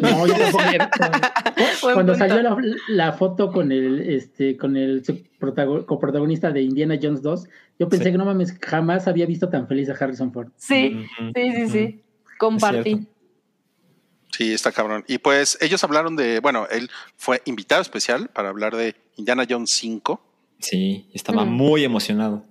[0.02, 0.34] No, yo
[1.94, 2.58] Cuando salió la,
[2.88, 5.04] la foto con el este con el
[5.86, 7.48] coprotagonista de Indiana Jones 2,
[7.80, 8.12] yo pensé Sí.
[8.12, 10.50] que no mames, jamás había visto tan feliz a Harrison Ford.
[10.58, 11.06] Sí,
[11.36, 12.02] sí, sí, sí.
[12.40, 13.08] Compartí.
[14.32, 15.04] Sí, está cabrón.
[15.08, 19.70] Y pues ellos hablaron de, bueno, él fue invitado especial para hablar de Indiana Jones
[19.72, 20.22] 5.
[20.60, 21.50] Sí, estaba Mm.
[21.50, 22.44] muy emocionado.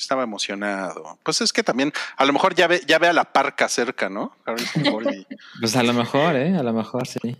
[0.00, 1.18] Estaba emocionado.
[1.22, 4.08] Pues es que también, a lo mejor ya ve, ya ve a la parca cerca,
[4.08, 4.34] ¿no?
[5.60, 6.56] Pues a lo mejor, ¿eh?
[6.56, 7.36] A lo mejor sí.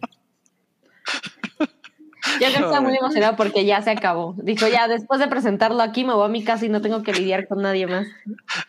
[2.39, 4.35] Yo creo que está muy emocionado porque ya se acabó.
[4.39, 7.12] Dijo, ya después de presentarlo aquí me voy a mi casa y no tengo que
[7.12, 8.07] lidiar con nadie más.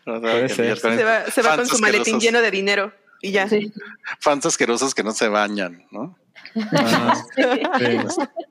[0.06, 2.24] Se va, se va con su maletín asquerosos.
[2.24, 3.48] lleno de dinero y ya.
[3.48, 3.74] Sí.
[4.20, 6.18] Fans asquerosos que no se bañan, ¿no?
[6.74, 7.44] Ah, sí.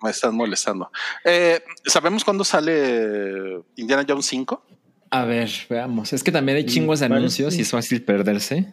[0.02, 0.90] Me están molestando.
[1.24, 4.66] Eh, ¿Sabemos cuándo sale Indiana Jones 5?
[5.10, 6.12] A ver, veamos.
[6.12, 8.72] Es que también hay chingos de anuncios y es fácil perderse.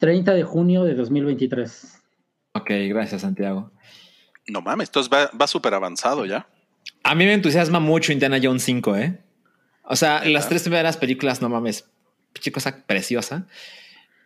[0.00, 2.02] 30 de junio de 2023.
[2.54, 3.70] Ok, gracias, Santiago.
[4.48, 6.48] No mames, entonces va, va súper avanzado ya.
[7.02, 9.20] A mí me entusiasma mucho Indiana Jones 5, ¿eh?
[9.84, 11.88] O sea, las tres primeras películas, no mames,
[12.32, 13.46] pinche cosa preciosa.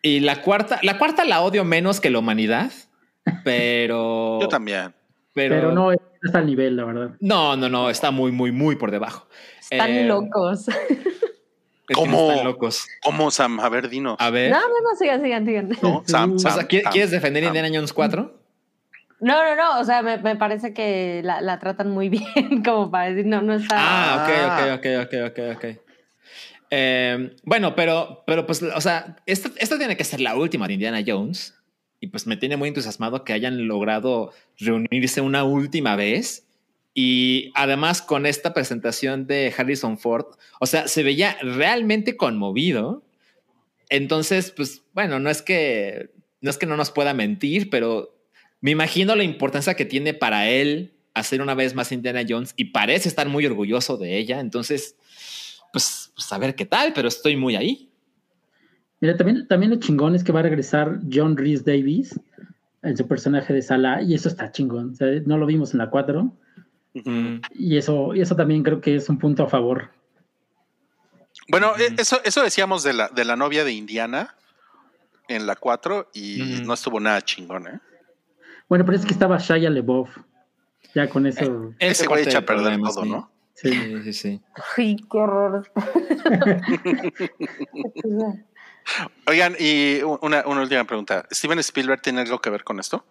[0.03, 2.73] Y la cuarta, la cuarta la odio menos que la humanidad,
[3.45, 4.39] pero...
[4.41, 4.95] Yo también.
[5.35, 7.11] Pero, Pero, no está al nivel, la verdad.
[7.21, 9.29] No, no, no, está muy, muy, muy por debajo.
[9.71, 10.67] Están Eh, locos.
[11.95, 12.31] ¿Cómo?
[12.31, 12.87] Están locos.
[13.03, 13.61] ¿Cómo, Sam?
[13.61, 14.17] A ver, dinos.
[14.19, 14.51] A ver.
[14.51, 15.69] No, no, no, sigan, sigan, sigan.
[15.83, 17.55] No, Sam, o Sam, sea, ¿qui- Sam, ¿quieres defender Sam.
[17.57, 18.41] Indiana Jones 4?
[19.21, 19.81] No, no, no.
[19.81, 23.43] O sea, me, me parece que la, la tratan muy bien, como para decir, no,
[23.43, 23.77] no está.
[23.79, 24.75] Ah, Ah.
[24.77, 25.65] ok, ok, ok, ok, ok, ok.
[26.71, 30.75] Eh, bueno, pero, pero pues, o sea, esta, esta tiene que ser la última de
[30.75, 31.55] Indiana Jones.
[32.03, 36.47] Y pues me tiene muy entusiasmado que hayan logrado reunirse una última vez.
[36.95, 40.27] Y además con esta presentación de Harrison Ford,
[40.59, 43.05] o sea, se veía realmente conmovido.
[43.89, 46.11] Entonces, pues bueno, no es que
[46.41, 48.17] no es que no nos pueda mentir, pero
[48.61, 52.67] me imagino la importancia que tiene para él hacer una vez más Indiana Jones y
[52.67, 54.41] parece estar muy orgulloso de ella.
[54.41, 54.97] Entonces,
[55.73, 57.91] pues, pues a ver qué tal, pero estoy muy ahí.
[59.01, 62.19] Mira, también, también lo chingón es que va a regresar John Rhys Davis
[62.83, 64.95] en su personaje de Salah, y eso está chingón.
[65.27, 66.35] No lo vimos en la 4,
[66.93, 69.91] Y eso, y eso también creo que es un punto a favor.
[71.49, 74.37] Bueno, eh, eso, eso decíamos de la, de la novia de Indiana
[75.29, 77.81] en la 4 y no estuvo nada chingón, ¿eh?
[78.69, 80.17] Bueno, pero es que estaba Shia LeBoff.
[80.95, 81.75] Ya con eso.
[81.79, 83.09] Ese Ese güey echa a perder todo, sí.
[83.09, 83.31] ¿no?
[83.55, 83.73] sí.
[83.73, 84.41] Sí, sí, sí.
[84.77, 85.71] Ay, qué horror.
[89.27, 91.27] Oigan, y una, una última pregunta.
[91.31, 93.05] ¿Steven Spielberg tiene algo que ver con esto?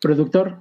[0.00, 0.58] Productor,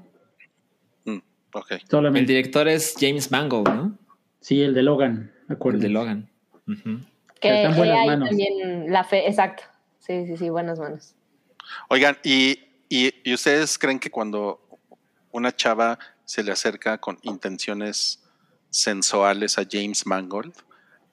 [1.53, 1.71] Mm, ok.
[1.71, 2.31] El solamente.
[2.33, 3.97] director es James Mangold, ¿no?
[4.41, 5.79] Sí, el de Logan, El acuerdo.
[5.79, 6.29] de Logan.
[7.41, 8.29] Que Está en buenas hay manos.
[8.29, 9.63] también la fe, exacto.
[9.99, 11.15] Sí, sí, sí, buenas manos.
[11.89, 12.59] Oigan, y,
[12.89, 14.59] y, y ustedes creen que cuando
[15.31, 18.23] una chava se le acerca con intenciones
[18.69, 20.53] sensuales a James Mangold,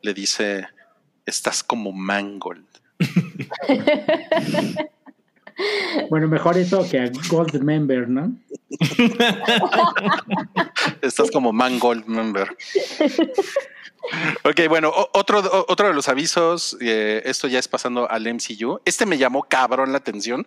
[0.03, 0.67] le dice,
[1.25, 2.67] estás como Mangold.
[6.11, 8.33] Bueno, mejor eso que a Gold Member, ¿no?
[11.03, 12.57] Estás como Mangold member.
[14.45, 15.39] Ok, bueno, otro,
[15.69, 18.81] otro de los avisos, eh, esto ya es pasando al MCU.
[18.85, 20.41] Este me llamó cabrón la atención.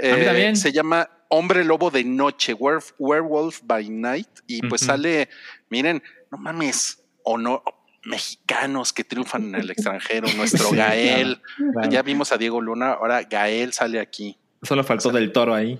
[0.00, 0.56] A mí Eh, también.
[0.56, 4.28] Se llama Hombre Lobo de Noche, Werewolf by Night.
[4.46, 5.28] Y pues sale,
[5.70, 7.62] miren, no mames, o no,
[8.04, 11.40] mexicanos que triunfan en el extranjero, nuestro Sí, Gael.
[11.72, 11.90] Claro.
[11.90, 14.36] Ya vimos a Diego Luna, ahora Gael sale aquí.
[14.62, 15.78] Solo faltó del toro ahí.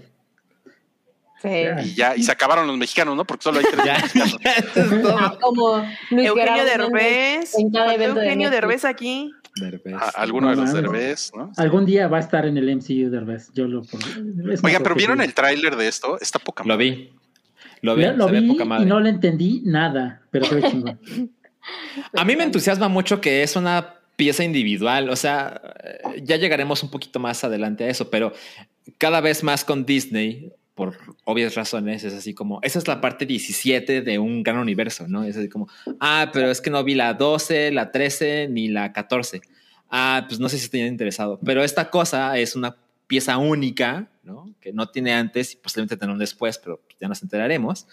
[1.42, 1.48] Sí.
[1.84, 3.24] Y ya, y se acabaron los mexicanos, ¿no?
[3.24, 4.36] Porque solo hay tres Ya, mexicanos.
[4.76, 5.38] es todo.
[5.40, 7.52] Como Luis Eugenio Derbez.
[7.54, 7.62] de
[8.04, 8.50] Eugenio Netflix.
[8.50, 9.32] Derbez aquí.
[9.56, 9.94] Derbez.
[9.94, 10.82] A- alguno de No los mames.
[10.92, 11.50] Derbez, ¿no?
[11.56, 13.50] Algún día va a estar en el MCU Derbez.
[13.54, 13.80] Yo lo.
[14.62, 16.18] Oigan, pero ¿vieron el tráiler de esto?
[16.20, 16.84] Está poca Lo madre.
[16.90, 17.12] vi.
[17.80, 18.04] Lo vi.
[18.04, 18.86] Lo, lo se ve vi poca y madre.
[18.86, 20.98] no le entendí nada, pero se ve chingón.
[22.16, 25.08] A mí me entusiasma mucho que es una pieza individual.
[25.08, 25.60] O sea,
[26.22, 28.32] ya llegaremos un poquito más adelante a eso, pero
[28.98, 33.26] cada vez más con Disney, por obvias razones, es así como, esa es la parte
[33.26, 35.24] 17 de un gran universo, ¿no?
[35.24, 35.68] Es así como,
[36.00, 39.42] ah, pero es que no vi la 12, la 13 ni la 14.
[39.90, 42.76] Ah, pues no sé si estoy interesado, pero esta cosa es una
[43.06, 44.54] pieza única, ¿no?
[44.60, 47.86] Que no tiene antes y posiblemente tendrá un después, pero ya nos enteraremos.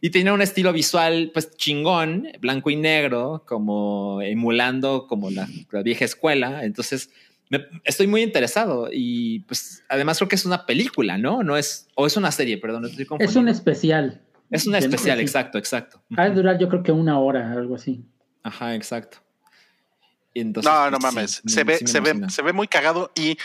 [0.00, 5.48] Y tiene un estilo visual, pues chingón, blanco y negro, como emulando como la
[5.82, 6.64] vieja escuela.
[6.64, 7.10] Entonces,
[7.50, 11.42] me- estoy muy interesado y pues además creo que es una película, ¿no?
[11.42, 14.22] No es, o es una serie, perdón, estoy Es un especial.
[14.50, 16.02] Es de- especial, exacto, exacto.
[16.16, 18.04] Ha de durar, yo creo que una hora, algo así.
[18.42, 19.18] Ajá, exacto.
[20.34, 21.40] Y entonces, No, no pues, sí, mames.
[21.44, 23.36] me- se ve, sí se ve, se ve muy cagado y,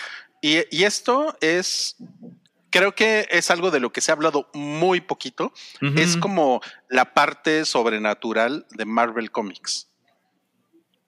[0.42, 1.96] y, y esto es,
[2.70, 5.52] creo que es algo de lo que se ha hablado muy poquito.
[5.96, 9.90] Es como la parte sobrenatural de Marvel Comics.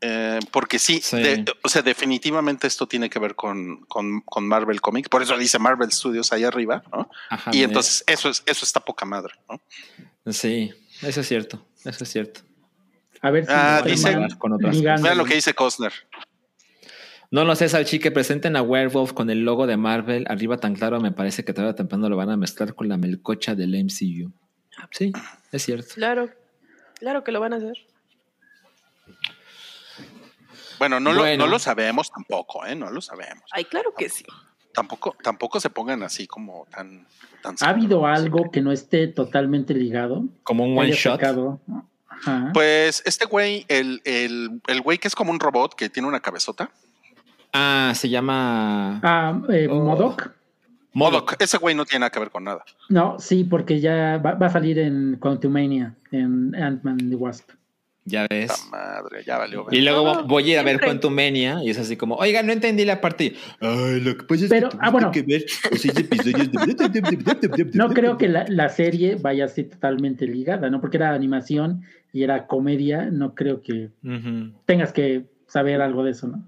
[0.02, 1.18] Eh, porque sí, Sí.
[1.22, 5.10] de- o sea, definitivamente esto tiene que ver con, con, con Marvel Comics.
[5.10, 7.10] Por eso dice Marvel Studios ahí arriba, ¿no?
[7.30, 9.62] Ajá, y entonces eso es, eso está poca madre, ¿no?
[10.32, 12.42] Sí, eso es cierto, eso es cierto.
[13.22, 14.80] A ver si Ah, dice- Con otras.
[14.82, 15.94] Vean lo que dice Costner.
[17.32, 20.76] No lo sé, Salchi, que presenten a Werewolf con el logo de Marvel arriba tan
[20.76, 24.32] claro, me parece que todavía temprano lo van a mezclar con la melcocha del MCU.
[24.92, 25.12] Sí,
[25.52, 25.96] es cierto.
[25.96, 26.30] Claro,
[27.00, 27.78] claro que lo van a hacer.
[30.80, 32.76] Bueno, no, Lo, no lo sabemos tampoco, ¿eh?
[32.76, 33.44] No lo sabemos.
[33.52, 34.26] Ay, claro que sí.
[34.74, 37.08] Tampoco, tampoco se pongan así como tan,
[37.42, 40.24] tan ¿Ha habido algo que no esté totalmente ligado?
[40.44, 41.20] Como un one shot.
[41.20, 41.62] sacado?
[42.10, 42.52] Ajá.
[42.54, 46.20] Pues este güey, el, el, el güey que es como un robot que tiene una
[46.20, 46.70] cabezota.
[47.54, 49.82] Ah, se llama Ah, eh, Oh.
[49.84, 50.32] Modok.
[50.92, 51.36] Modok.
[51.40, 52.64] Ese güey no tiene nada que ver con nada.
[52.90, 57.50] No, sí, porque ya va, va a salir en Quantumania, en Ant-Man and the Wasp.
[58.08, 58.52] Ya ves.
[58.52, 59.66] Esta madre, ya valió.
[59.72, 60.80] Y luego voy a ir a ver.
[60.80, 63.36] Quantumania y es así como, oiga, no entendí la parte.
[63.60, 65.12] Ay, lo que pasa es Pero, que ah, bueno.
[65.12, 70.28] que ver los seis episodios de- No creo que la, la serie vaya así totalmente
[70.28, 70.80] ligada, ¿no?
[70.82, 71.84] Porque era animación
[72.14, 73.90] y era comedia, no creo que
[74.66, 76.48] tengas que saber algo de eso, ¿no?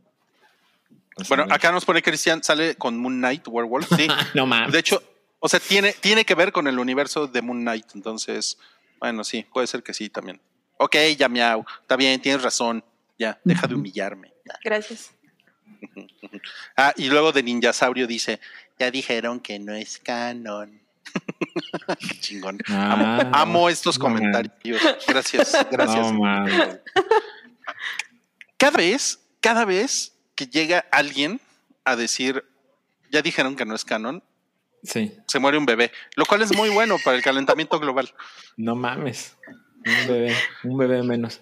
[1.27, 3.87] Bueno, acá nos pone Cristian, sale con Moon Knight, Werewolf.
[3.95, 4.07] Sí.
[4.35, 4.71] no mames.
[4.71, 5.01] De hecho,
[5.39, 7.85] o sea, tiene, tiene que ver con el universo de Moon Knight.
[7.95, 8.59] Entonces,
[8.99, 10.39] bueno, sí, puede ser que sí también.
[10.77, 11.65] Ok, ya miau.
[11.81, 12.83] Está bien, tienes razón.
[13.17, 14.33] Ya, deja de humillarme.
[14.63, 15.11] Gracias.
[16.75, 18.39] Ah, y luego de Ninjasaurio dice,
[18.79, 20.81] ya dijeron que no es canon.
[21.99, 22.59] Qué chingón.
[22.67, 24.81] Ah, amo, amo estos no comentarios.
[25.07, 26.11] Gracias, gracias.
[26.11, 26.79] No mames.
[28.57, 31.39] Cada vez, cada vez que llega alguien
[31.85, 32.43] a decir,
[33.11, 34.23] ya dijeron que no es canon,
[34.83, 38.13] Sí, se muere un bebé, lo cual es muy bueno para el calentamiento global.
[38.55, 39.35] no mames.
[40.01, 40.33] Un bebé,
[40.63, 41.41] un bebé menos.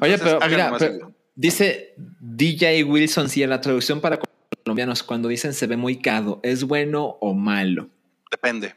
[0.00, 4.18] Oye, Entonces, pero mira, pero dice DJ Wilson, si en la traducción para
[4.64, 7.88] colombianos, cuando dicen se ve muy cado, ¿es bueno o malo?
[8.30, 8.74] Depende.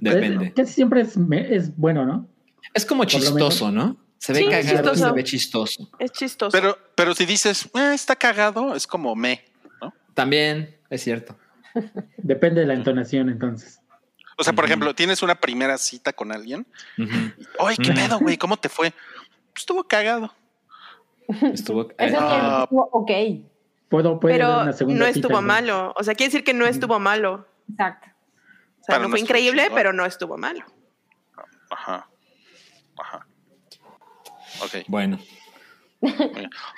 [0.00, 0.52] Depende.
[0.54, 1.16] Casi siempre es,
[1.50, 2.28] es bueno, ¿no?
[2.74, 3.96] Es como Por chistoso, ¿no?
[4.18, 5.06] Se ve Sí, cagado, chistoso.
[5.08, 5.90] se ve chistoso.
[5.98, 6.50] Es chistoso.
[6.52, 9.44] Pero, pero si dices, "Eh, está cagado, es como me.
[10.14, 11.36] También es cierto.
[12.18, 13.80] Depende de la entonación, entonces.
[14.38, 16.66] O sea, por ejemplo, tienes una primera cita con alguien.
[16.98, 17.66] Ujú.
[17.66, 18.90] Ay, qué pedo, güey, ¿cómo te fue?
[18.90, 20.34] Pues estuvo cagado.
[21.52, 21.88] Estuvo.
[21.98, 22.66] Eso eh, Ah.
[22.70, 23.10] decir, ok,
[23.88, 25.94] Puedo, haber Pero una segunda no estuvo malo.
[25.96, 27.46] O sea, quiere decir que no estuvo malo.
[27.70, 28.08] exacto.
[28.80, 30.64] sea, Pero no no fue estuvo increíble, pero no estuvo malo.
[31.70, 32.08] Ajá.
[32.98, 33.26] Ajá.
[34.62, 34.84] Ok.
[34.88, 35.18] Bueno,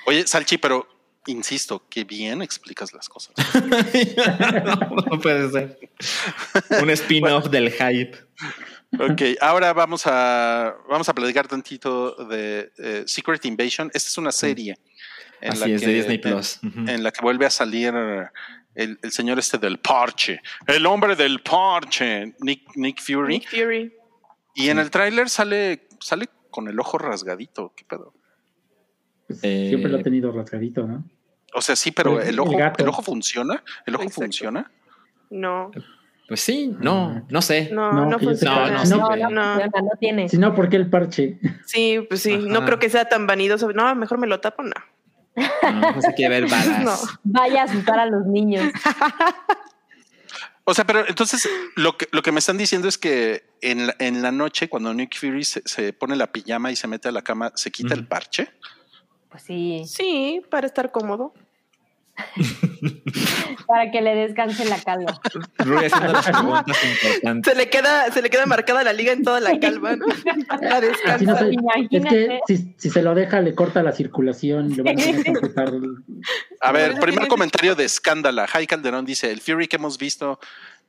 [0.07, 0.87] Oye, Salchi, pero
[1.27, 3.35] insisto, que bien explicas las cosas.
[4.65, 4.77] no,
[5.11, 5.79] no puede ser.
[6.83, 8.17] Un spin-off del hype.
[8.99, 13.91] Ok, ahora vamos a, vamos a platicar tantito de eh, Secret Invasion.
[13.93, 14.79] Esta es una serie.
[15.41, 16.59] en Así la es, que- de Disney en- Plus.
[16.63, 17.93] En la que vuelve a salir
[18.75, 23.39] el, el señor este del parche, el hombre del parche, Nick, Nick Fury.
[23.41, 23.93] Nick Fury.
[24.55, 27.73] Y en el tráiler sale, sale con el ojo rasgadito.
[27.77, 28.15] ¿Qué pedo?
[29.29, 31.05] Pues, Eh, Siempre lo ha tenido rasgadito, ¿no?
[31.55, 33.63] O sea, sí, pero El- ojo, el ojo funciona.
[33.87, 34.23] El ojo Exacto.
[34.25, 34.71] funciona.
[35.31, 35.71] No,
[36.27, 37.71] Pues sí, no, no sé.
[37.73, 38.71] no, No, funciona.
[38.71, 39.07] no, sí, No, no, No.
[39.07, 40.29] funciona, no tiene.
[40.29, 41.39] Si no, ¿por qué el parche?
[41.67, 43.73] Sí, pues sí, no creo que sea tan vanidoso.
[43.73, 44.73] No, mejor me lo tapo, no.
[45.63, 46.83] No, no se quiere ver balas.
[46.85, 46.97] No.
[47.23, 48.73] Vaya a asustar a los niños.
[50.65, 53.97] O sea, pero entonces lo que, lo que me están diciendo es que en la,
[53.99, 57.13] en la noche, cuando Nick Fury se, se pone la pijama y se mete a
[57.13, 58.51] la cama, se quita el parche.
[59.31, 61.33] Pues sí, Sí, para estar cómodo.
[63.67, 65.21] para que le descanse la calva.
[65.59, 67.53] Rui haciendo las preguntas importantes.
[67.53, 70.07] Se le queda, se le queda marcada la liga en toda la calva, ¿no?
[70.61, 71.25] La descansa.
[71.25, 71.51] no se-
[71.97, 74.75] es que si, si se lo deja, le corta la circulación.
[74.77, 78.47] Le van a A ver, primer comentario de escándala.
[78.49, 80.41] Jai Calderón dice, el Fury que hemos visto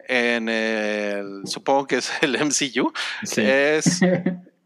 [0.08, 2.92] en el, supongo que es el MCU,
[3.24, 3.42] Sí.
[3.46, 4.00] es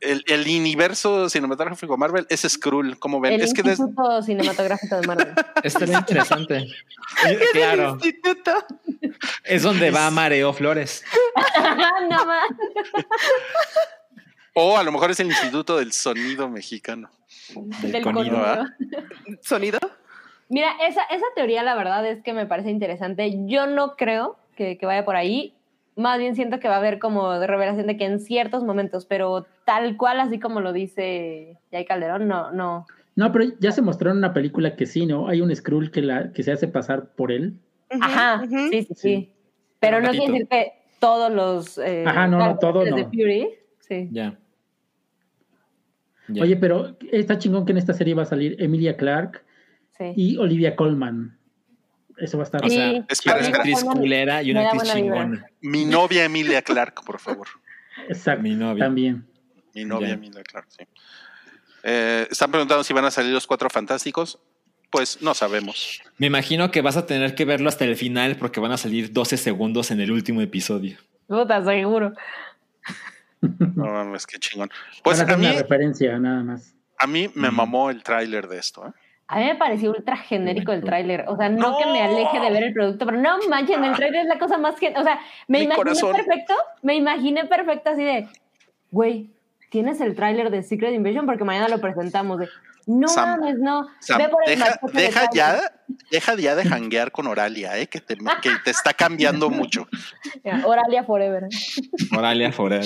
[0.04, 3.34] el, el universo cinematográfico Marvel, es Skrull, como ven.
[3.34, 5.34] El es que des- Instituto Cinematográfico de Marvel.
[5.64, 6.68] Estaría interesante.
[7.54, 8.52] Claro, Instituto.
[9.44, 11.04] es donde va Mareo Flores.
[12.10, 12.46] no más.
[14.54, 17.10] o a lo mejor es el Instituto del Sonido Mexicano.
[17.82, 18.38] Del Del conido.
[18.38, 18.66] ¿verdad?
[18.78, 19.40] conido.
[19.42, 19.80] ¿Sonido?
[20.50, 23.32] Mira, esa, esa teoría la verdad es que me parece interesante.
[23.48, 25.54] Yo no creo que, que vaya por ahí.
[25.96, 29.06] Más bien siento que va a haber como de revelación de que en ciertos momentos,
[29.06, 32.86] pero tal cual, así como lo dice Jay Calderón, no, no.
[33.16, 35.28] No, pero ya se mostró en una película que sí, ¿no?
[35.28, 37.60] Hay un Skrull que, la, que se hace pasar por él.
[38.02, 38.96] Ajá, sí, sí, sí.
[38.96, 39.34] Sí.
[39.80, 41.78] Pero no quiere decir que todos los.
[41.78, 43.10] eh, Ajá, no, no, todo caracteres de no.
[43.10, 43.50] Fury,
[43.82, 44.10] sí.
[44.12, 44.40] Ya.
[46.30, 46.44] Ya.
[46.44, 49.44] Oye, pero está chingón que en esta serie va a salir Emilia Clark
[49.98, 50.14] sí.
[50.16, 51.38] y Olivia Colman.
[52.18, 52.66] Eso va a estar.
[52.66, 53.04] o sea, Sí.
[53.10, 53.58] Espera, una espera.
[53.64, 55.46] actriz culera y una actriz chingona.
[55.62, 57.48] Mi novia Emilia Clark, por favor.
[58.10, 58.42] Exacto.
[58.44, 58.86] mi novia.
[58.86, 59.26] También.
[59.74, 60.14] Mi novia Ya.
[60.16, 60.86] Emilia Clark, sí.
[61.84, 64.40] Eh, están preguntando si van a salir los cuatro fantásticos.
[64.90, 66.02] Pues no sabemos.
[66.20, 69.12] Me imagino que vas a tener que verlo hasta el final porque van a salir
[69.12, 70.98] 12 segundos en el último episodio.
[71.28, 72.14] Puta, seguro.
[73.42, 74.70] No mames, qué chingón.
[75.04, 76.76] Pues a mí, una referencia, nada más.
[76.98, 77.56] a mí me Mm.
[77.56, 78.88] mamó el tráiler de esto.
[78.88, 78.92] ¿eh?
[79.28, 81.26] A mí me pareció ultra genérico el tráiler.
[81.28, 81.78] O sea, no, No.
[81.78, 84.58] que me aleje de ver el producto, pero no manchen, el tráiler es la cosa
[84.58, 84.96] más gen...
[84.98, 86.12] O sea, me Mi imaginé corazón.
[86.16, 88.28] perfecto, me imaginé perfecto así de,
[88.92, 89.32] güey,
[89.70, 91.26] ¿tienes el tráiler de Secret Invasion?
[91.26, 92.40] Porque mañana lo presentamos.
[92.40, 92.50] De,
[92.86, 93.88] no Sam, mames, no.
[94.02, 95.62] Sam, Ve por el deja, de deja ya,
[96.12, 97.88] deja ya de janguear con Oralia, ¿eh?
[97.88, 99.88] que, te, que te está cambiando mucho.
[100.66, 101.48] Oralia Forever.
[102.12, 102.86] Moralia Forever.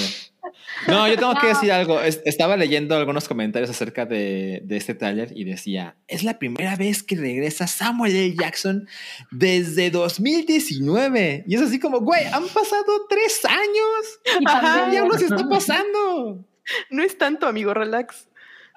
[0.88, 2.00] No, yo tengo que decir algo.
[2.02, 6.76] Es- Estaba leyendo algunos comentarios acerca de, de este tráiler y decía, es la primera
[6.76, 8.36] vez que regresa Samuel L.
[8.36, 8.88] Jackson
[9.32, 11.44] desde 2019.
[11.48, 14.20] Y es así como, güey, han pasado tres años.
[14.42, 14.60] Y Ajá.
[14.60, 14.90] ¿Qué pandemia.
[14.92, 16.46] diablos está pasando?
[16.90, 18.28] No es tanto, amigo, relax.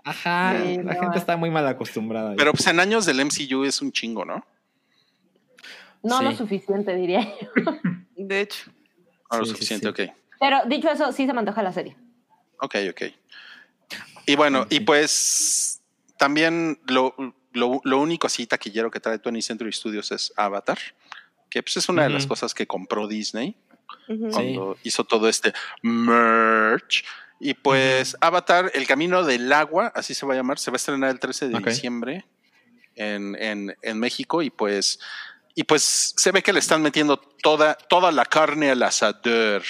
[0.04, 1.00] Ajá, Sí, la no.
[1.00, 2.34] gente está muy mal acostumbrada.
[2.36, 4.44] Pero pues en años del MCU es un chingo, ¿no?
[6.02, 7.62] No lo suficiente, diría yo.
[8.16, 8.70] De hecho.
[9.30, 10.02] No lo Sí, suficiente, sí.
[10.04, 10.10] ok.
[10.40, 11.96] Pero dicho eso, sí se me antoja la serie.
[12.60, 13.02] Ok, ok.
[14.26, 15.82] Y bueno, y pues
[16.16, 17.14] también lo,
[17.52, 20.78] lo, lo único así taquillero que trae 20th Century Studios es Avatar,
[21.48, 23.56] que pues es una de las cosas que compró Disney.
[24.06, 24.18] Sí.
[24.32, 25.52] cuando hizo todo este
[25.82, 27.04] merch.
[27.38, 30.76] Y pues Avatar, El Camino del Agua, así se va a llamar, se va a
[30.76, 32.26] estrenar el 13 de diciembre
[32.96, 35.00] en, en, en México y pues,
[35.60, 39.60] y pues se ve que le están metiendo toda, toda la carne al asador.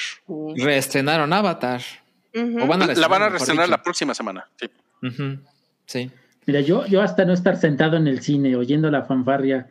[0.57, 1.81] Reestrenaron Avatar.
[2.33, 2.63] Ujú.
[2.63, 4.47] O van a La van a reestrenar la próxima semana.
[5.87, 6.09] sí.
[6.47, 9.69] Mira, yo, yo hasta no estar sentado en el cine oyendo la fanfarria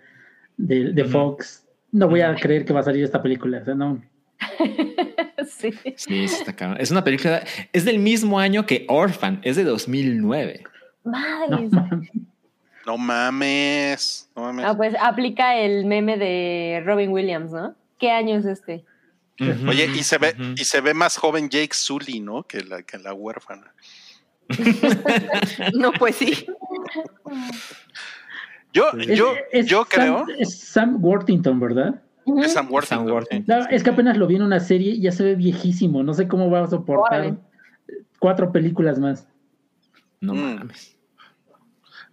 [0.58, 1.06] de, de.
[1.06, 1.64] Fox,
[1.94, 3.60] no voy a creer que va a salir esta película.
[3.62, 4.04] O sea, no.
[5.48, 5.72] sí.
[5.96, 6.74] Sí, está.
[6.74, 10.64] Es una película, es del mismo año que Orphan, es de 2009.
[11.06, 11.70] Madre.
[11.72, 12.02] no.
[12.90, 14.28] No mames.
[14.36, 14.66] No mames.
[14.66, 17.76] Ah, pues aplica el meme de Robin Williams, ¿no?
[17.99, 18.84] ¿Qué año es este?
[19.68, 22.41] Oye, y se ve, y se ve más joven Jake Sully, ¿no?
[22.44, 23.74] Que la, que la huérfana.
[25.76, 26.48] No, pues sí.
[28.74, 30.26] Yo, yo, es yo Sam- creo.
[30.40, 32.02] Es Sam Worthington, ¿verdad?
[32.44, 33.06] Es Sam Worthington.
[33.07, 33.60] Sam Worthington.
[33.60, 36.02] No, es que apenas lo vi en una serie y ya se ve viejísimo.
[36.03, 37.38] No sé cómo va a soportar Órale.
[38.20, 39.28] cuatro películas más.
[40.22, 40.56] No Mm.
[40.56, 40.95] mames.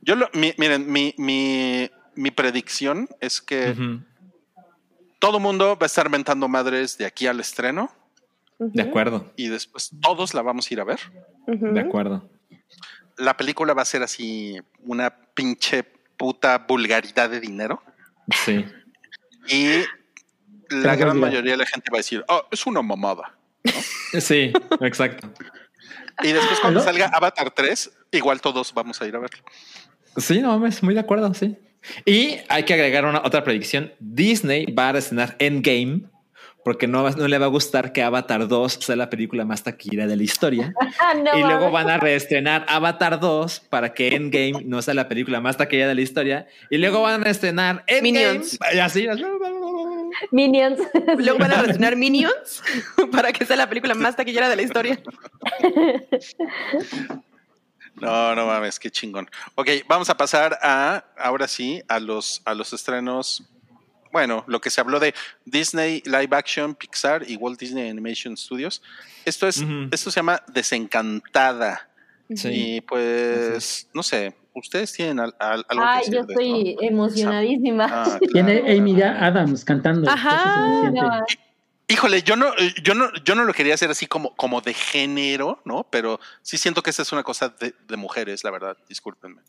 [0.07, 3.75] Yo lo, mi- miren, mi, mi, mi predicción es que
[5.19, 7.91] todo mundo va a estar mentando madres de aquí al estreno
[8.59, 11.01] De acuerdo, y después todos la vamos a ir a ver.
[11.47, 12.29] De acuerdo.
[13.19, 15.83] La película va a ser así una pinche
[16.17, 17.83] puta vulgaridad de dinero
[18.45, 18.65] Sí.
[19.49, 19.83] y
[20.71, 23.37] la gran mayoría de la gente va a decir, oh, es una mamada.
[24.21, 25.29] Sí, exacto.
[26.23, 26.89] Y después cuando ¿Aló?
[26.91, 29.43] salga Avatar 3, igual todos vamos a ir a verlo.
[30.17, 31.57] Sí, no mames, muy de acuerdo, sí.
[32.05, 33.93] Y hay que agregar una otra predicción.
[34.01, 36.03] Disney va a estrenar Endgame
[36.67, 40.17] porque no, le va a gustar que Avatar 2 sea la película más taquillera de
[40.17, 40.75] la historia.
[41.23, 45.41] No, y luego van a reestrenar Avatar 2 para que Endgame no sea la película
[45.41, 46.47] más taquillera de la historia.
[46.69, 48.03] Y luego van a reestrenar Endgame.
[48.03, 48.59] Minions.
[48.75, 49.07] Y así.
[50.33, 50.81] Minions.
[51.19, 52.63] Luego van a reestrenar Minions
[53.13, 54.99] para que sea la película más taquillera de la historia.
[58.01, 59.29] No, no mames, qué chingón.
[59.55, 63.45] Ok, vamos a pasar a, ahora sí, a los, a los estrenos.
[64.13, 65.15] Bueno, lo que se habló de
[65.45, 68.83] Disney Live Action, Pixar y Walt Disney Animation Studios.
[69.25, 71.89] Esto es, esto se llama Desencantada.
[72.35, 72.49] Sí.
[72.77, 76.83] Y pues, no sé, ustedes tienen al- al- algo Ay, que yo de estoy esto?
[76.83, 77.87] emocionadísima.
[77.91, 78.79] Ah, Tiene claro.
[78.79, 80.11] Amy Adams cantando.
[80.11, 80.91] Ajá.
[80.91, 81.25] No,
[81.89, 84.75] Híjole, yo no, eh, yo no, yo no lo quería hacer así como, como de
[84.75, 85.87] género, ¿no?
[85.91, 88.77] Pero sí siento que esa es una cosa de, de mujeres, la verdad.
[88.89, 89.41] Discúlpenme.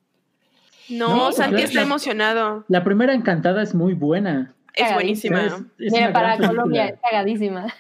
[0.89, 2.64] No, No, Santi está emocionado.
[2.68, 4.53] La primera encantada es muy buena.
[4.73, 5.45] Es buenísima.
[5.45, 6.38] Es, es Mira, para.
[6.38, 7.73] Colombia es cagadísima.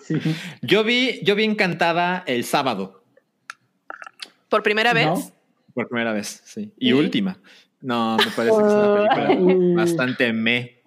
[0.00, 0.20] Sí.
[0.62, 3.02] Yo vi, yo vi encantada el sábado
[4.48, 5.06] Por primera vez.
[5.06, 5.32] No.
[5.72, 6.72] por primera vez, sí.
[6.78, 6.92] Y ¿Sí?
[6.92, 7.38] última.
[7.80, 10.82] No, me parece que es una película bastante me.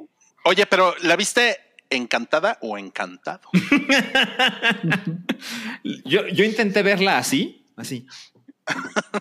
[0.46, 1.58] Oye, pero ¿la viste
[1.90, 3.50] encantada o encantado?
[6.06, 8.06] Yo, yo intenté verla así, así.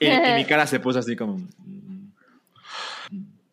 [0.01, 1.41] Y, y mi cara se puso así como.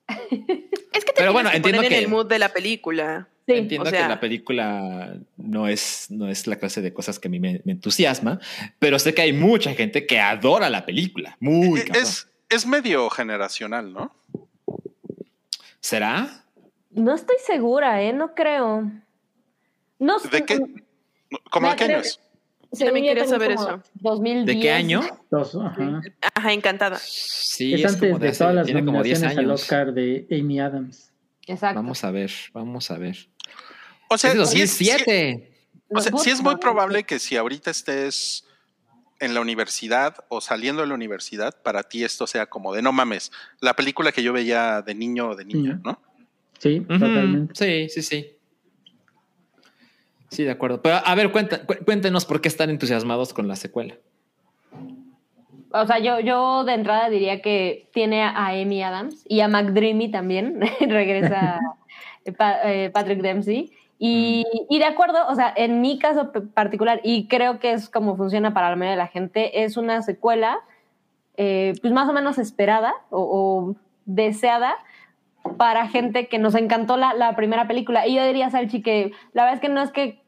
[0.07, 3.27] Es que te Pero bueno, que entiendo poner en que- el mood de la película.
[3.45, 3.53] Sí.
[3.56, 7.27] Entiendo o sea- que la película no es, no es la clase de cosas que
[7.27, 8.40] a mí me, me entusiasma,
[8.80, 11.35] pero sé que hay mucha gente que adora la película.
[11.41, 11.85] Muy Eh,
[12.49, 14.15] es medio generacional, ¿no?
[15.81, 16.43] ¿Será?
[16.94, 18.14] No estoy segura, ¿eh?
[18.14, 18.90] No creo.
[19.99, 20.30] No sé.
[20.30, 20.60] ¿De qué?
[21.49, 22.20] ¿Cómo de Me qué año es?
[22.80, 23.84] También quería saber como eso.
[23.95, 24.45] 2010.
[24.45, 25.02] ¿De qué año?
[25.30, 26.02] Dos, ajá.
[26.36, 26.98] Ajá, encantada.
[26.99, 29.53] Sí, es, es, antes como de, de hace- todas las tiene como 10 nominaciones al.
[29.56, 31.11] Oscar de Amy Adams.
[31.45, 31.76] Exacto.
[31.76, 33.18] Vamos a ver, vamos a ver.
[34.10, 35.52] O sea, es de sí es, sí- 2007.
[35.90, 38.45] o sea, sí es muy probable que si ahorita estés
[39.20, 42.91] en la universidad o saliendo de la universidad, para ti esto sea como de no
[42.91, 45.80] mames, la película que yo veía de niño o de niña.
[45.84, 46.02] ¿no?
[46.64, 47.53] Sí, totalmente.
[47.56, 48.38] Sí, sí, sí.
[50.30, 50.81] Sí, de acuerdo.
[50.81, 53.95] Pero a ver, cuenta- cu- cuéntenos por qué están entusiasmados con la secuela.
[55.72, 60.10] O sea, yo, yo de entrada diría que tiene a Amy Adams y a McDreamy
[60.10, 60.60] también.
[60.80, 61.60] Regresa
[62.38, 63.73] Pa- eh, Patrick Dempsey.
[63.99, 68.15] Y, y de acuerdo, o sea, en mi caso particular, y creo que es como
[68.15, 70.60] funciona para la mayoría de la gente, es una secuela,
[71.38, 73.76] eh, pues más o menos esperada o, o
[74.06, 74.76] deseada
[75.57, 78.07] para gente que nos encantó la, la primera película.
[78.07, 80.21] Y yo diría, Salchi, que la verdad es que no es que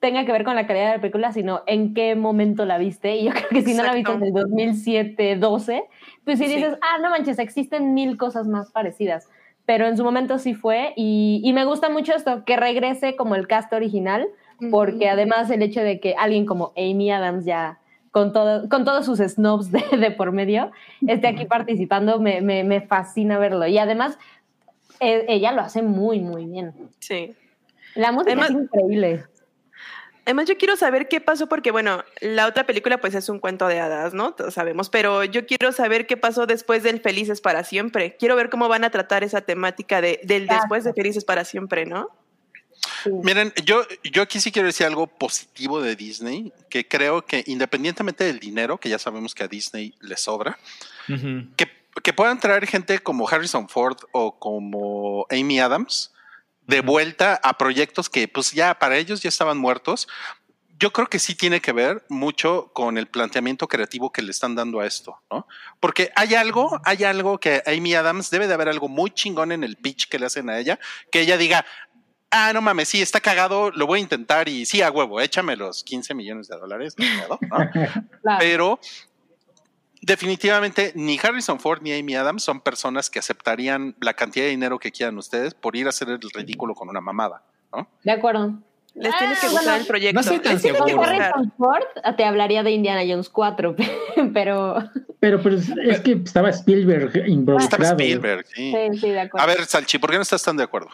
[0.00, 3.16] tenga que ver con la calidad de la película, sino en qué momento la viste.
[3.16, 4.40] Y yo creo que si no la viste en Exacto.
[4.40, 5.84] el 2007, 12,
[6.24, 6.54] pues si Sí.
[6.56, 9.28] dices, ah, no manches, existen mil cosas más parecidas.
[9.66, 10.94] Pero en su momento sí fue.
[10.96, 14.26] Y, y me gusta mucho esto, que regrese como el cast original,
[14.70, 17.78] porque además el hecho de que alguien como Amy Adams ya
[18.10, 20.70] con, todo, con todos sus snobs de, de por medio
[21.06, 23.66] esté aquí participando, me, me, me fascina verlo.
[23.66, 24.18] Y además,
[25.00, 26.72] eh, ella lo hace muy, muy bien.
[27.00, 27.34] Sí.
[27.94, 29.24] La música Además- es increíble.
[30.26, 33.66] Además, yo quiero saber qué pasó, porque bueno, la otra película pues es un cuento
[33.66, 34.32] de hadas, ¿no?
[34.34, 38.16] Todos sabemos, pero yo quiero saber qué pasó después del Felices para siempre.
[38.16, 40.62] Quiero ver cómo van a tratar esa temática de, del Exacto.
[40.62, 42.10] después de Felices para siempre, ¿no?
[43.24, 48.24] Miren, yo, yo aquí sí quiero decir algo positivo de Disney, que creo que independientemente
[48.24, 50.58] del dinero, que ya sabemos que a Disney le sobra,
[51.08, 51.46] Ujú.
[51.56, 51.66] que,
[52.02, 56.12] que puedan traer gente como Harrison Ford o como Amy Adams
[56.66, 60.08] de vuelta a proyectos que pues ya para ellos ya estaban muertos.
[60.78, 64.54] Yo creo que sí tiene que ver mucho con el planteamiento creativo que le están
[64.54, 65.46] dando a esto, ¿no?
[65.78, 69.62] Porque hay algo, hay algo que Amy Adams debe de haber algo muy chingón en
[69.62, 70.78] el pitch que le hacen a ella,
[71.12, 71.66] que ella diga,
[72.30, 75.56] ah, no mames, sí, está cagado, lo voy a intentar y sí, a huevo, échame
[75.56, 77.38] los 15 millones de dólares, no ¿no?
[78.22, 78.38] Claro.
[78.38, 78.80] pero
[80.02, 84.78] definitivamente ni Harrison Ford ni Amy Adams son personas que aceptarían la cantidad de dinero
[84.78, 87.88] que quieran ustedes por ir a hacer el ridículo con una mamada, ¿no?
[88.04, 88.54] De acuerdo.
[88.94, 90.14] Les tiene que Ah, gustar bueno, el proyecto.
[90.20, 91.00] no soy tan seguro.
[91.02, 91.84] Harrison Ford
[92.16, 93.76] te hablaría de Indiana Jones 4,
[94.34, 94.78] pero
[95.20, 97.92] Pero, pero es, es que estaba Spielberg Estaba involucrado.
[97.92, 98.72] Spielberg, sí.
[98.92, 99.44] sí, sí, de acuerdo.
[99.44, 100.88] A ver, Salchi, ¿por qué no estás tan de acuerdo?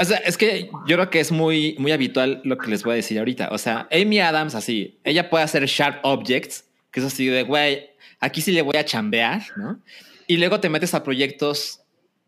[0.00, 2.92] O sea, es que yo creo que es muy, muy habitual lo que les voy
[2.92, 3.48] a decir ahorita.
[3.50, 7.88] O sea, Amy Adams, así, ella puede hacer sharp objects, que eso sí de, güey,
[8.20, 9.80] aquí sí le voy a chambear, ¿no?
[10.26, 11.80] Y luego te metes a proyectos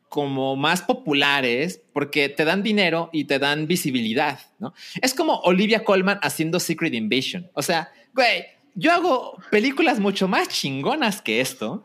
[0.08, 4.74] como más populares porque te dan dinero y te dan visibilidad, ¿no?
[5.00, 7.48] Es como Olivia Colman haciendo Secret Invasion.
[7.54, 11.84] O sea, güey, yo hago películas mucho más chingonas que esto,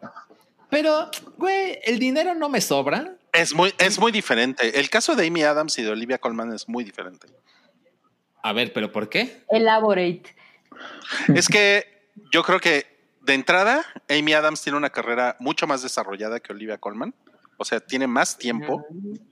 [0.69, 3.15] pero, güey, el dinero no me sobra.
[3.31, 4.79] Es muy, es muy diferente.
[4.79, 7.27] El caso de Amy Adams y de Olivia Colman es muy diferente.
[8.41, 9.43] A ver, ¿pero por qué?
[9.49, 10.23] Elaborate.
[11.33, 11.85] Es que
[12.31, 12.94] yo creo que
[13.25, 17.13] de entrada, Amy Adams tiene una carrera mucho más desarrollada que Olivia Colman.
[17.57, 18.85] O sea, tiene más tiempo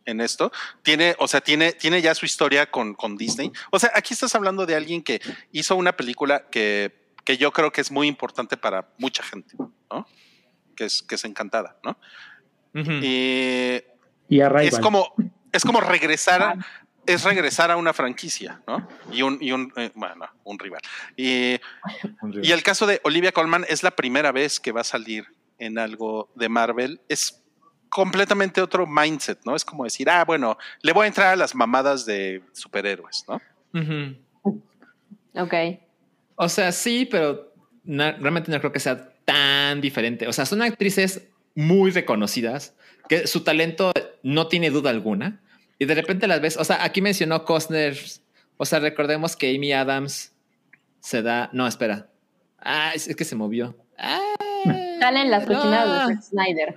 [0.06, 0.52] en esto.
[0.82, 3.52] Tiene, o sea, tiene, tiene ya su historia con, con Disney.
[3.70, 5.22] O sea, aquí estás hablando de alguien que
[5.52, 9.56] hizo una película que, que yo creo que es muy importante para mucha gente,
[9.92, 10.08] ¿no?
[10.76, 11.98] Que es, que es encantada, ¿no?
[12.74, 13.84] Y
[14.30, 15.14] es como,
[15.52, 16.56] es como regresar a,
[17.06, 18.88] es regresar a una franquicia, ¿no?
[19.12, 20.82] Y un, y un eh, bueno, un rival.
[21.16, 21.60] Y,
[22.42, 25.26] y el caso de Olivia Colman es la primera vez que va a salir
[25.58, 27.02] en algo de Marvel.
[27.10, 27.44] Es
[27.90, 29.56] completamente otro mindset, ¿no?
[29.56, 33.40] Es como decir, ah, bueno, le voy a entrar a las mamadas de superhéroes, ¿no?
[35.36, 35.54] Ok.
[36.36, 37.54] O sea, sí, pero
[37.86, 40.28] realmente no creo que sea tan diferente.
[40.28, 42.76] O sea, son actrices muy reconocidas,
[43.08, 43.92] que su talento
[44.24, 45.42] no tiene duda alguna.
[45.84, 47.98] Y de repente las ves, o sea, aquí mencionó Costner,
[48.56, 50.32] o sea, recordemos que Amy Adams
[51.02, 52.10] se da, no, espera.
[52.58, 53.76] Ah, es, es que se movió.
[53.98, 54.20] Ah,
[55.02, 56.76] Salen las cochinadas de Zack Snyder.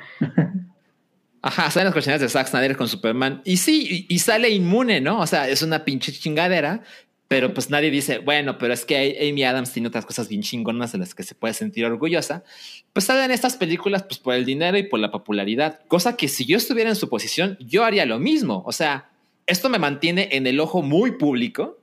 [1.41, 3.43] Ajá, salen las cochinadas de Zack Snyder con Superman.
[3.45, 5.21] Y sí, y, y sale inmune, ¿no?
[5.21, 6.83] O sea, es una pinche chingadera.
[7.29, 10.93] Pero pues nadie dice, bueno, pero es que Amy Adams tiene otras cosas bien chingonas
[10.93, 12.45] de las que se puede sentir orgullosa.
[12.93, 15.81] Pues salen estas películas pues por el dinero y por la popularidad.
[15.89, 18.63] Cosa que si yo estuviera en su posición, yo haría lo mismo.
[18.65, 19.11] O sea,
[19.47, 21.81] esto me mantiene en el ojo muy público,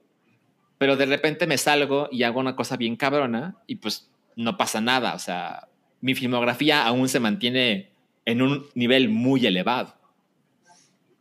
[0.77, 4.79] pero de repente me salgo y hago una cosa bien cabrona y pues no pasa
[4.79, 5.13] nada.
[5.13, 5.67] O sea,
[5.99, 7.91] mi filmografía aún se mantiene
[8.25, 9.93] en un nivel muy elevado.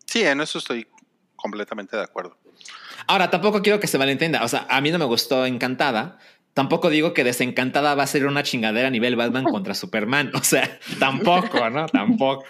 [0.06, 0.86] Sí, en eso estoy
[1.34, 2.36] completamente de acuerdo.
[3.12, 4.42] Ahora, tampoco quiero que se malentienda.
[4.42, 6.16] O sea, a mí no me gustó Encantada.
[6.54, 10.30] Tampoco digo que Desencantada va a ser una chingadera a nivel Batman contra Superman.
[10.34, 11.86] O sea, tampoco, ¿no?
[11.86, 12.44] Tampoco.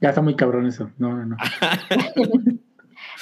[0.00, 0.90] Ya está muy cabrón eso.
[0.98, 1.36] No, no, no.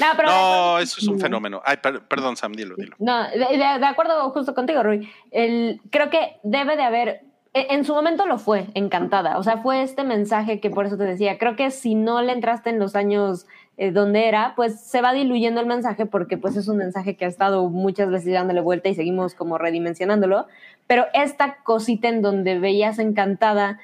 [0.00, 1.60] No, pero No, eso es un fenómeno.
[1.64, 2.94] Ay, per- perdón, Sam, dilo, dilo.
[3.00, 5.10] No, de, de- de acuerdo justo contigo, Rui.
[5.32, 7.08] El, creo que debe de haber,
[7.52, 9.38] e- en su momento lo fue, encantada.
[9.38, 12.32] O sea, fue este mensaje que por eso te decía, creo que si no le
[12.32, 13.46] entraste en los años
[13.80, 17.24] eh, donde era, pues se va diluyendo el mensaje porque pues es un mensaje que
[17.24, 20.48] ha estado muchas veces dándole vuelta y seguimos como redimensionándolo.
[20.88, 23.78] Pero esta cosita en donde veías encantada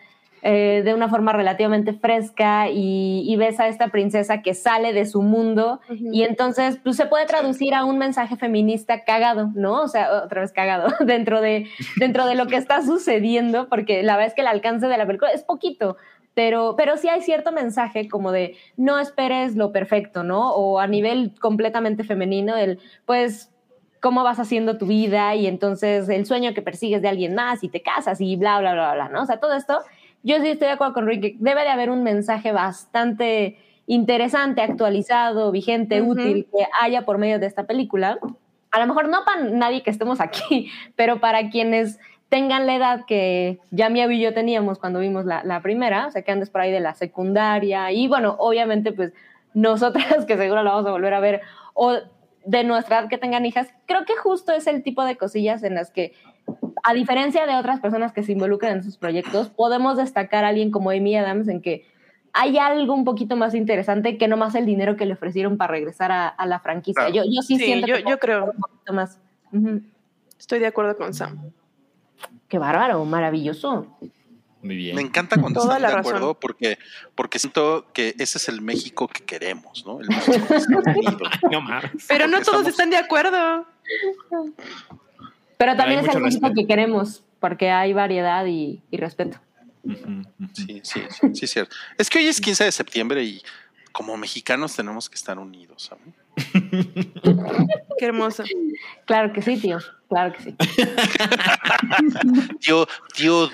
[0.46, 5.06] eh, de una forma relativamente fresca y, y ves a esta princesa que sale de
[5.06, 9.80] su mundo y entonces pues, se puede traducir a un mensaje feminista cagado, ¿no?
[9.80, 11.66] O sea, otra vez cagado, dentro de,
[11.96, 15.06] dentro de lo que está sucediendo, porque la verdad es que el alcance de la
[15.06, 15.96] película es poquito,
[16.34, 20.52] pero, pero sí hay cierto mensaje como de no esperes lo perfecto, ¿no?
[20.54, 23.50] O a nivel completamente femenino, el pues
[24.00, 27.70] cómo vas haciendo tu vida y entonces el sueño que persigues de alguien más y
[27.70, 29.22] te casas y bla, bla, bla, bla, ¿no?
[29.22, 29.78] O sea, todo esto,
[30.22, 33.56] yo sí estoy de acuerdo con Rick, que debe de haber un mensaje bastante
[33.86, 36.12] interesante, actualizado, vigente, Ujú.
[36.12, 38.18] útil que haya por medio de esta película.
[38.70, 41.98] A lo mejor no para nadie que estemos aquí, pero para quienes
[42.28, 46.10] tengan la edad que ya mi y yo teníamos cuando vimos la, la primera, o
[46.10, 49.12] sea, que andes por ahí de la secundaria y bueno, obviamente pues
[49.54, 51.40] nosotras que seguro la vamos a volver a ver
[51.74, 51.96] o
[52.44, 55.74] de nuestra edad que tengan hijas, creo que justo es el tipo de cosillas en
[55.74, 56.12] las que
[56.82, 60.70] a diferencia de otras personas que se involucran en sus proyectos, podemos destacar a alguien
[60.70, 61.86] como Amy Adams en que
[62.34, 65.70] hay algo un poquito más interesante que no más el dinero que le ofrecieron para
[65.70, 67.06] regresar a, a la franquicia.
[67.06, 67.14] Claro.
[67.14, 68.44] Yo, yo sí, Sí, siento yo- que yo creo.
[68.50, 69.18] un poquito más.
[70.38, 71.50] Estoy de acuerdo con Sam.
[72.48, 73.86] Qué bárbaro, maravilloso.
[74.62, 74.96] Muy bien.
[74.96, 76.10] Me encanta cuando Toda están de razón.
[76.16, 76.78] acuerdo porque,
[77.14, 80.00] porque siento que ese es el México que queremos, ¿no?
[80.00, 81.18] El México que está unido.
[81.50, 81.80] No.
[82.08, 83.66] Pero no Porque todos estamos- están de acuerdo.
[85.58, 86.54] Pero también hay es el México respeto.
[86.54, 89.38] que queremos, porque hay variedad y, y respeto.
[89.84, 90.22] Ujú.
[90.54, 91.74] Sí, sí, sí, sí, cierto.
[91.98, 93.42] Es que hoy es 15 de septiembre y
[93.92, 96.14] como mexicanos tenemos que estar unidos, ¿saben?
[97.98, 98.44] Qué hermoso.
[99.06, 99.78] Claro que sí, tío.
[100.08, 100.54] Claro que sí.
[103.14, 103.50] Tío.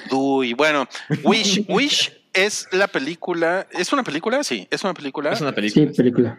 [0.57, 0.86] Bueno,
[1.24, 4.43] Wish, Wish es la película, ¿es una película?
[4.44, 5.93] Sí, es una película Es una Sí, película.
[5.97, 6.39] película.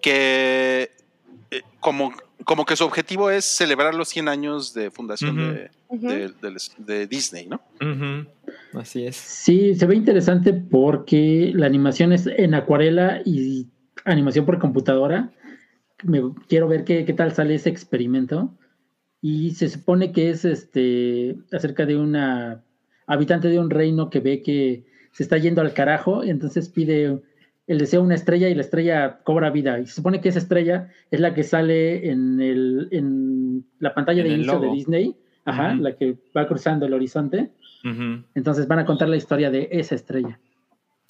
[0.00, 0.90] que
[1.50, 2.12] eh, como,
[2.44, 6.08] como que su objetivo es celebrar los 100 años de fundación de, Ujú.
[6.08, 7.60] de- de- de Disney, ¿no?
[7.80, 8.26] Ujú.
[8.80, 9.16] Así es.
[9.16, 13.68] Sí, se ve interesante porque la animación es en acuarela y
[14.04, 15.30] animación por computadora.
[16.02, 18.56] Me, quiero ver qué, qué tal sale ese experimento.
[19.20, 22.64] Y se supone que es este acerca de una
[23.06, 27.20] habitante de un reino que ve que se está yendo al carajo, y entonces pide
[27.66, 29.78] el deseo de una estrella y la estrella cobra vida.
[29.78, 34.22] Y se supone que esa estrella es la que sale en, el, en la pantalla
[34.22, 34.70] En de inicio de.
[34.70, 37.50] Disney, Ajá, la que va cruzando el horizonte.
[38.34, 40.38] Entonces van a contar la historia de esa estrella.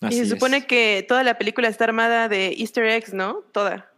[0.00, 0.30] Y se es.
[0.30, 3.44] supone que toda la película está armada de easter eggs, ¿no?
[3.52, 3.91] Toda.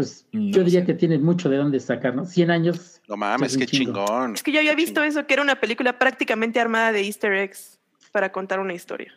[0.00, 0.86] Pues No yo diría sé.
[0.86, 2.24] que tiene mucho de dónde sacar, ¿no?
[2.24, 3.02] 100 años.
[3.06, 4.34] No mames, qué chingón.
[4.34, 7.78] Es que yo había visto eso, que era una película prácticamente armada de easter eggs
[8.12, 9.12] para contar una historia.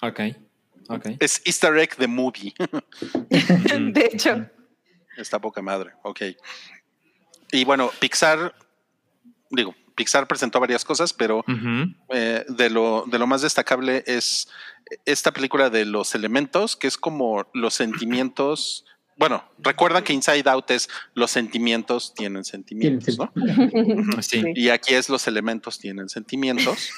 [0.00, 0.20] Ok.
[0.88, 1.06] Ok.
[1.18, 2.54] Es Easter egg the movie.
[2.60, 4.46] De hecho,
[5.18, 6.22] Está poca madre, ok.
[7.52, 8.54] Y bueno, Pixar,
[9.50, 11.44] digo, Pixar presentó varias cosas, pero
[12.08, 14.48] eh, de, lo, de lo más destacable es
[15.04, 18.84] esta película de los elementos, que es como los sentimientos.
[19.16, 23.32] Bueno, recuerdan que Inside Out es los sentimientos tienen sentimientos, ¿no?
[24.20, 24.44] Sí.
[24.54, 26.90] Y aquí es los elementos tienen sentimientos.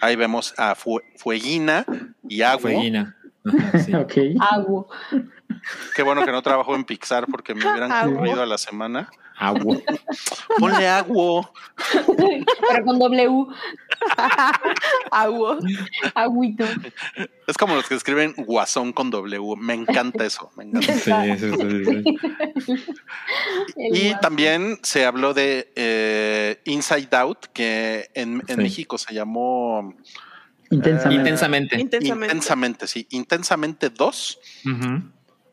[0.00, 1.84] Ahí vemos a Fue- Fueguina
[2.28, 2.60] y Agua.
[2.70, 3.16] Fueguina.
[3.44, 3.94] Ajá, sí.
[3.94, 4.12] ok.
[4.40, 4.86] Agua.
[5.94, 8.14] Qué bueno que no trabajo en Pixar porque me hubieran Agua.
[8.16, 9.10] corrido a la semana.
[9.38, 9.76] Agua.
[10.58, 11.50] Ponle agua.
[11.92, 13.46] Pero con W.
[15.10, 15.58] agua.
[16.14, 16.64] Agüito.
[17.46, 19.56] Es como los que escriben guasón con W.
[19.58, 20.50] Me encanta eso.
[20.56, 20.92] Me encanta.
[20.94, 21.84] Sí, sí, sí,
[22.64, 22.78] sí.
[23.76, 28.62] El Y también se habló de eh, Inside Out, que en, en Sí.
[28.62, 29.94] México se llamó
[30.70, 31.14] Intensamente.
[31.14, 31.80] Intensamente.
[31.80, 32.24] Intensamente.
[32.26, 33.06] Intensamente, sí.
[33.10, 35.02] Intensamente 2, Ujú.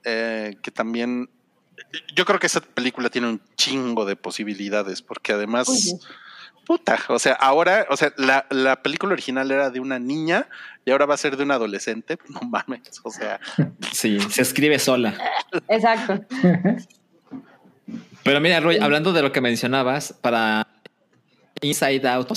[0.03, 1.30] Eh, que también.
[2.15, 5.95] Yo creo que esa película tiene un chingo de posibilidades, porque además.
[6.65, 10.47] Puta, o sea, ahora, o sea, la, la película original era de una niña
[10.85, 12.17] y ahora va a ser de un adolescente.
[12.30, 13.39] No mames, o sea,
[13.91, 15.13] Sí, se escribe sola.
[15.67, 16.25] Exacto.
[18.23, 20.65] Pero mira, Roy, hablando de lo que mencionabas, para
[21.61, 22.31] Inside Out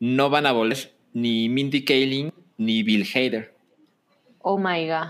[0.00, 3.54] no van a volver ni Mindy Kaling ni Bill Hader.
[4.40, 5.08] Oh my God.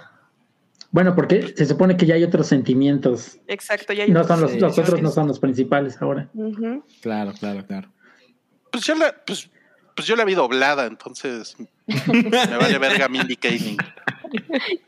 [0.94, 3.38] Bueno, porque se supone que ya hay otros sentimientos.
[3.48, 5.02] Exacto, ya hay No son los, Sí, los sí, otros sí.
[5.02, 6.30] no son los principales ahora.
[7.02, 7.90] Claro, claro, claro.
[8.70, 9.50] pues yo la, pues,
[9.96, 11.56] pues yo la vi doblada, entonces
[11.88, 13.76] me vale verga Mindy Kaling.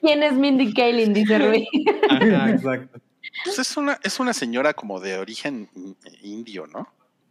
[0.00, 1.12] ¿Quién es Mindy Kaling?
[1.12, 1.66] Dice Rui.
[2.08, 3.00] Ajá, exacto.
[3.44, 6.88] Pues es una, es una señora como de origen in- indio, ¿no?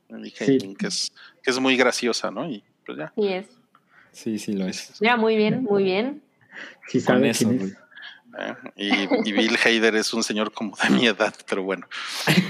[0.10, 0.58] Mindy Sí.
[0.58, 2.46] Kaling, que es, que es muy graciosa, ¿no?
[2.50, 3.14] Y pues ya.
[3.16, 3.46] Sí es.
[4.12, 4.94] Sí, sí lo es.
[5.00, 6.22] Mira, muy bien, muy bien.
[6.92, 7.78] Con sabe quién.
[8.40, 8.54] ¿Eh?
[8.76, 11.88] Y, y Bill Hader es un señor como de mi edad, pero bueno.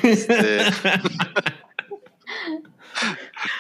[0.04, 0.62] Este-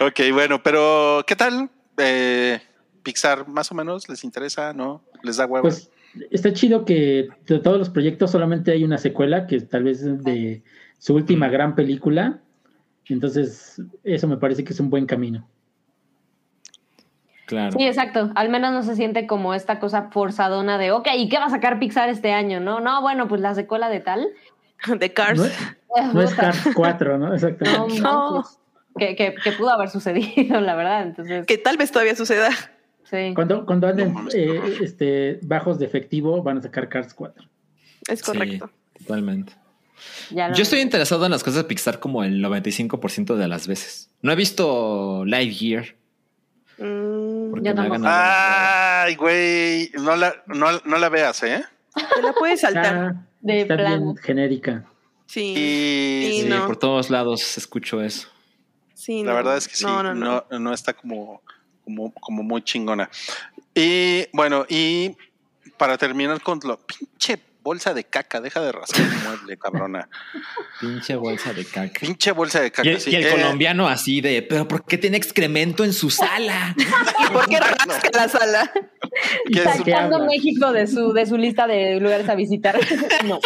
[0.01, 1.69] ok, bueno, pero ¿qué tal?
[1.97, 2.59] Eh,
[3.03, 4.73] Pixar, más o menos, ¿les interesa?
[4.73, 5.03] ¿No?
[5.23, 5.63] ¿Les da huevo?
[5.63, 5.89] Pues
[6.31, 10.23] está chido que de todos los proyectos solamente hay una secuela, que tal vez es
[10.23, 10.63] de
[10.97, 12.41] su última gran película.
[13.07, 15.47] Entonces, eso me parece que es un buen camino.
[17.45, 17.77] Claro.
[17.77, 18.31] Sí, exacto.
[18.35, 21.49] Al menos no se siente como esta cosa forzadona de, ok, ¿y qué va a
[21.49, 22.59] sacar Pixar este año?
[22.59, 24.27] No, no, bueno, pues la secuela de tal.
[24.99, 25.39] De Cars.
[25.39, 25.45] No,
[26.21, 26.35] es- no.
[26.37, 27.29] Cars 4, ¿no?
[27.29, 27.99] No, Exactamente.
[28.01, 28.31] No.
[28.31, 28.59] manches.
[28.97, 31.03] Que, que, que pudo haber sucedido, la verdad.
[31.03, 32.49] Entonces, Que tal vez todavía suceda.
[33.03, 33.33] sí.
[33.35, 37.43] Cuando, cuando anden No eh, este, bajos de efectivo, van a sacar Cars 4.
[38.07, 38.69] Es correcto.
[38.97, 39.53] Sí, totalmente.
[40.31, 43.67] Ya lo- Yo estoy interesado en las cosas de Pixar como el 95% de las
[43.67, 44.09] veces.
[44.21, 45.95] No he visto Lightyear.
[46.77, 51.63] Mm, Porque me hagan Ay, güey, no la, no, no la veas, ¿eh?
[52.15, 52.95] te la puedes saltar.
[52.95, 54.01] Ah, De está plano.
[54.13, 54.83] bien genérica.
[55.27, 55.53] Sí.
[55.55, 56.67] Y Sí, Sí, no.
[56.67, 58.27] por todos lados escucho eso.
[58.93, 59.35] Sí, la no.
[59.37, 60.59] verdad es que sí, No, no, no, no.
[60.59, 61.41] no, está como,
[61.83, 63.09] como, como muy chingona.
[63.73, 65.15] Y bueno, y
[65.77, 70.07] para terminar con lo pinche bolsa de caca, deja de rascar el mueble, cabrona.
[70.79, 71.99] Pinche bolsa de caca.
[71.99, 72.87] Pinche bolsa de caca.
[72.87, 73.09] Y el, sí.
[73.09, 76.75] y el Eh, colombiano así de, pero ¿por qué tiene excremento en su sala?
[76.77, 78.71] ¿Y por qué rasca la sala?
[79.51, 79.67] ¿qué es?
[79.83, 80.27] ¿Qué Sacando habla?
[80.27, 82.79] México de su, de su lista de lugares a visitar.
[83.25, 83.39] No.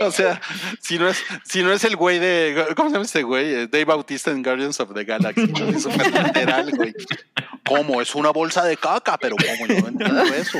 [0.00, 0.40] O sea,
[0.80, 3.52] si no es, si no es el güey de, ¿cómo se llama ese güey?
[3.54, 5.46] Eh, Dave Bautista en Guardians of the Galaxy.
[5.46, 5.70] ¿no?
[5.70, 6.94] Es súper literal, güey.
[7.66, 8.00] ¿Cómo?
[8.02, 9.66] Es una bolsa de caca, pero ¿cómo?
[9.66, 10.58] Yo no entiendo eso.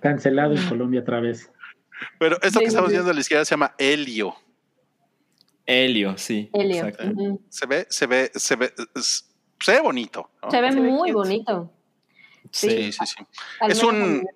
[0.00, 1.50] Cancelado en Colombia otra vez.
[2.18, 4.34] Pero esto que estamos viendo a la izquierda se llama helio.
[5.66, 6.50] Helio, sí.
[6.52, 6.86] Helio.
[6.86, 7.38] Exacto.
[7.48, 8.72] Se ve, se ve, se ve,
[9.60, 10.30] se ve bonito.
[10.42, 10.50] ¿no?
[10.50, 11.72] Se ve Se muy bonito.
[12.50, 12.92] Sí, Sí.
[12.92, 13.24] sí, sí.
[13.68, 14.26] Es un-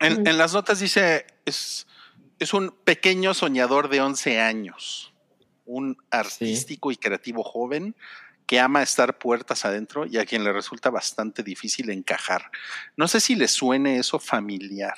[0.00, 1.86] En, en las notas dice, es,
[2.38, 5.12] es un pequeño soñador de 11 años,
[5.66, 7.94] un artístico y creativo joven
[8.48, 12.50] que ama estar puertas adentro y a quien le resulta bastante difícil encajar.
[12.96, 14.94] No sé si le suene eso familiar.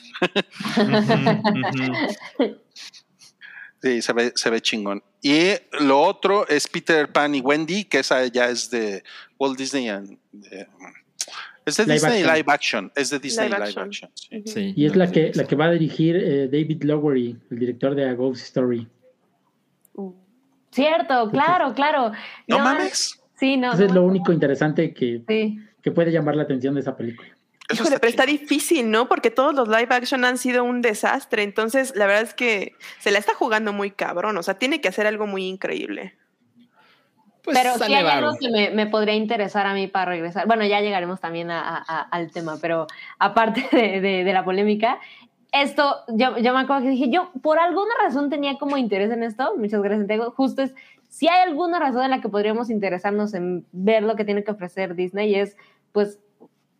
[3.82, 5.02] Sí, se ve, se ve chingón.
[5.22, 9.02] Y lo otro es Peter Pan y Wendy, que esa ya es de
[9.38, 9.88] Walt Disney.
[9.88, 10.66] and- de-
[11.66, 12.34] es de Live Disney action.
[12.36, 12.92] Live Action.
[12.94, 13.86] Es de Disney Live Live, action.
[13.88, 14.10] Action.
[14.14, 14.36] sí.
[14.38, 14.48] Ujú.
[14.48, 17.94] Sí, Y es la que, la que va a dirigir eh, David Lowery, el director
[17.94, 18.86] de A Ghost Story.
[20.72, 22.12] Cierto, claro, claro.
[22.46, 23.19] No, mames.
[23.40, 23.72] Sí, no.
[23.72, 25.58] Eso es no, lo único interesante que, Sí.
[25.82, 27.28] que puede llamar la atención de esa película.
[27.72, 29.08] Híjole, está pero está difícil, ¿no?
[29.08, 31.42] Porque todos los live action han sido un desastre.
[31.44, 34.36] Entonces, la verdad es que se la está jugando muy cabrón.
[34.36, 36.14] O sea, tiene que hacer algo muy increíble.
[37.42, 40.46] Pues pero sí sale hay algo que me, me podría interesar a mí para regresar.
[40.46, 42.86] Bueno, ya llegaremos también a- a- a- al tema, pero
[43.18, 44.98] aparte de, de- de la polémica,
[45.52, 49.22] esto, yo, yo me acuerdo que dije, yo por alguna razón tenía como interés en
[49.22, 50.74] esto, muchas gracias, Santiago, justo es,
[51.10, 54.52] si hay alguna razón en la que podríamos interesarnos en ver lo que tiene que
[54.52, 55.56] ofrecer Disney, es
[55.92, 56.18] pues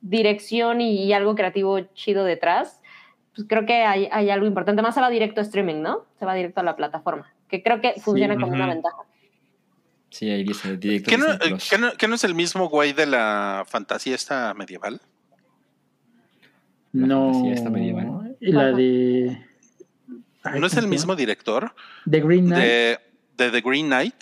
[0.01, 2.81] dirección y, y algo creativo chido detrás,
[3.35, 6.07] pues creo que hay, hay algo importante, más se va directo a streaming, ¿no?
[6.19, 8.97] Se va directo a la plataforma, que creo que funciona como una ventaja.
[10.11, 11.11] Sí, ahí dice directo.
[11.11, 14.15] ¿Qué no, Disney eh, qué no- qué no es el mismo güey de la fantasía
[14.15, 15.01] esta medieval?
[16.93, 17.27] La no.
[17.33, 18.37] fantasía esta medieval.
[18.41, 19.47] y La de.
[20.43, 21.73] ay, ¿No es ¿cómo el mismo director
[22.11, 22.63] The Green Knight.
[22.65, 22.99] de,
[23.45, 24.15] de The Green Knight?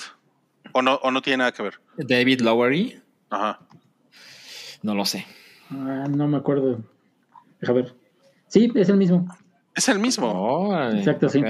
[0.73, 1.81] ¿O no, ¿O no tiene nada que ver?
[1.97, 3.01] David Lowery,
[3.31, 3.61] Ajá.
[4.83, 5.27] no lo sé.
[5.71, 6.83] Ah, no me acuerdo.
[7.61, 7.95] Deja ver.
[8.49, 9.27] Sí, es el mismo.
[9.75, 10.75] Es el mismo.
[10.93, 11.43] Exacto, sí.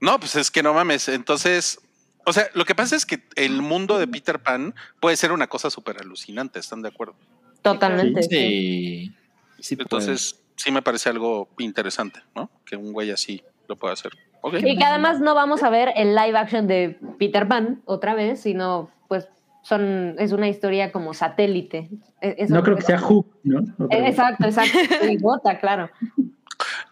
[0.00, 1.08] No, pues es que no mames.
[1.08, 1.80] Entonces,
[2.26, 5.46] o sea, lo que pasa es que el mundo de Peter Pan puede ser una
[5.46, 7.14] cosa súper alucinante, ¿están de acuerdo?
[7.62, 8.22] Totalmente.
[8.22, 8.28] sí.
[8.28, 9.14] Sí.
[9.60, 9.84] Sí, puede.
[9.84, 12.50] Entonces, sí me parece algo interesante, ¿no?
[12.66, 14.12] Que un güey así lo pueda hacer.
[14.52, 18.40] Y que además no vamos a ver el live action de Peter Pan otra vez,
[18.40, 19.28] sino pues
[19.62, 21.88] son es una historia como satélite.
[22.20, 23.60] E- eso- No creo que sea Hook, ¿no?
[23.78, 24.10] Otra Eh, vez.
[24.10, 24.78] Exacto, exacto.
[25.10, 25.88] Y bota, claro.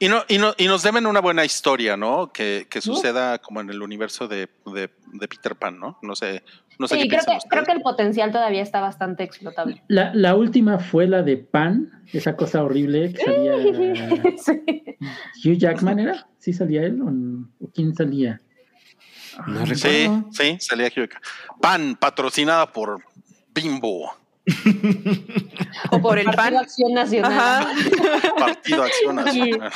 [0.02, 2.32] Y, no, y, no, y nos deben una buena historia, ¿no?
[2.32, 5.96] Que, que suceda como en el universo de, de, de Peter Pan, ¿no?
[6.02, 6.42] No sé,
[6.80, 9.84] no sé Sí, qué creo que, creo que el potencial todavía está bastante explotable.
[9.86, 13.52] La, la última fue la de Pan, esa cosa horrible que salía.
[14.38, 15.48] Sí.
[15.48, 16.26] Hugh Jackman era?
[16.38, 18.40] ¿Sí salía él o, quién salía?
[19.46, 19.74] No Sí,
[20.06, 20.28] recuerdo.
[20.32, 21.00] sí, salía aquí.
[21.60, 23.04] Pan, patrocinada por
[23.54, 24.12] Bimbo.
[25.90, 26.56] O por el Partido pan.
[26.56, 27.32] Acción Nacional.
[27.32, 27.72] Ajá.
[28.38, 29.72] Partido Acción Nacional.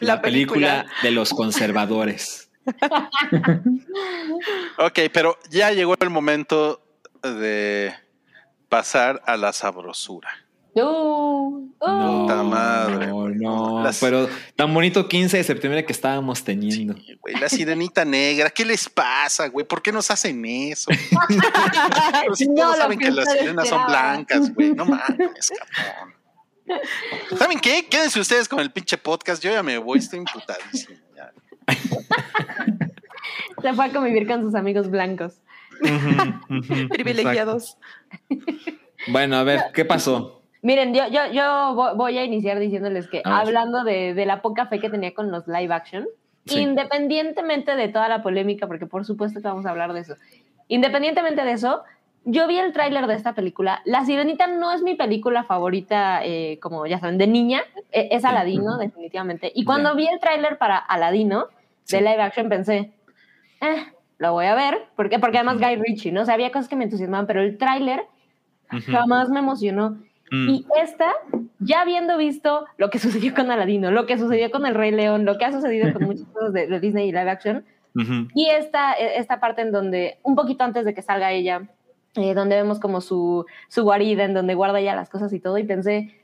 [0.00, 0.86] La, La película, película.
[1.02, 2.50] de los conservadores.
[4.78, 6.82] Ok, pero ya llegó el momento
[7.22, 7.94] de
[8.68, 10.28] pasar a la sabrosura.
[12.44, 16.94] Madre, no, no, Las- pero tan bonito 15 de septiembre que estábamos teniendo.
[16.94, 19.66] Sí, güey, la sirenita negra, ¿qué les pasa, güey?
[19.66, 20.90] ¿Por qué nos hacen eso?
[22.22, 24.72] Pero si No, todos saben que las sirenas son blancas, güey.
[24.74, 26.14] No mames, cabrón.
[27.38, 27.86] ¿Saben qué?
[27.88, 29.42] Quédense ustedes con el pinche podcast.
[29.42, 30.98] Yo ya me voy, estoy imputadísimo.
[31.16, 31.32] ya.
[33.62, 35.34] Se fue a convivir con sus amigos blancos.
[36.90, 37.78] Privilegiados.
[39.08, 40.42] Bueno, a ver, ¿qué pasó?
[40.66, 41.42] Miren, yo, yo, yo
[41.76, 45.30] vo- voy a iniciar diciéndoles que hablando de, de la poca fe que tenía con
[45.30, 46.06] los live action,
[46.44, 46.58] Sí.
[46.60, 50.14] independientemente de toda la polémica, porque por supuesto que vamos a hablar de eso,
[50.66, 51.84] independientemente de eso,
[52.24, 53.80] yo vi el tráiler de esta película.
[53.84, 57.62] La Sirenita no es mi película favorita, eh, como ya saben, de niña,
[57.92, 59.52] eh, es Aladino, definitivamente.
[59.54, 59.94] Y cuando Ya.
[59.94, 61.46] vi el tráiler para Aladino
[61.84, 61.96] Sí.
[61.96, 62.90] de live action pensé,
[63.60, 63.84] eh,
[64.18, 65.20] lo voy a ver, ¿por qué?
[65.20, 66.22] Porque además Guy Ritchie, ¿no?
[66.22, 68.02] O sea, había cosas que me entusiasmaban, pero el tráiler
[68.72, 68.90] Ujú.
[68.90, 69.98] jamás me emocionó.
[70.30, 70.48] Mm.
[70.50, 71.12] Y esta,
[71.60, 75.24] ya habiendo visto lo que sucedió con Aladino, lo que sucedió con El Rey León,
[75.24, 78.28] lo que ha sucedido con muchas cosas de, de Disney y live action, Ujú.
[78.34, 81.62] y esta, esta parte en donde, un poquito antes de que salga ella,
[82.14, 85.58] eh, donde vemos como su, su guarida, en donde guarda ya las cosas y todo,
[85.58, 86.14] y pensé,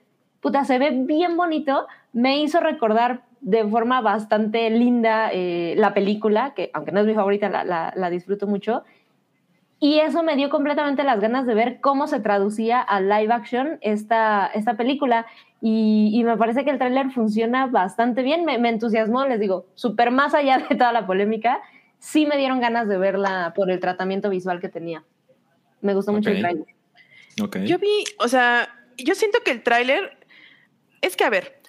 [0.40, 6.52] puta, se ve bien bonito, me hizo recordar de forma bastante linda eh, la película,
[6.54, 8.84] que aunque no es mi favorita, la, la- la disfruto mucho.
[9.82, 13.78] Y eso me dio completamente las ganas de ver cómo se traducía a live action
[13.80, 15.26] esta, esta película.
[15.60, 18.44] Y, y me parece que el tráiler funciona bastante bien.
[18.44, 21.60] Me, me entusiasmó, les digo, súper más allá de toda la polémica.
[21.98, 25.02] Sí me dieron ganas de verla por el tratamiento visual que tenía.
[25.80, 26.66] Me gustó mucho el tráiler.
[27.42, 27.56] Ok.
[27.64, 28.68] Yo vi, o sea,
[28.98, 30.16] yo siento que el tráiler
[31.00, 31.60] es que, a ver,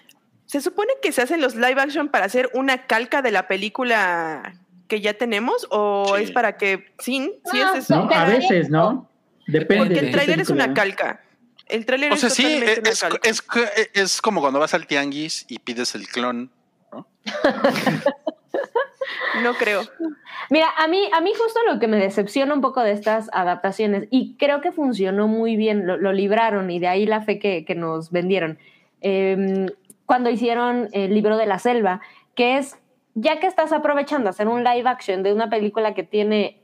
[0.46, 4.54] se supone que se hacen los live action para hacer una calca de la película
[4.94, 6.24] que ya tenemos o Sí.
[6.26, 7.96] es para que, sí, sí Ah, es eso.
[8.06, 9.10] No, a veces, ¿no?
[9.48, 9.86] Depende.
[9.86, 11.24] Porque el tráiler es una calca.
[11.68, 13.00] El tráiler O es sea, sí, totalmente una es,
[13.42, 13.70] calca.
[13.76, 16.52] es, es como cuando vas al tianguis y pides el clon.
[19.42, 19.82] No creo.
[20.52, 24.08] Mira, a mí, a mí justo lo que me decepciona un poco de estas adaptaciones,
[24.12, 27.66] y creo que funcionó muy bien, lo, lo libraron y de ahí la fe que,
[27.66, 28.60] que nos vendieron,
[29.02, 29.66] eh,
[30.06, 32.00] cuando hicieron el libro de la selva,
[32.36, 32.78] que es,
[33.16, 36.60] ya que estás aprovechando hacer un live action de una película que tiene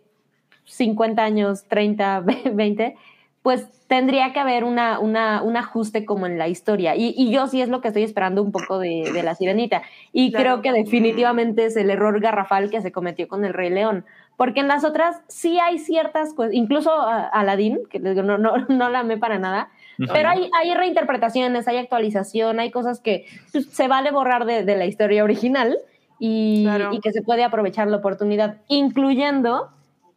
[0.65, 2.21] 50 años, 30,
[2.53, 2.95] 20,
[3.41, 6.95] pues tendría que haber una, una, un ajuste como en la historia.
[6.95, 9.81] Y, y, yo sí es lo que estoy esperando un poco de, de la sirenita.
[10.11, 10.61] Y Claro.
[10.61, 14.05] creo que definitivamente es el error garrafal que se cometió con el Rey León.
[14.37, 18.37] Porque en las otras sí hay ciertas cosas, incluso a- Aladdin, que les digo, no,
[18.37, 19.69] no, no la amé para nada,
[20.13, 24.75] pero hay, hay reinterpretaciones, hay actualización, hay cosas que pues, se vale borrar de, de
[24.77, 25.77] la historia original
[26.19, 26.93] y, Claro.
[26.93, 29.71] y que se puede aprovechar la oportunidad, incluyendo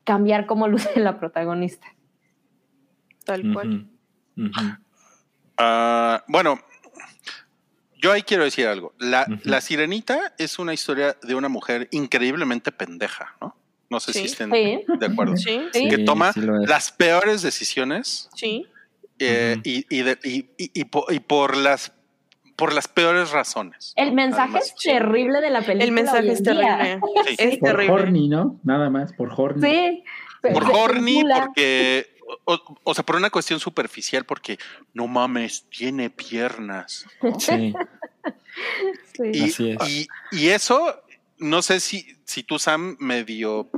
[0.05, 1.87] cambiar cómo luce la protagonista.
[3.25, 3.87] Tal cual.
[5.59, 6.59] Ah, bueno,
[8.01, 8.95] yo ahí quiero decir algo.
[8.99, 13.57] La, la sirenita es una historia de una mujer increíblemente pendeja, ¿no?
[13.91, 14.25] No sé si Sí.
[14.27, 14.85] estén Sí.
[14.99, 15.37] de acuerdo.
[15.37, 15.89] Sí, Sí.
[15.89, 18.67] Que Sí, toma las peores decisiones sí.
[19.19, 21.93] eh, y, y de- y- y- y po- y por las
[22.57, 23.93] por las peores razones.
[23.97, 24.15] El ¿no?
[24.17, 25.85] mensaje Además, es terrible de la película.
[25.85, 26.53] El mensaje hoy en es día.
[26.55, 27.01] terrible.
[27.29, 27.35] Sí.
[27.39, 27.93] Es Por terrible.
[27.93, 28.61] horny, ¿no?
[28.65, 29.63] Nada más, por horny.
[29.71, 30.05] Sí.
[30.43, 34.59] Por Se- horny, porque, o, o sea, por una cuestión superficial, porque
[34.93, 37.07] no mames, tiene piernas.
[37.23, 37.39] ¿no?
[37.39, 37.73] Sí,
[39.15, 39.23] Sí.
[39.33, 39.89] Y, Así es.
[39.89, 41.01] y- y eso,
[41.39, 43.69] no sé si, si tú, Sam, medio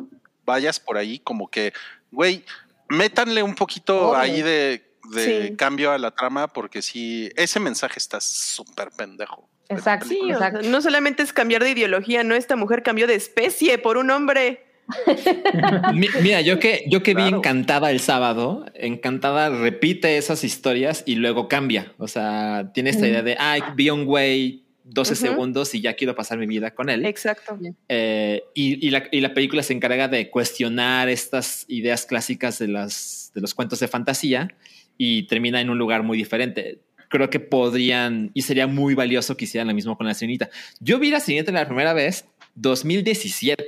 [0.45, 1.73] vayas por ahí, como que,
[2.11, 2.45] güey,
[2.89, 4.19] métanle un poquito Obvio.
[4.21, 5.57] ahí de, de Sí.
[5.57, 9.49] cambio a la trama, porque sí, ese mensaje está súper pendejo.
[9.69, 10.09] Exacto.
[10.09, 10.69] Sí, o sea, exacto.
[10.69, 14.65] no solamente es cambiar de ideología, no, esta mujer cambió de especie por un hombre.
[15.95, 17.23] Mi- Mira, yo que, yo que vi.
[17.23, 21.93] Encantada el sábado, Encantada repite esas historias y luego cambia.
[21.99, 25.23] O sea, tiene esta idea de, ay, vi un güey 12 Ujú.
[25.23, 27.07] segundos y ya quiero pasar mi vida con él.
[27.07, 27.59] Exacto.
[27.89, 32.69] Eh, y, y la, y la película se encarga de cuestionar estas ideas clásicas de,
[32.69, 34.55] las, de los cuentos de fantasía
[34.99, 36.81] y termina en un lugar muy diferente.
[37.09, 40.51] Creo que podrían y sería muy valioso que hicieran lo mismo con la sirenita.
[40.81, 42.27] Yo vi la sirenita la primera vez
[42.57, 43.65] 2017.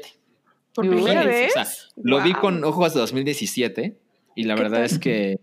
[0.75, 1.51] ¿Por primera vez?
[1.57, 1.67] o sea,
[2.03, 2.41] lo vi Wow.
[2.41, 3.97] con ojos de 2017
[4.35, 4.87] y la ¿Qué verdad tal?
[4.87, 5.39] es que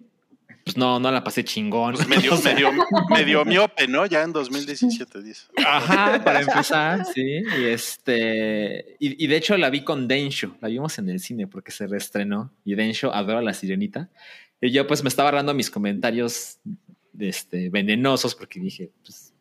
[0.64, 1.96] pues no, no la pasé chingón.
[1.96, 2.72] Pues medio, medio,
[3.10, 4.06] medio miope, ¿no?
[4.06, 5.48] Ya en 2017 dice.
[5.66, 7.42] Ajá, para empezar, sí.
[7.60, 11.48] Y este, y, y de hecho la vi con Densho, la vimos en el cine
[11.48, 14.10] porque se reestrenó y Densho adora la sirenita.
[14.64, 16.60] Y yo pues me estaba dando mis comentarios
[17.20, 19.34] este, venenosos porque dije, pues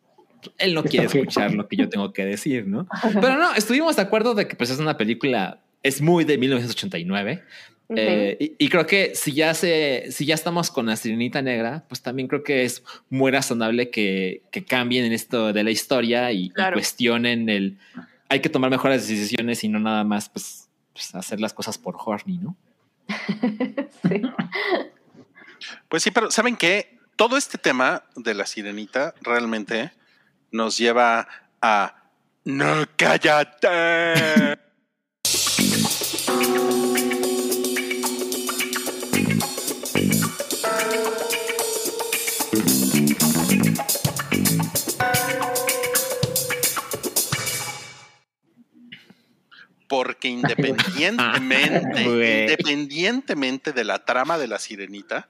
[0.57, 2.87] él no quiere escuchar lo que yo tengo que decir, ¿no?
[3.13, 7.43] Pero no, estuvimos de acuerdo de que pues es una película, es muy de 1989.
[7.87, 7.97] Ok.
[7.97, 11.85] Eh, y, y creo que si ya se, si ya estamos con la sirenita negra,
[11.87, 16.31] pues también creo que es muy razonable que, que cambien en esto de la historia
[16.31, 16.73] y, y Claro.
[16.75, 17.77] cuestionen el
[18.29, 21.95] hay que tomar mejores decisiones y no nada más pues, pues, hacer las cosas por
[22.03, 22.57] horny, ¿no?
[24.07, 24.21] Sí.
[25.89, 26.99] Pues sí, pero ¿saben qué?
[27.15, 29.91] Todo este tema de la sirenita realmente
[30.51, 31.27] nos lleva
[31.61, 31.95] a...
[32.45, 34.57] ¡No cállate!
[49.87, 52.41] Porque independientemente, Güey.
[52.41, 55.27] independientemente de la trama de la sirenita,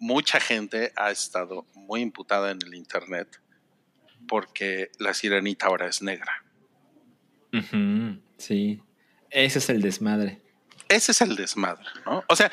[0.00, 3.40] mucha gente ha estado muy imputada en el internet
[4.26, 6.44] porque la sirenita ahora es negra.
[8.38, 8.82] Sí,
[9.30, 10.40] ese es el desmadre.
[10.88, 12.24] Ese es el desmadre, ¿no?
[12.28, 12.50] O sea,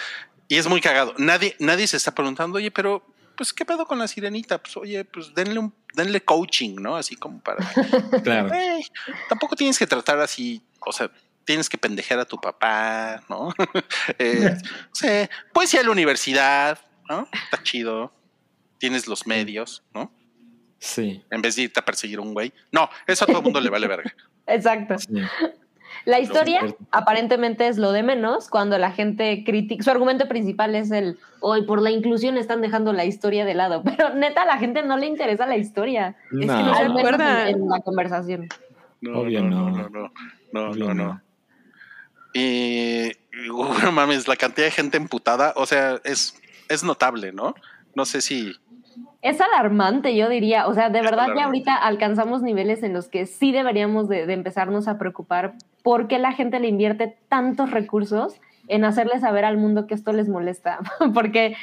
[0.48, 1.14] y es muy cagado.
[1.18, 3.03] Nadie, nadie se está preguntando, oye, pero,
[3.36, 4.61] pues, ¿qué pedo con la sirenita?
[4.61, 6.95] Pues, oye, pues denle un, denle coaching, ¿no?
[6.95, 7.65] Así como para.
[8.24, 8.53] Claro.
[8.53, 8.86] "Ey,
[9.30, 11.11] tampoco tienes que tratar así, o sea,
[11.45, 13.53] tienes que pendejear a tu papá, ¿no?
[14.19, 14.56] eh,
[14.90, 17.27] no sé, puedes ir a la universidad, ¿no?
[17.31, 18.11] Está chido.
[18.77, 20.11] Tienes los medios, ¿no?
[20.79, 21.23] Sí.
[21.31, 22.53] En vez de irte a perseguir a un güey.
[22.71, 24.13] No, eso a todo el mundo le vale verga.
[24.47, 24.97] Exacto.
[24.99, 25.07] sí.
[26.05, 26.61] La historia
[26.91, 29.84] aparentemente es lo de menos cuando la gente critica.
[29.84, 33.84] Su argumento principal es el hoy por la inclusión están dejando la historia de lado.
[33.85, 36.15] Pero neta, a la gente no le interesa la historia.
[36.29, 36.61] que No.
[36.63, 37.49] no se Al menos acuerda.
[37.49, 38.47] en, en la conversación.
[39.01, 39.89] No, Obvio no, no.
[39.89, 40.11] no, no,
[40.53, 41.21] no, Obvio no, no.
[42.34, 43.11] Y,
[43.84, 46.39] no mames, la cantidad de gente emputada, o sea, es,
[46.69, 47.56] es notable, ¿no?
[47.95, 48.53] No sé si.
[49.22, 50.68] Es alarmante, yo diría.
[50.68, 51.39] O sea, de Es verdad alarmante.
[51.39, 56.07] ya ahorita alcanzamos niveles en los que sí deberíamos de, de empezarnos a preocupar por
[56.07, 60.30] qué la gente le invierte tantos recursos en hacerle saber al mundo que esto les
[60.30, 60.80] molesta.
[61.14, 61.56] porque,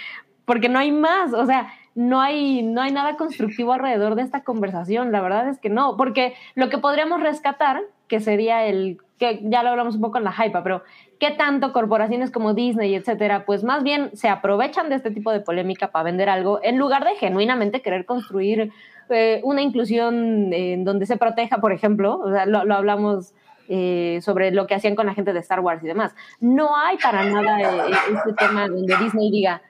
[0.45, 1.33] porque no hay más.
[1.33, 5.13] O sea, no hay, no hay nada constructivo alrededor de esta conversación.
[5.13, 9.63] La verdad es que no, porque lo que podríamos rescatar, que sería el, que ya
[9.63, 10.83] lo hablamos un poco en la hype, pero
[11.25, 15.41] ¿qué tanto corporaciones como Disney, etcétera, pues más bien se aprovechan de este tipo de
[15.41, 18.71] polémica para vender algo en lugar de genuinamente querer construir
[19.09, 23.33] eh, una inclusión en donde se proteja, por ejemplo, o sea, lo, lo hablamos
[23.69, 26.15] eh, sobre lo que hacían con la gente de Star Wars y demás.
[26.41, 29.63] No hay para nada eh, este tema donde Disney diga,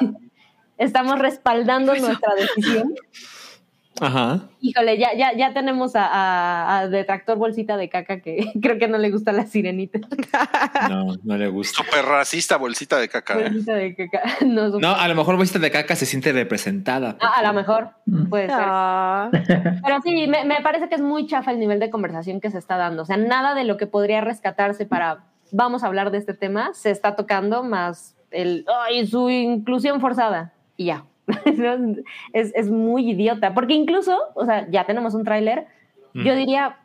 [0.76, 2.94] estamos respaldando nuestra decisión.
[4.00, 4.40] Ajá.
[4.60, 8.88] Híjole, ya, ya, ya tenemos a, a- a detractor bolsita de caca que creo que
[8.88, 9.98] no le gusta la sirenita.
[10.88, 11.82] No, no le gusta.
[11.82, 13.38] Súper racista, bolsita de caca.
[13.38, 13.42] ¿eh?
[13.50, 14.22] Bolsita de caca.
[14.46, 17.16] No, a lo mejor Bolsita de Caca se siente representada.
[17.20, 17.90] Ah, a lo mejor
[18.30, 18.56] puede ser.
[18.60, 22.50] Ah, Pero sí, me, me parece que es muy chafa el nivel de conversación que
[22.50, 23.02] se está dando.
[23.02, 26.70] O sea, nada de lo que podría rescatarse para vamos a hablar de este tema
[26.74, 30.52] se está tocando, más el ay, su inclusión forzada.
[30.76, 31.04] Y ya.
[32.32, 33.54] es, es muy idiota.
[33.54, 35.66] Porque incluso, o sea, ya tenemos un tráiler.
[36.14, 36.78] Yo diría,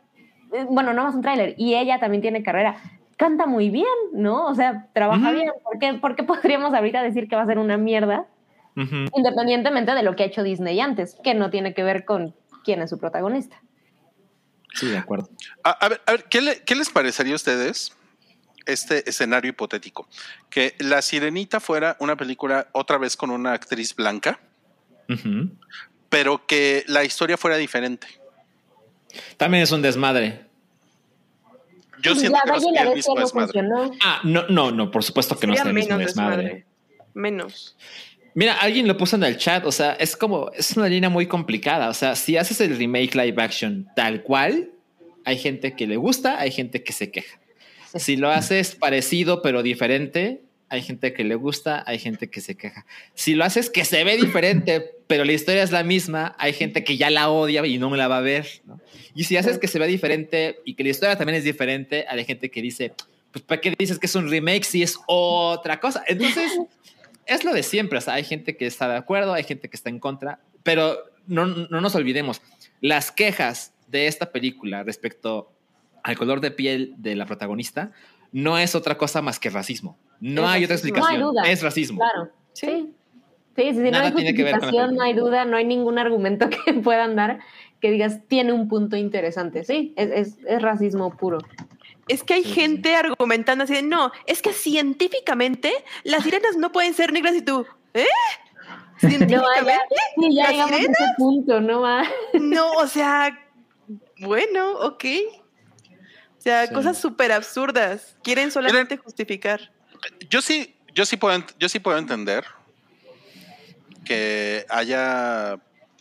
[0.52, 1.54] eh, bueno, no más un tráiler.
[1.58, 2.76] Y ella también tiene carrera.
[3.16, 4.46] Canta muy bien, ¿no?
[4.46, 5.50] O sea, trabaja bien.
[5.62, 8.26] ¿Por qué, por qué podríamos ahorita decir que va a ser una mierda?
[9.16, 12.34] Independientemente de lo que ha hecho Disney antes, que no tiene que ver con
[12.64, 13.56] quién es su protagonista.
[14.74, 15.28] Sí, de acuerdo.
[15.62, 17.96] A, a ver, a ver, ¿qué, le- qué les parecería a ustedes
[18.66, 20.08] este escenario hipotético?
[20.50, 24.40] Que La Sirenita fuera una película otra vez con una actriz blanca,
[26.08, 28.06] pero que la historia fuera diferente.
[29.36, 30.46] También es un desmadre.
[32.02, 33.46] Yo siento la que no sería la el mismo no desmadre.
[33.46, 33.92] funcionó.
[34.02, 36.42] Ah, no, no, no, por supuesto que no sería es el mismo desmadre.
[36.42, 36.66] desmadre.
[37.14, 37.76] Menos.
[38.34, 41.26] Mira, alguien lo puso en el chat, o sea, es como, es una línea muy
[41.26, 44.70] complicada, o sea, si haces el remake live action tal cual,
[45.24, 47.38] hay gente que le gusta, hay gente que se queja.
[47.96, 52.56] Si lo haces parecido pero diferente, hay gente que le gusta, hay gente que se
[52.56, 52.86] queja.
[53.14, 56.84] Si lo haces que se ve diferente, pero la historia es la misma, hay gente
[56.84, 58.46] que ya la odia y no me la va a ver.
[58.64, 58.80] ¿no?
[59.14, 62.24] Y si haces que se ve diferente y que la historia también es diferente, hay
[62.24, 62.92] gente que dice,
[63.30, 66.02] pues ¿para qué dices que es un remake si es otra cosa?
[66.06, 66.52] Entonces,
[67.26, 67.98] es lo de siempre.
[67.98, 70.98] O sea, hay gente que está de acuerdo, hay gente que está en contra, pero
[71.26, 72.42] no, no nos olvidemos,
[72.80, 75.53] las quejas de esta película respecto
[76.04, 77.90] al color de piel de la protagonista
[78.30, 79.98] no es otra cosa más que racismo.
[80.20, 80.96] No Es hay otra racismo.
[80.98, 81.20] No hay explicación.
[81.20, 81.42] duda.
[81.50, 81.98] es racismo.
[81.98, 82.30] Claro.
[82.52, 82.94] Sí.
[83.56, 86.74] Sí, sí, sí, no Nada hay justificación, no hay duda, no hay ningún argumento que
[86.74, 87.38] puedan dar
[87.80, 89.64] que digas tiene un punto interesante.
[89.64, 91.38] Sí, es, es, es racismo puro.
[92.08, 95.72] Es que hay Sí, sí, gente argumentando así de, no, es que científicamente
[96.02, 98.04] las sirenas no pueden ser negras y tú, ¿eh?
[99.02, 99.84] No, ya, ¿Científicamente?
[100.16, 101.80] sí, ya ¿Las llegamos a ese punto, ¿no?
[101.82, 102.04] va?
[102.40, 103.38] No, o sea,
[104.20, 105.04] bueno, ok.
[106.44, 106.74] O sea, Sí.
[106.74, 108.18] cosas súper absurdas.
[108.22, 109.72] Quieren solamente justificar.
[110.28, 112.44] Yo sí, yo sí puedo, yo sí puedo entender
[114.04, 115.58] que haya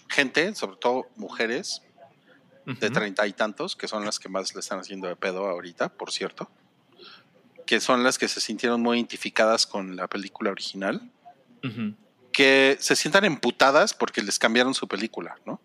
[0.10, 1.82] gente, sobre todo mujeres
[2.66, 5.88] de treinta y tantos, que son las que más le están haciendo de pedo ahorita,
[5.88, 6.52] por cierto,
[7.66, 11.10] que son las que se sintieron muy identificadas con la película original,
[12.34, 15.62] que se sientan emputadas porque les cambiaron su película, ¿no?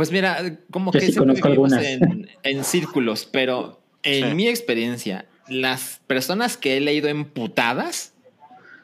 [0.00, 1.84] Pues mira, como Yo que sí conozco algunas.
[1.84, 4.34] en, en círculos, pero en Sí.
[4.34, 8.14] mi experiencia, las personas que he leído emputadas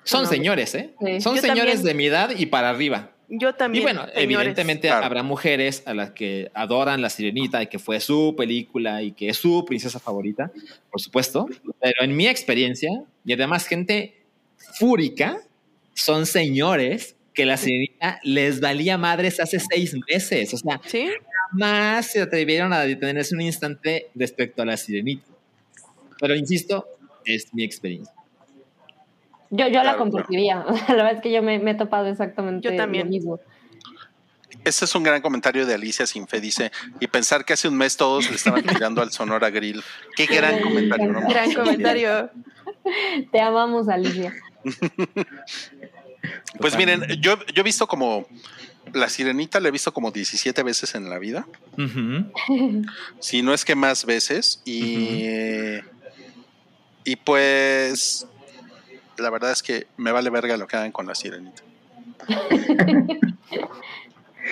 [0.04, 0.90] son No, señores, ¿eh?
[1.00, 1.20] sí.
[1.22, 1.82] Son Yo señores también.
[1.84, 3.12] de mi edad y para arriba.
[3.30, 3.80] Yo también.
[3.80, 4.22] y bueno, señores.
[4.24, 5.06] evidentemente Claro.
[5.06, 9.30] habrá mujeres a las que adoran La Sirenita y que fue su película y que
[9.30, 10.52] es su princesa favorita,
[10.90, 11.48] por supuesto.
[11.80, 12.90] Pero en mi experiencia,
[13.24, 14.20] y además gente
[14.78, 15.38] fúrica,
[15.94, 20.54] son señores que La Sirenita les valía madres hace seis meses.
[20.54, 21.10] O sea, ¿Sí?
[21.50, 25.26] jamás se atrevieron a detenerse un instante respecto a La Sirenita.
[26.18, 26.86] Pero insisto,
[27.26, 28.12] es mi experiencia.
[29.50, 30.64] Yo, yo la Claro, compartiría.
[30.88, 33.04] La verdad es que yo me, me he topado exactamente Yo también.
[33.04, 33.40] lo mismo.
[34.64, 37.96] Ese es un gran comentario de Alicia Sinfe, dice, y pensar que hace un mes
[37.96, 39.80] todos le estaban tirando al Sonora Grill.
[40.16, 41.20] Qué gran comentario, ¿no?
[41.28, 42.30] Gran comentario.
[43.30, 44.32] Te amamos, Alicia.
[46.60, 48.26] Pues miren, yo, yo he visto como
[48.92, 51.46] La Sirenita, la he visto como 17 veces en la vida,
[53.20, 55.24] si no es que más veces, y,
[57.04, 58.26] y pues
[59.18, 61.62] la verdad es que me vale verga lo que hagan con La Sirenita.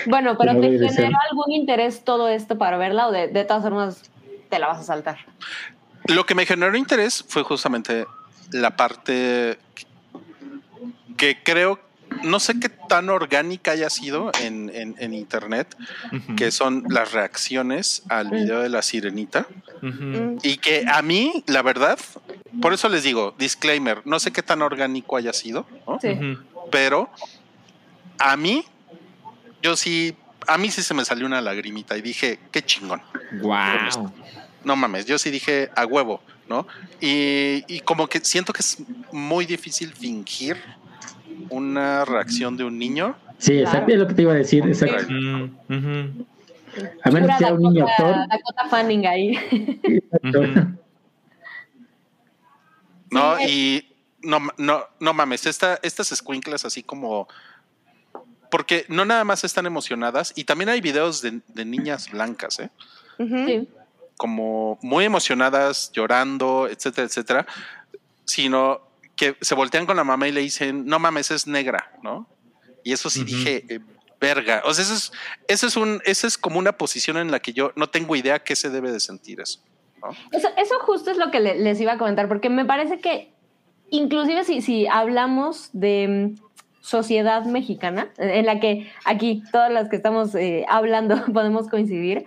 [0.06, 4.10] Bueno, pero ¿te generó algún interés todo esto para verla o de, de todas formas
[4.50, 5.18] te la vas a saltar?
[6.06, 8.06] Lo que me generó interés fue justamente
[8.50, 9.58] la parte
[11.16, 11.78] que creo,
[12.22, 15.74] no sé qué tan orgánica haya sido en, en- en internet,
[16.36, 19.46] que son las reacciones al video de la sirenita.
[19.82, 21.98] Mm, Y que a mí, la verdad,
[22.60, 25.98] por eso les digo, disclaimer, no sé qué tan orgánico haya sido, ¿no?
[26.00, 26.08] Sí.
[26.08, 26.38] Ujú.
[26.70, 27.10] pero
[28.18, 28.64] a mí,
[29.62, 30.14] yo sí,
[30.46, 33.02] a mí sí se me salió una lagrimita y dije, qué chingón.
[33.40, 34.12] Wow.
[34.64, 36.66] No mames, yo sí dije a huevo, ¿no?
[37.00, 38.78] Y, y como que siento que es
[39.12, 40.56] muy difícil fingir
[41.50, 43.16] una reacción de un niño.
[43.38, 44.64] Sí, exacto, es lo que te iba a decir.
[44.66, 45.12] Exacto.
[45.12, 46.24] Mm.
[47.04, 48.28] A menos que sea un niño Dakota- actor.
[48.28, 49.38] Dakota Fanning ahí.
[53.10, 53.86] No, y
[54.22, 57.28] no, no, no mames, esta, estas escuinclas así como.
[58.50, 62.70] Porque no nada más están emocionadas, y también hay videos de, de niñas blancas, ¿eh?
[63.18, 63.68] Sí.
[64.16, 67.46] como muy emocionadas, llorando, etcétera, etcétera,
[68.24, 68.80] sino
[69.16, 72.28] que se voltean con la mamá y le dicen, no mames, es negra, ¿no?
[72.82, 73.80] Y eso sí dije, eh,
[74.20, 74.62] verga.
[74.64, 75.12] O sea, eso es,
[75.48, 78.38] eso es un, eso es como una posición en la que yo no tengo idea
[78.40, 79.60] qué se debe de sentir eso.
[80.02, 80.10] ¿no?
[80.32, 83.32] Eso, eso justo es lo que le- les iba a comentar, porque me parece que
[83.90, 86.42] inclusive si, si hablamos de mm,
[86.80, 92.26] sociedad mexicana, en la que aquí todas las que estamos eh, hablando podemos coincidir,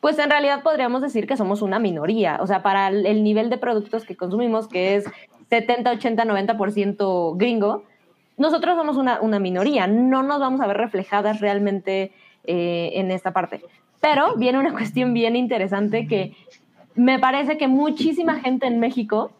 [0.00, 2.36] pues en realidad podríamos decir que somos una minoría.
[2.42, 5.04] O sea, para el nivel de productos que consumimos, que es
[5.50, 7.84] 70, 80, 90% gringo,
[8.36, 9.86] nosotros somos una, una minoría.
[9.86, 12.12] No nos vamos a ver reflejadas realmente
[12.44, 13.62] eh, en esta parte.
[14.00, 16.36] Pero viene una cuestión bien interesante que
[16.94, 19.32] me parece que muchísima gente en México,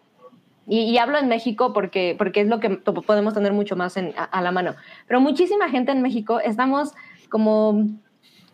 [0.66, 4.40] y, hablo en México porque, porque es lo que podemos tener mucho más en- a
[4.40, 4.74] la mano,
[5.06, 6.94] pero muchísima gente en México estamos
[7.28, 7.86] como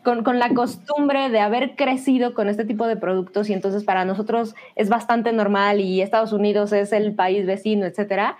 [0.05, 4.05] con, con la costumbre de haber crecido con este tipo de productos y entonces para
[4.05, 8.39] nosotros es bastante normal y Estados Unidos es el país vecino, etcétera.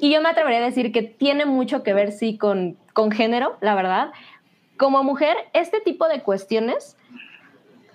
[0.00, 3.56] Y yo me atrevería a decir que tiene mucho que ver, sí, con, con género,
[3.60, 4.10] la verdad.
[4.76, 6.96] Como mujer, este tipo de cuestiones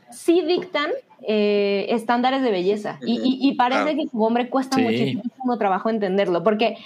[0.10, 0.90] sí dictan
[1.28, 3.00] eh, estándares de belleza.
[3.02, 3.98] Y, y- y parece Claro.
[3.98, 4.84] que como hombre cuesta Sí.
[4.84, 6.78] muchísimo trabajo entenderlo, porque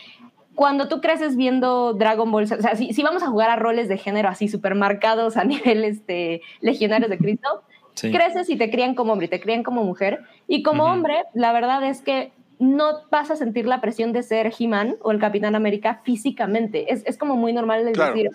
[0.56, 3.88] cuando tú creces viendo Dragon Ball, o sea, si, si vamos a jugar a roles
[3.88, 5.44] de género así supermarcados a
[5.76, 7.48] nivel este, legionarios de Cristo,
[7.94, 8.10] Sí.
[8.12, 10.22] creces y te crían como hombre te crían como mujer.
[10.48, 10.94] Y como Ujú.
[10.94, 15.12] hombre, la verdad es que no vas a sentir la presión de ser He-Man o
[15.12, 16.92] el Capitán América físicamente.
[16.94, 18.14] Es, es como muy normal de Claro.
[18.14, 18.30] decir.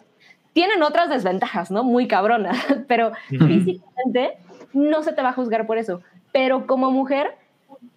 [0.52, 1.84] Tienen otras desventajas, ¿no?
[1.84, 2.56] Muy cabronas,
[2.88, 3.46] pero Ujú.
[3.46, 4.36] físicamente
[4.74, 6.02] no se te va a juzgar por eso.
[6.32, 7.34] Pero como mujer,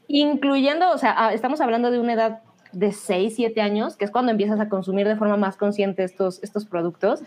[0.08, 2.42] incluyendo, o sea, estamos hablando de una edad
[2.72, 6.42] de 6, 7 años, que es cuando empiezas a consumir de forma más consciente estos,
[6.44, 7.22] estos productos,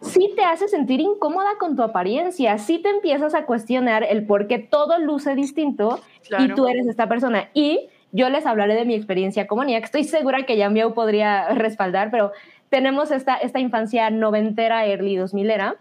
[0.00, 4.46] sí te hace sentir incómoda con tu apariencia, sí te empiezas a cuestionar el por
[4.46, 6.00] qué todo luce distinto
[6.38, 7.50] y tú eres esta persona.
[7.52, 11.48] Y yo les hablaré de mi experiencia como niña, que estoy segura que Yamiau podría
[11.50, 12.32] respaldar, pero
[12.68, 15.76] tenemos esta, esta infancia noventera, early 2000 era,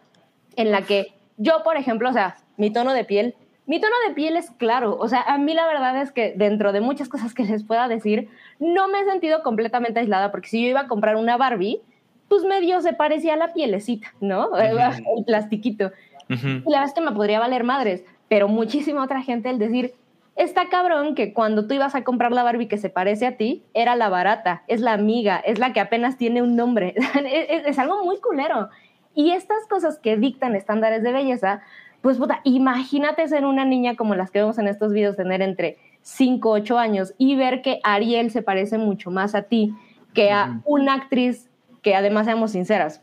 [0.56, 3.36] en la que yo, por ejemplo, o sea, mi tono de piel,
[3.68, 6.72] mi tono de piel es claro, o sea, a mí la verdad es que dentro
[6.72, 8.30] de muchas cosas que les pueda decir,
[8.60, 11.82] no me he sentido completamente aislada, porque si yo iba a comprar una Barbie,
[12.30, 14.56] pues medio se parecía a la pielecita, ¿no?
[14.58, 15.92] El plastiquito.
[16.30, 16.48] Ujú.
[16.48, 19.94] Y la verdad es que me podría valer madres, pero muchísima otra gente el decir,
[20.36, 23.64] está cabrón que cuando tú ibas a comprar la Barbie que se parece a ti,
[23.74, 26.94] era la barata, es la amiga, es la que apenas tiene un nombre.
[27.16, 28.70] es, es- es algo muy culero.
[29.14, 31.62] Y estas cosas que dictan estándares de belleza,
[32.06, 35.80] pues puta, imagínate ser una niña como las que vemos en estos videos, tener entre
[36.04, 39.74] 5, 8 años y ver que Ariel se parece mucho más a ti
[40.14, 41.50] que a una actriz
[41.82, 43.02] que además seamos sinceras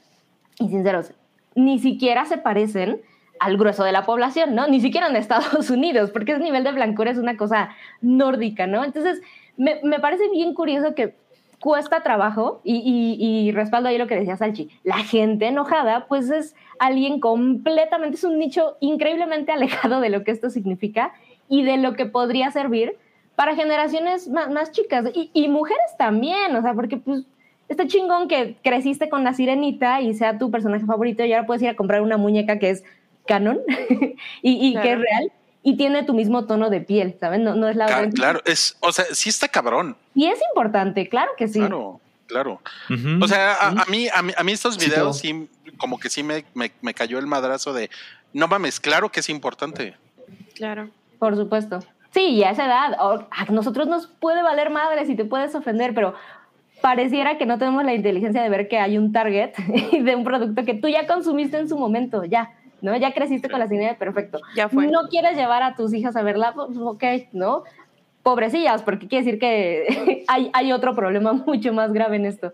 [0.61, 1.15] y sinceros,
[1.57, 3.01] ni siquiera se parecen
[3.41, 4.69] al grueso de la población, ¿no?
[4.69, 7.71] Ni siquiera en Estados Unidos, porque ese nivel de blancura es una cosa
[8.03, 8.85] nórdica, ¿no?
[8.85, 9.21] Entonces,
[9.57, 11.17] me, me parece bien curioso que
[11.63, 14.69] cuesta trabajo y, y, y respaldo ahí lo que decía Salchi.
[14.83, 20.33] La gente enojada, pues es alguien completamente, es un nicho increíblemente alejado de lo que
[20.33, 21.13] esto significa
[21.49, 22.97] y de lo que podría servir
[23.37, 27.23] para generaciones más, más chicas y, y mujeres también, o sea, porque pues
[27.69, 31.63] está chingón que creciste con la sirenita y sea tu personaje favorito y ahora puedes
[31.63, 32.83] ir a comprar una muñeca que es
[33.25, 33.61] canon
[34.43, 35.33] y, y que es real
[35.63, 37.41] y tiene tu mismo tono de piel, ¿sabes?
[37.41, 38.11] No, no es la Ca- otra.
[38.11, 39.97] Claro, es, o sea, sí está cabrón.
[40.15, 41.59] Y es importante, claro que sí.
[41.61, 42.61] Claro, claro.
[43.21, 46.23] O sea, a, a mí, a mí, a mí estos videos sí, como que sí
[46.23, 47.91] me, me, me cayó el madrazo de,
[48.33, 49.95] no mames, claro que es importante.
[50.55, 50.89] Claro.
[51.19, 51.79] Por supuesto.
[52.13, 55.55] Sí, y a esa edad, o- a nosotros nos puede valer madre si te puedes
[55.55, 56.15] ofender, pero
[56.81, 59.53] pareciera que no tenemos la inteligencia de ver que hay un target
[59.93, 62.51] de un producto que tú ya consumiste en su momento, ya,
[62.83, 62.95] ¿no?
[62.97, 64.41] Ya creciste con la cine perfecto.
[64.55, 64.89] Ya fue.
[64.89, 67.63] No quieres llevar a tus hijas a verla, pues ok, ¿no?
[68.23, 72.53] Pobrecillas, porque quiere decir que hay, hay otro problema mucho más grave en esto.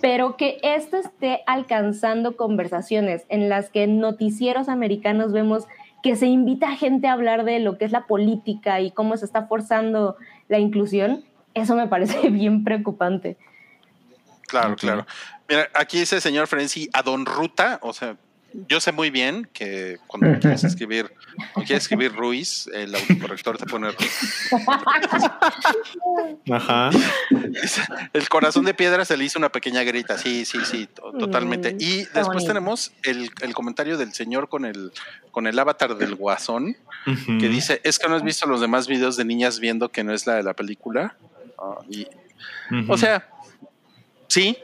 [0.00, 5.66] Pero que esto esté alcanzando conversaciones en las que en noticieros americanos vemos
[6.02, 9.16] que se invita a gente a hablar de lo que es la política y cómo
[9.16, 10.16] se está forzando
[10.48, 11.24] la inclusión,
[11.54, 13.36] eso me parece bien preocupante.
[14.46, 15.06] Claro, claro.
[15.48, 18.16] Mira, aquí dice el señor Frenzy a Don Ruta, o sea,
[18.68, 21.12] yo sé muy bien que cuando quieres escribir,
[21.52, 24.50] cuando quieres escribir Ruiz, el autocorrector te pone Ruiz.
[26.50, 26.90] Ajá.
[28.12, 31.74] El corazón de piedra se le hizo una pequeña grita, sí, sí, sí, to- totalmente.
[31.74, 34.92] Mm, Y después tenemos el, el comentario del señor con el,
[35.30, 39.16] con el avatar del guasón, que dice, es que no has visto los demás videos
[39.16, 41.16] de niñas viendo que no es la de la película.
[41.58, 42.06] Ah, y.
[42.88, 43.28] O sea,
[44.28, 44.56] sí,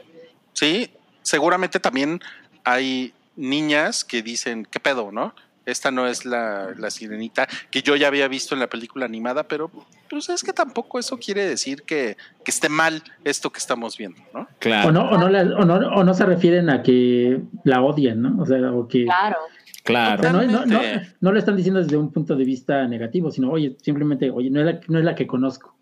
[0.53, 0.91] sí,
[1.21, 2.21] seguramente también
[2.63, 5.33] hay niñas que dicen, ¿qué pedo, no?
[5.65, 9.47] Esta no es la, la sirenita que yo ya había visto en la película animada,
[9.49, 9.69] pero
[10.09, 12.15] pues es que tampoco eso quiere decir que,
[12.45, 14.47] que esté mal esto que estamos viendo, ¿no?
[14.59, 14.87] claro.
[14.89, 18.21] O no, o no, la- o no, o no se refieren a que la odien,
[18.21, 18.41] ¿no?
[18.41, 19.37] O sea, o que Claro.
[19.41, 20.21] o Claro.
[20.23, 20.79] sea, no, no, no,
[21.19, 24.61] no lo están diciendo desde un punto de vista negativo, sino, oye, simplemente, oye, no
[24.61, 25.75] es la, no es la que conozco.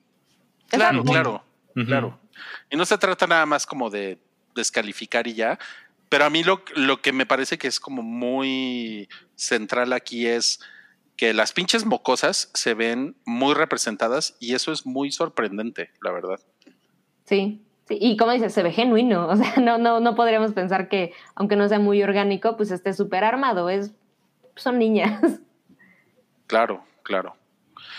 [0.69, 1.43] Claro, claro,
[1.85, 2.19] claro.
[2.71, 4.17] Y no se trata nada más como de
[4.55, 5.59] descalificar y ya,
[6.15, 10.61] pero a mí lo, lo que me parece que es como muy central aquí es
[11.17, 16.39] que las pinches mocosas se ven muy representadas y eso es muy sorprendente, la verdad.
[17.25, 20.87] Sí, sí, y como dices, se ve genuino, o sea, no, no, no podríamos pensar
[20.87, 23.93] que, aunque no sea muy orgánico, pues esté súper armado, es,
[24.55, 25.21] son niñas.
[26.47, 27.35] Claro, claro.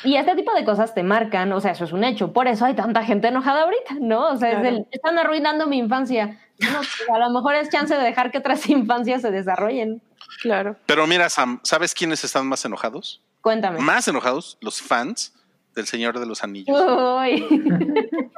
[0.05, 2.65] Y este tipo de cosas te marcan, o sea, eso es un hecho, por eso
[2.65, 4.31] hay tanta gente enojada ahorita, ¿no?
[4.31, 6.39] O sea, es el, están arruinando mi infancia.
[6.59, 10.03] No, pues, a lo mejor es chance de dejar que otras infancias se desarrollen.
[10.43, 10.77] Claro.
[10.87, 13.23] Pero mira, Sam, ¿sabes quiénes están más enojados?
[13.41, 13.79] Cuéntame.
[13.81, 15.35] Más enojados, los fans
[15.75, 16.77] del Señor de los Anillos.
[16.79, 17.47] Uy.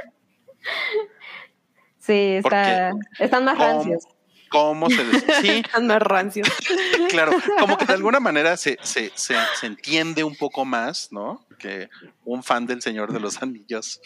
[1.98, 4.04] sí, está, están más ¿Cómo, rancios.
[4.48, 5.24] Cómo se les...
[5.42, 6.48] Sí, más rancios.
[7.10, 11.46] claro, como que de alguna manera se, se, se, se entiende un poco más, ¿no?
[11.58, 11.88] Que
[12.24, 14.00] un fan del Señor de los Anillos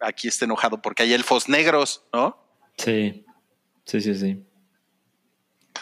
[0.00, 2.38] aquí está enojado porque hay elfos negros, ¿no?
[2.76, 3.24] Sí.
[3.84, 4.42] Sí, sí, sí.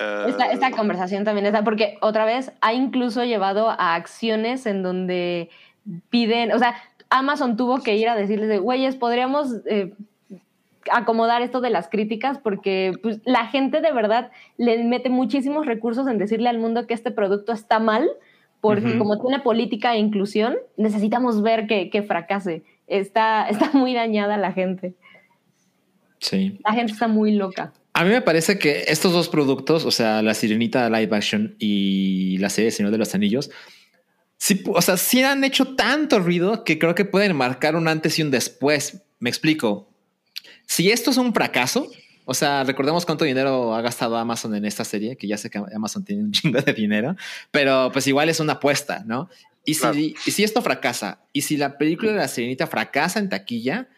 [0.00, 4.82] Eh, Esta, esta conversación también está, porque otra vez ha incluso llevado a acciones en
[4.82, 5.50] donde
[6.10, 6.76] piden, o sea,
[7.10, 9.94] Amazon tuvo que ir a decirles de, güeyes, podríamos eh,
[10.92, 16.06] acomodar esto de las críticas porque pues, la gente de verdad le mete muchísimos recursos
[16.08, 18.08] en decirle al mundo que este producto está mal,
[18.60, 22.62] porque como tiene política e inclusión, necesitamos ver que, que fracase.
[22.86, 24.94] Está, está muy dañada la gente.
[26.20, 26.58] Sí.
[26.64, 27.72] La gente está muy loca.
[27.98, 32.38] A mí me parece que estos dos productos, o sea, la Sirenita live action y
[32.38, 33.50] la serie Señor de los Anillos,
[34.36, 38.18] sí, o sea, sí han hecho tanto ruido que creo que pueden marcar un antes
[38.18, 39.02] y un después.
[39.18, 39.88] Me explico.
[40.68, 41.90] Si esto es un fracaso,
[42.26, 45.58] o sea, recordemos cuánto dinero ha gastado Amazon en esta serie, que ya sé que
[45.74, 47.16] Amazon tiene un chingo de dinero,
[47.50, 49.30] pero pues igual es una apuesta, ¿no?
[49.64, 49.98] Y si, Claro.
[49.98, 53.88] y si esto fracasa, y si la película de la Sirenita fracasa en taquilla,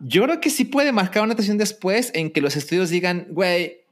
[0.00, 3.82] yo creo que sí puede marcar una atención después en que los estudios digan, güey,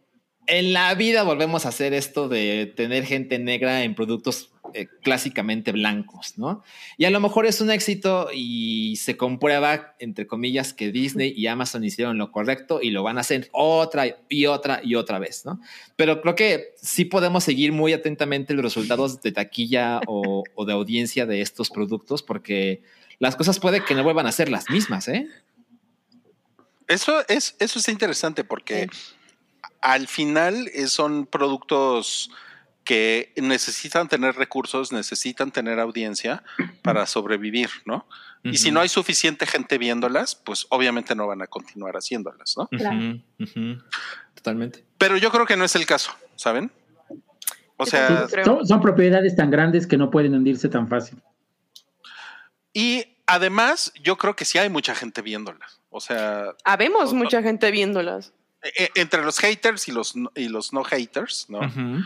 [0.47, 5.73] en la vida volvemos a hacer esto de tener gente negra en productos eh, clásicamente
[5.73, 6.63] blancos, ¿no?
[6.97, 11.47] Y a lo mejor es un éxito y se comprueba, entre comillas, que Disney y
[11.47, 15.45] Amazon hicieron lo correcto y lo van a hacer otra y otra y otra vez,
[15.45, 15.61] ¿no?
[15.97, 20.73] Pero creo que sí podemos seguir muy atentamente los resultados de taquilla o, o de
[20.73, 22.83] audiencia de estos productos porque
[23.19, 25.29] las cosas puede que no vuelvan a ser las mismas, ¿eh?
[26.89, 28.89] Eso es, eso está interesante porque
[29.81, 32.31] al final eh, son productos
[32.85, 36.43] que necesitan tener recursos, necesitan tener audiencia
[36.83, 38.07] para sobrevivir, ¿no?
[38.45, 42.67] Y si no hay suficiente gente viéndolas, pues obviamente no van a continuar haciéndolas, ¿no?
[42.69, 43.21] Claro.
[44.35, 44.85] Totalmente.
[44.99, 46.73] Pero yo creo que no es el caso, ¿saben?
[47.77, 48.27] O sea.
[48.45, 51.21] Son, son propiedades tan grandes que no pueden hundirse tan fácil.
[52.73, 55.81] y además yo creo que sí hay mucha gente viéndolas.
[55.91, 58.33] O sea, Habemos mucha gente viéndolas.
[58.63, 61.61] e- entre los haters y los, no- y los no haters, ¿no?
[61.61, 62.03] Ujú.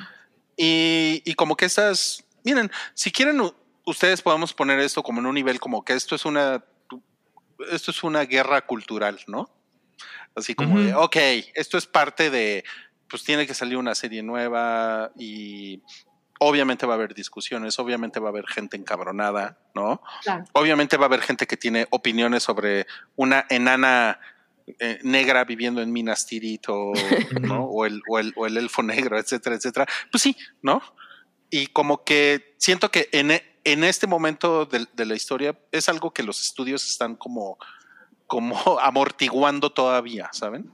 [0.56, 3.40] Y, y como que estas, miren, si quieren
[3.84, 6.64] ustedes podemos poner esto como en un nivel como que esto es una,
[7.70, 9.50] esto es una guerra cultural, ¿no?
[10.34, 11.04] Así como de, Ujú.
[11.04, 11.16] ok,
[11.54, 12.64] esto es parte de,
[13.08, 15.82] pues tiene que salir una serie nueva y
[16.38, 20.02] obviamente va a haber discusiones, obviamente va a haber gente encabronada, ¿no?
[20.22, 20.44] Claro.
[20.52, 24.20] Obviamente va a haber gente que tiene opiniones sobre una enana
[24.78, 26.92] eh, negra viviendo en Minas Tirith o,
[27.40, 27.64] ¿no?
[27.64, 29.86] o, el, o, el, o el elfo negro, etcétera, etcétera.
[30.10, 30.82] Pues sí, ¿no?
[31.50, 35.88] Y como que siento que en, e- en este momento de, de la historia es
[35.88, 37.58] algo que los estudios están como,
[38.26, 40.70] como amortiguando todavía, ¿saben?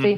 [0.00, 0.16] Sí.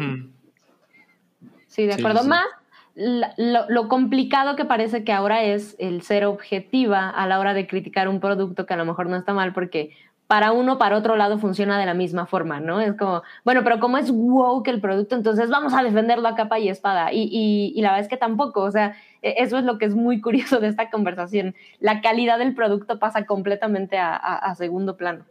[1.69, 2.19] Sí, de acuerdo.
[2.19, 2.29] sí, sí.
[2.29, 2.47] Más
[2.95, 7.67] lo, lo complicado que parece que ahora es el ser objetiva a la hora de
[7.67, 9.97] criticar un producto que a lo mejor no está mal, porque
[10.27, 12.81] para uno, para otro lado funciona de la misma forma, ¿no?
[12.81, 16.59] Es como, bueno, pero como es woke el producto, entonces vamos a defenderlo a capa
[16.59, 17.13] y espada.
[17.13, 19.85] Y, y, y, la verdad es que tampoco, o sea, e, eso es lo que
[19.85, 21.55] es muy curioso de esta conversación.
[21.79, 25.27] La calidad del producto pasa completamente a, a, a segundo plano.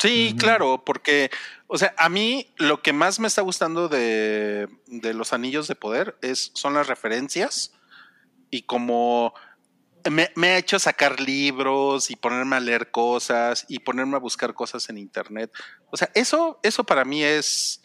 [0.00, 1.28] Sí, claro, porque,
[1.66, 5.74] o sea, a mí lo que más me está gustando de, de los anillos de
[5.74, 7.72] poder es, son las referencias
[8.50, 9.34] y como
[10.10, 14.54] me, me, ha hecho sacar libros y ponerme a leer cosas y ponerme a buscar
[14.54, 15.50] cosas en internet.
[15.90, 17.80] O sea, eso, eso para mí es,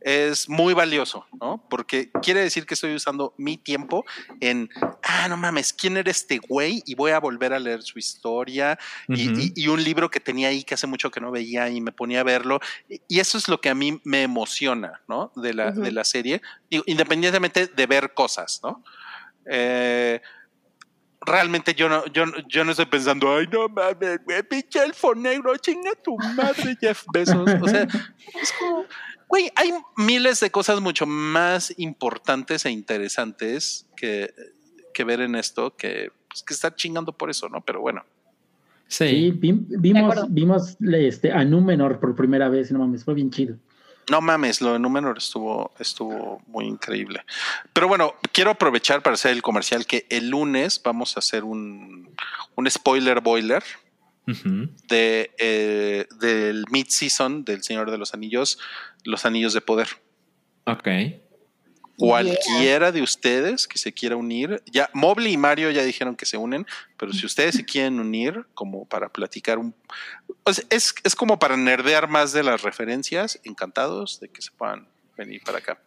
[0.00, 1.66] es muy valioso, ¿no?
[1.68, 4.04] Porque quiere decir que estoy usando mi tiempo
[4.40, 4.70] en,
[5.02, 6.82] ah, no mames, ¿quién era este güey?
[6.86, 8.78] Y voy a volver a leer su historia
[9.08, 9.18] uh -huh.
[9.18, 11.80] y, y, y, un libro que tenía ahí que hace mucho que no veía y
[11.80, 12.60] me ponía a verlo.
[13.08, 15.32] Y eso es lo que a mí me emociona, ¿no?
[15.34, 15.82] De la, uh -huh.
[15.82, 16.40] de la serie,
[16.70, 18.84] independientemente de ver cosas, ¿no?
[19.46, 20.20] Eh,
[21.26, 25.56] realmente yo no, yo, yo no estoy pensando, ay, no mames, güey, pinche elfo negro,
[25.56, 27.50] chinga tu madre, Jeff Bezos.
[27.60, 28.84] O sea, es como,
[29.28, 34.32] güey, hay miles de cosas mucho más importantes e interesantes que,
[34.94, 37.60] que ver en esto que, pues, que estar chingando por eso, ¿no?
[37.60, 38.04] Pero bueno.
[38.88, 43.56] Sí, sí vimos, vimos este, a Númenor por primera vez, no mames, fue bien chido.
[44.10, 47.24] No mames, lo de Númenor estuvo, estuvo muy increíble.
[47.72, 52.14] Pero bueno, quiero aprovechar para hacer el comercial que el lunes vamos a hacer un,
[52.54, 53.64] un spoiler boiler
[54.28, 54.70] uh -huh.
[54.88, 58.58] de, eh, del mid-season del Señor de los Anillos,
[59.04, 59.88] Los Anillos de Poder.
[60.66, 60.88] Ok.
[61.98, 62.92] Cualquiera yeah.
[62.92, 66.66] de ustedes que se quiera unir, ya Mobley y Mario ya dijeron que se unen,
[66.98, 69.74] pero si ustedes se quieren unir como para platicar un
[70.44, 75.42] es, es como para nerdear más de las referencias, encantados de que se puedan venir
[75.44, 75.80] para acá.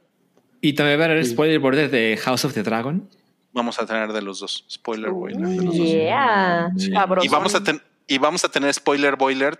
[0.61, 3.07] Y también va a haber spoiler border de House of the Dragon.
[3.53, 6.69] Vamos a tener de los dos, spoiler boiler de los yeah.
[6.73, 6.83] dos.
[6.83, 6.91] Sí.
[7.23, 9.59] Y vamos a tener y vamos a tener spoiler boiler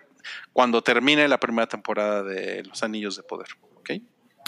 [0.51, 3.91] cuando termine la primera temporada de Los Anillos de Poder, ¿ok?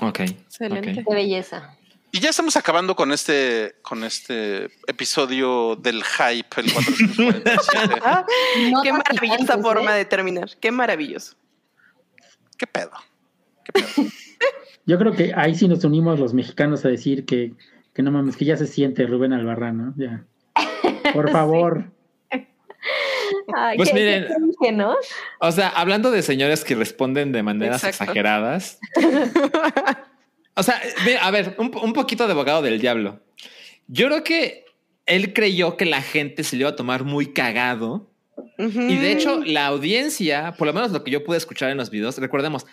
[0.01, 0.19] Ok.
[0.21, 0.91] Excelente.
[0.91, 1.03] Okay.
[1.03, 1.77] Qué belleza.
[2.13, 8.01] Y ya estamos acabando con este, con este episodio del hype, el 447.
[8.71, 9.99] no Qué maravillosa antes, forma ¿eh?
[9.99, 10.49] de terminar.
[10.59, 11.35] Qué maravilloso.
[12.57, 12.91] ¿Qué pedo?
[13.63, 14.09] ¿Qué pedo?
[14.85, 17.53] Yo creo que ahí sí nos unimos los mexicanos a decir que,
[17.93, 19.93] que no mames, que ya se siente Rubén Albarrán, ¿no?
[19.95, 20.25] Ya.
[21.13, 21.91] Por favor.
[23.55, 24.27] Ay, pues ¿qué, miren,
[24.61, 24.95] qué ¿no?
[25.39, 28.03] o sea, hablando de señores que responden de maneras Exacto.
[28.03, 28.79] exageradas.
[30.55, 30.81] O sea,
[31.21, 33.19] a ver, un, un, poquito de abogado del diablo.
[33.87, 34.65] Yo creo que
[35.05, 38.09] él creyó que la gente se le iba a tomar muy cagado.
[38.57, 38.91] Uh -huh.
[38.91, 41.89] Y de hecho, la audiencia, por lo menos lo que yo pude escuchar en los
[41.89, 42.65] videos, recordemos,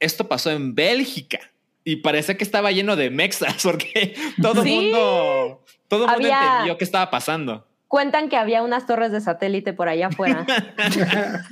[0.00, 1.40] esto pasó en Bélgica
[1.84, 4.74] y parece que estaba lleno de mexas porque todo el ¿Sí?
[4.74, 7.66] mundo, todo el mundo entendió qué estaba pasando.
[7.88, 10.44] Cuentan que había unas torres de satélite por allá afuera.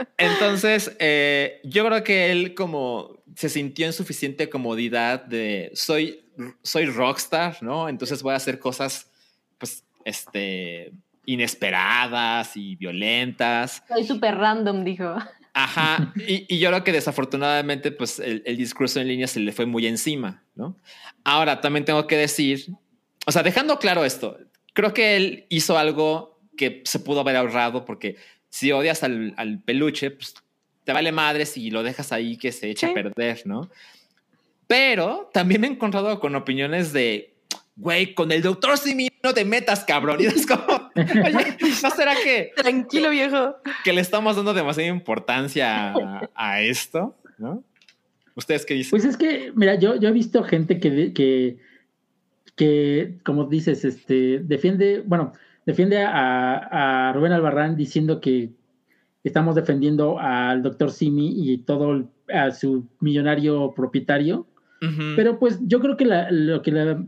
[0.18, 6.20] Entonces, eh, yo creo que él como se sintió en suficiente comodidad de soy,
[6.62, 7.88] soy rockstar, ¿no?
[7.88, 9.10] Entonces voy a hacer cosas,
[9.56, 10.92] pues, este,
[11.24, 13.82] inesperadas y violentas.
[13.88, 15.16] Soy súper random, dijo.
[15.54, 19.52] Ajá, y, y, yo creo que desafortunadamente, pues, el, el, discurso en línea se le
[19.52, 20.76] fue muy encima, ¿no?
[21.24, 22.66] Ahora, también tengo que decir,
[23.26, 24.36] o sea, dejando claro esto,
[24.74, 28.16] creo que él hizo algo que se pudo haber ahorrado porque
[28.50, 30.34] si odias al, al peluche, pues
[30.84, 32.90] te vale madre si lo dejas ahí que se eche sí.
[32.90, 33.70] a perder, ¿no?
[34.66, 37.34] Pero también me he encontrado con opiniones de,
[37.76, 40.18] güey, con el doctor Simi no te metas, cabrón.
[40.20, 42.52] Y es como, oye, ¿no será que...
[42.56, 43.56] Tranquilo, viejo.
[43.84, 47.64] Que le estamos dando demasiada importancia a, a esto, ¿no?
[48.34, 48.90] ¿Ustedes qué dicen?
[48.90, 51.58] Pues es que, mira, yo, yo he visto gente que, que,
[52.56, 55.32] que, como dices, este, defiende, bueno,
[55.66, 58.50] defiende a, a Rubén Albarrán diciendo que
[59.24, 64.46] estamos defendiendo al doctor Simi y todo a su millonario propietario.
[64.82, 65.16] Uh -huh.
[65.16, 67.04] Pero pues yo creo que la, lo que la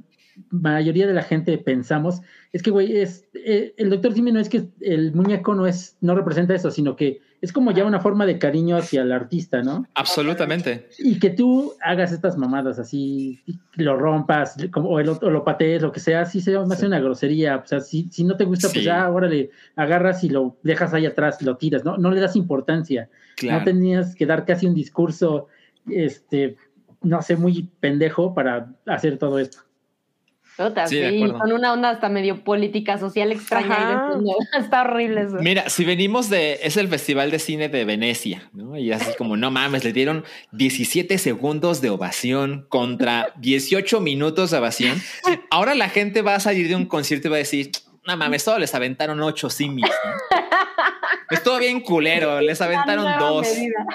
[0.51, 2.21] mayoría de la gente pensamos
[2.53, 5.97] es que, güey, es, eh, el doctor Simi no es que el muñeco no es,
[6.01, 9.63] no representa eso, sino que es como ya una forma de cariño hacia el artista,
[9.63, 9.85] ¿no?
[9.95, 10.89] Absolutamente.
[11.01, 13.43] Y que tú hagas estas mamadas así,
[13.75, 16.83] lo rompas, como, o, el, o lo patees, lo que sea, sí se me hace
[16.83, 16.87] sí.
[16.87, 17.57] una grosería.
[17.57, 18.79] O sea, si, si no te gusta, pues sí.
[18.79, 21.99] pues ya, ahora le agarras y lo dejas ahí atrás, lo tiras, ¿no?
[21.99, 23.11] No le das importancia.
[23.37, 23.59] Claro.
[23.59, 25.49] No tenías que dar casi un discurso,
[25.89, 26.57] este,
[27.01, 29.59] no sé, muy pendejo para hacer todo esto.
[30.57, 34.11] Total, sí, sí con una onda hasta medio política social extraña.
[34.59, 35.37] Está horrible eso.
[35.41, 36.61] Mira, si venimos de.
[36.63, 38.77] Es el Festival de Cine de Venecia, ¿no?
[38.77, 44.59] Y así como, no mames, le dieron 17 segundos de ovación contra 18 minutos de
[44.59, 45.01] ovación.
[45.51, 47.71] Ahora la gente va a salir de un concierto y va a decir,
[48.07, 49.87] no mames, solo les aventaron 8 simis.
[49.87, 50.13] ¿no?
[51.33, 53.49] Estuvo bien culero, les aventaron dos.
[53.49, 53.87] medida.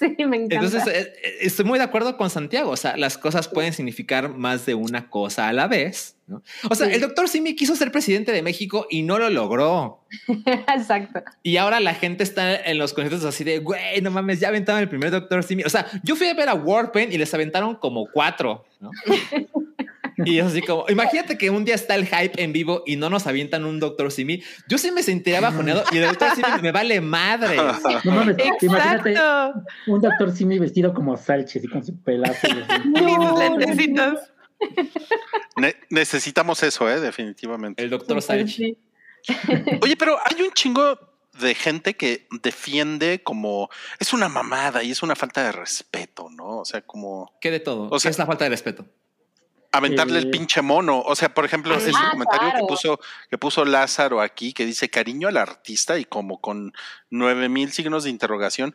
[0.00, 0.64] Sí, me encanta.
[0.64, 2.70] Entonces, eh, eh, estoy muy de acuerdo con Santiago.
[2.70, 6.16] O sea, las cosas pueden significar más de una cosa a la vez.
[6.26, 6.42] ¿no?
[6.68, 6.94] O sea, Sí.
[6.94, 10.04] el doctor Simi quiso ser presidente de México y no lo logró.
[10.74, 11.22] Exacto.
[11.42, 14.80] Y ahora la gente está en los conciertos así de, güey, no mames, ya aventaron
[14.80, 15.62] el primer doctor Simi.
[15.64, 18.90] O sea, yo fui a ver a Warpen y les aventaron como cuatro, ¿no?
[20.18, 23.10] Y es así como, imagínate que un día está el hype en vivo y no
[23.10, 24.42] nos avientan un doctor Simi.
[24.68, 27.56] Yo sí me sentiría bajoneado y el doctor Simi me vale madre.
[28.04, 29.14] No mames, imagínate
[29.86, 32.48] un doctor Simi vestido como Salches y con su pelazo.
[32.84, 34.16] No.
[35.56, 37.00] Ne- necesitamos eso, ¿eh?
[37.00, 37.82] definitivamente.
[37.82, 38.76] El doctor Salchi.
[39.22, 39.34] Sí.
[39.82, 40.98] Oye, pero hay un chingo
[41.40, 43.68] de gente que defiende como
[43.98, 46.58] es una mamada y es una falta de respeto, ¿no?
[46.58, 47.88] O sea, como ¿Qué de todo?
[47.90, 48.86] O sea- es la falta de respeto.
[49.72, 51.00] Aventarle el pinche mono.
[51.00, 52.66] O sea, por ejemplo, ese Ah, comentario claro.
[52.66, 56.72] que puso, que puso Lázaro aquí, que dice cariño al artista y como con
[57.10, 58.74] nueve mil signos de interrogación.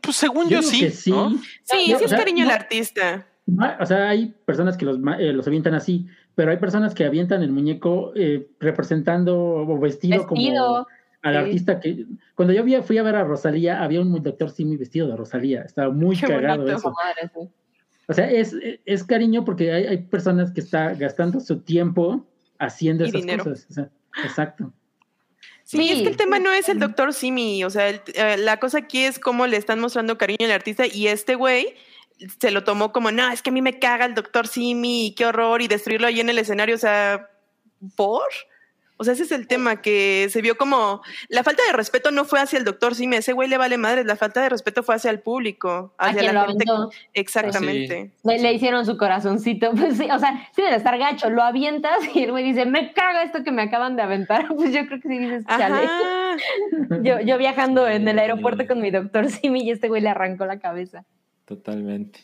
[0.00, 1.10] Pues según yo, sí, sí.
[1.10, 1.30] ¿no?
[1.30, 3.26] Sí, No, sí o es sea, cariño no- al artista.
[3.80, 7.04] O sea, hay personas que los, ma- eh, los avientan así, pero hay personas que
[7.04, 10.86] avientan el muñeco eh, representando o vestido, como Vestido.
[11.22, 11.38] al sí.
[11.38, 12.06] artista que...
[12.34, 15.62] Cuando yo vi- fui a ver a Rosalía, había un doctor Simi vestido de Rosalía.
[15.62, 16.78] Estaba muy Qué cagado bonito.
[16.78, 16.92] eso.
[16.92, 17.48] Madre, sí.
[18.08, 18.54] O sea, es,
[18.84, 22.24] es cariño porque hay, hay personas que están gastando su tiempo
[22.58, 23.44] haciendo Y esas dinero.
[23.44, 23.66] cosas.
[23.70, 23.90] O sea,
[24.24, 24.72] exacto.
[25.64, 25.90] Sí, Sí.
[25.92, 28.78] es que el tema no es el doctor Simi, o sea, el- eh, la cosa
[28.78, 31.74] aquí es cómo le están mostrando cariño al artista y este güey
[32.40, 35.14] se lo tomó como, no, es que a mí me caga el doctor Simi, y
[35.16, 37.28] qué horror, y destruirlo ahí en el escenario, o sea,
[37.96, 38.22] ¿por?
[38.98, 42.24] O sea, ese es el tema, que se vio como, la falta de respeto no
[42.24, 44.82] fue hacia el doctor Simi, a ese güey le vale madre, la falta de respeto
[44.82, 46.64] fue hacia el público, hacia la lo gente.
[46.70, 46.90] aventó.
[47.12, 48.12] Exactamente.
[48.24, 49.70] Le, le hicieron su corazoncito.
[49.76, 51.28] Pues sí, o sea, sí debe estar gacho.
[51.28, 54.48] Lo avientas y el güey dice, me caga esto que me acaban de aventar.
[54.56, 55.84] Pues yo creo que sí dices, chale.
[55.84, 56.36] Ajá.
[57.02, 60.44] Yo, yo viajando en el aeropuerto con mi doctor Simi y este güey le arrancó
[60.44, 61.04] la cabeza.
[61.46, 62.20] Totalmente.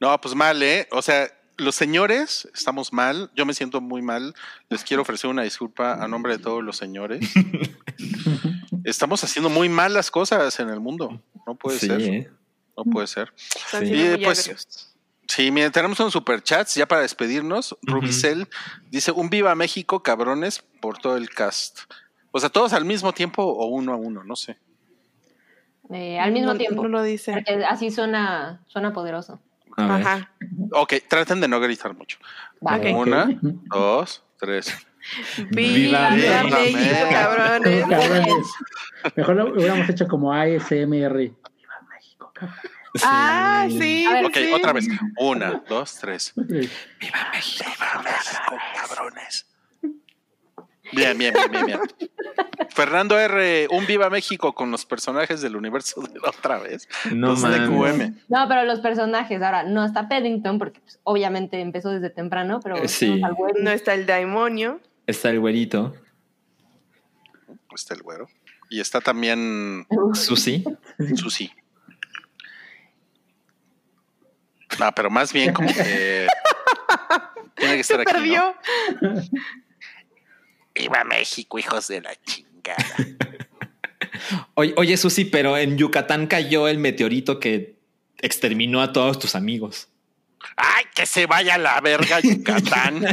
[0.00, 0.86] No, pues mal, ¿eh?
[0.92, 1.28] O sea,
[1.58, 3.30] los señores estamos mal.
[3.34, 4.34] Yo me siento muy mal.
[4.70, 7.28] Les quiero ofrecer una disculpa a nombre de todos los señores.
[8.84, 11.22] Estamos haciendo muy mal las cosas en el mundo.
[11.46, 12.00] No puede sí, ser.
[12.00, 12.30] ¿eh?
[12.76, 13.32] No puede ser.
[13.36, 13.84] Sí.
[13.84, 14.94] Y, pues.
[15.26, 17.76] Sí, miren, tenemos un superchats ya para despedirnos.
[17.82, 18.48] Rubicel
[18.90, 21.80] dice: Un viva México, cabrones, por todo el cast.
[22.30, 24.58] O sea, todos al mismo tiempo o uno a uno, no sé.
[25.90, 26.82] Eh, al mismo No- tiempo.
[26.82, 27.32] No lo dice.
[27.32, 29.40] Porque así suena, suena poderoso.
[29.78, 30.06] A ver.
[30.06, 30.30] Ajá.
[30.72, 32.18] Ok, traten de no gritar mucho.
[32.60, 32.86] Ok.
[32.94, 34.74] Una, dos, tres.
[35.50, 37.08] Viva, Viva México, México.
[37.10, 37.86] cabrones.
[37.88, 38.46] Cabrones.
[39.16, 41.16] Mejor lo hubiéramos hecho como ASMR.
[41.16, 41.40] Viva
[41.88, 42.56] México, cabrón.
[43.02, 44.06] Ah, sí.
[44.10, 44.52] Ver, Ok, sí.
[44.52, 44.88] otra vez.
[45.18, 46.32] Una, dos, tres.
[46.36, 46.48] Ok.
[46.48, 47.70] Viva México,
[48.74, 49.46] cabrones.
[50.92, 51.80] Bien, bien, bien, bien, bien.
[52.70, 56.88] Fernando R, un Viva México con los personajes del universo de la otra vez.
[57.10, 57.34] No
[58.48, 62.88] pero los personajes, ahora, no está Paddington, porque pues, obviamente empezó desde temprano, pero Eh,
[62.88, 63.20] sí.
[63.60, 64.80] No está el demonio.
[65.06, 65.94] Está el güerito.
[67.74, 68.28] Está el güero.
[68.70, 70.64] Y está también Susi.
[71.14, 71.50] Susi.
[74.80, 76.28] Ah, pero más bien como que
[77.56, 78.30] tiene que estar Se aquí.
[78.30, 78.54] ¿no?
[80.78, 82.76] Viva México, hijos de la chingada.
[84.54, 87.78] Oye, oye, Susi, pero en Yucatán cayó el meteorito que
[88.20, 89.88] exterminó a todos tus amigos.
[90.56, 93.00] ¡Ay, que se vaya a la verga Yucatán!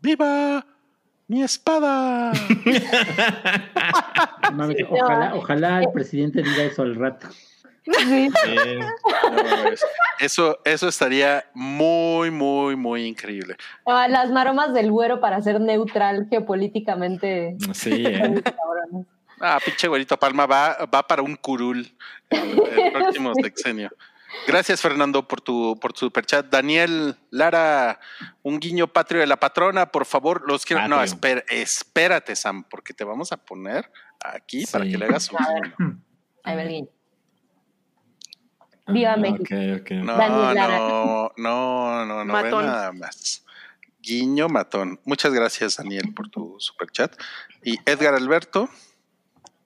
[0.00, 0.64] ¡Viva
[1.26, 2.32] mi espada!
[4.52, 7.28] Mames, ojalá, ojalá el presidente diga eso al rato.
[7.86, 8.28] Sí.
[8.28, 9.84] No, es-
[10.18, 13.56] eso, eso estaría muy, muy, muy increíble.
[13.86, 17.56] Ah, Las maromas del güero para ser neutral geopolíticamente.
[17.74, 18.42] Sí, ¿eh?
[19.40, 21.86] Ah, pinche güerito Palma va, va para un curul
[22.30, 23.90] el, el próximo sexenio.
[24.46, 26.46] Gracias, Fernando, por tu, por tu superchat.
[26.46, 28.00] Daniel Lara,
[28.42, 30.42] un guiño patrio de la patrona, por favor.
[30.46, 30.82] Los quiero.
[30.88, 31.04] No, Patrio.
[31.14, 33.90] espera, espérate, Sam, porque te vamos a poner
[34.20, 36.00] aquí para que le hagas un guiño.
[36.44, 36.88] Ahí va el guiño.
[38.88, 39.42] Viva México.
[39.42, 39.90] Ok, ok.
[39.90, 40.78] No, Daniel Lara.
[40.78, 43.44] no, no, no, no, ve nada más.
[44.00, 45.00] Guiño matón.
[45.04, 47.12] Muchas gracias, Daniel, por tu superchat.
[47.64, 48.68] Y Edgar Alberto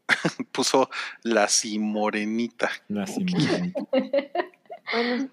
[0.52, 0.88] puso
[1.22, 2.70] la simorenita.
[2.88, 3.04] La.
[4.92, 5.30] Bueno,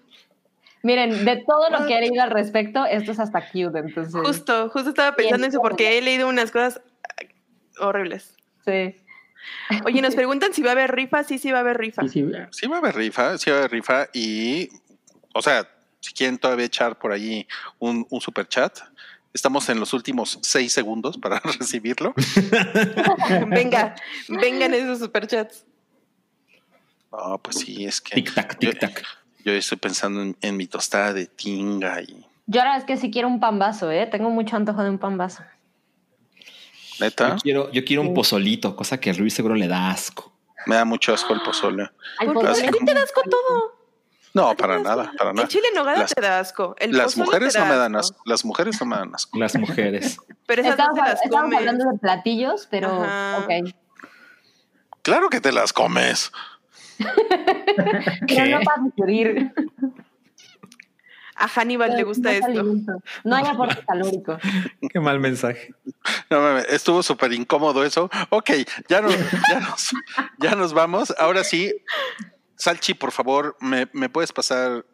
[0.82, 4.14] Miren, de todo lo que he leído al respecto, esto es hasta cute, entonces.
[4.14, 8.36] Justo, justo estaba pensando en eso porque he leído unas cosas ah, horribles.
[8.64, 8.94] Sí.
[9.84, 11.24] Oye, nos preguntan si va a haber rifa.
[11.24, 12.02] Sí, sí va a haber rifa.
[12.08, 14.68] Sí, Sí va a haber rifa, sí va a haber rifa y,
[15.34, 15.68] o sea,
[16.00, 17.46] si quieren todavía echar por allí
[17.78, 18.78] un, un super chat,
[19.34, 22.14] estamos en los últimos seis segundos para recibirlo.
[23.48, 23.94] Venga,
[24.28, 25.64] vengan esos superchats.
[27.12, 29.02] No, pues sí, es que Tic tac, tic tac.
[29.44, 33.10] yo estoy pensando en, en mi tostada de tinga y Yo ahora es que sí
[33.10, 34.06] quiero un pan vaso, ¿eh?
[34.06, 35.42] Tengo mucho antojo de un pan vaso.
[37.00, 40.32] Neta, Yo quiero, yo quiero un pozolito, cosa que a Luis seguro le da asco.
[40.66, 41.90] me da mucho asco el pozole.
[42.18, 43.78] Al ¿Por pozole así qué sí como- te das con todo?
[44.34, 45.42] No, ¿Por qué para nada, para nada.
[45.44, 46.76] El chile en nogada Las- te da asco.
[46.78, 48.20] El Las mujeres no da me dan asco.
[48.26, 49.38] Las mujeres no me dan asco.
[49.38, 50.18] Las mujeres.
[50.46, 53.38] Pero esas no Estamos, te las estamos hablando de platillos, pero Ajá.
[53.44, 53.74] ok.
[55.02, 56.30] Claro que te las comes.
[56.98, 59.52] Pero no para digerir.
[61.38, 62.46] A Hannibal le gusta esto.
[62.46, 62.92] alimento.
[63.24, 64.38] No hay aporte calórico.
[64.92, 65.74] Qué mal mensaje.
[66.30, 68.10] No mames, estuvo súper incómodo eso.
[68.30, 68.50] Ok,
[68.88, 69.14] ya nos,
[69.50, 69.90] ya, nos,
[70.38, 71.14] ya nos vamos.
[71.18, 71.74] Ahora sí,
[72.56, 74.84] Salchi, por favor, ¿me, me puedes pasar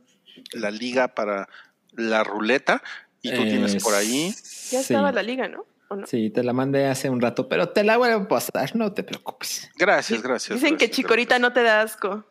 [0.52, 1.48] la liga para
[1.92, 2.82] la ruleta?
[3.22, 4.30] Y tú tienes por ahí.
[4.30, 4.76] Ya sí.
[4.76, 5.64] estaba la liga, ¿no?
[6.06, 9.02] Sí, te la mandé hace un rato, pero te la voy a pasar, no te
[9.02, 9.70] preocupes.
[9.76, 10.60] Gracias, gracias.
[10.60, 12.24] Dicen que gracias, Chicorita no te da asco.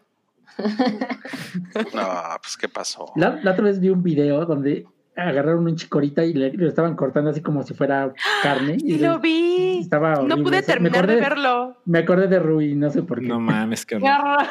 [1.93, 3.11] No, pues ¿qué pasó?
[3.15, 6.95] La, la otra vez vi un video donde agarraron un chicorita y le, lo estaban
[6.95, 8.77] cortando así como si fuera carne.
[8.83, 9.79] Y lo vi.
[9.79, 11.77] Estaba No pude terminar acordé de verlo.
[11.85, 13.27] Me acordé de Rui, no sé por qué.
[13.27, 14.47] No mames, qué horror.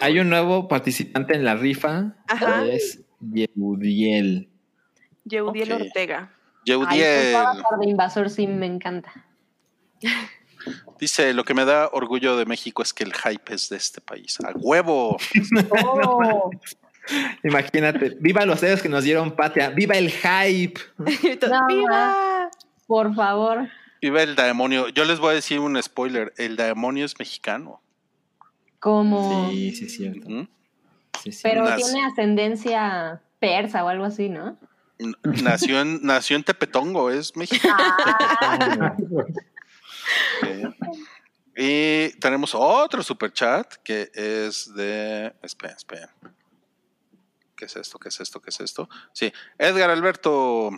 [0.00, 2.16] Hay, un nuevo participante en la rifa.
[2.26, 2.64] Ajá.
[2.64, 4.48] que Es Yehudiel.
[5.24, 5.80] Yeudiel Ok.
[5.82, 6.32] Ortega.
[6.64, 9.12] Yeudiel favor, de invasor sí me encanta.
[11.00, 14.00] dice: Lo que me da orgullo de México es que el hype es de este
[14.00, 14.38] país.
[14.44, 15.16] ¡A huevo!
[15.94, 16.50] Oh,
[17.44, 20.80] Imagínate, viva los dedos que nos dieron patria, viva el hype.
[21.48, 22.50] No, ¡Viva!
[22.86, 23.68] por favor.
[24.02, 24.88] Viva el demonio.
[24.88, 27.80] Yo les voy a decir un spoiler: el demonio es mexicano.
[28.80, 29.50] Como.
[29.50, 30.28] Sí, sí, es cierto.
[30.28, 30.48] ¿Mm?
[31.22, 31.40] Sí, sí.
[31.42, 34.56] Pero tiene ascendencia persa o algo así, ¿no?
[34.98, 37.74] N- Nació en, nació en Tepetongo, es mexicano.
[37.78, 38.96] Ah,
[41.60, 45.34] Y tenemos otro super chat que es de.
[45.42, 46.14] Espera, espera.
[47.56, 47.98] ¿Qué es esto?
[47.98, 48.40] ¿Qué es esto?
[48.40, 48.88] ¿Qué es esto?
[49.12, 50.70] Sí, Edgar Alberto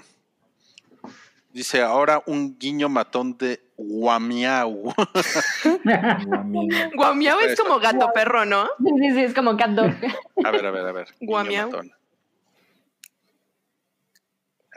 [1.52, 4.94] dice ahora un guiño matón de Guamiau.
[6.94, 8.66] Guamiao es como gato perro, ¿no?
[8.78, 9.92] sí, sí, sí, es como cat dog.
[10.44, 11.08] A ver, a ver, a ver.
[11.20, 11.70] guiño Guamiau.
[11.70, 11.92] matón.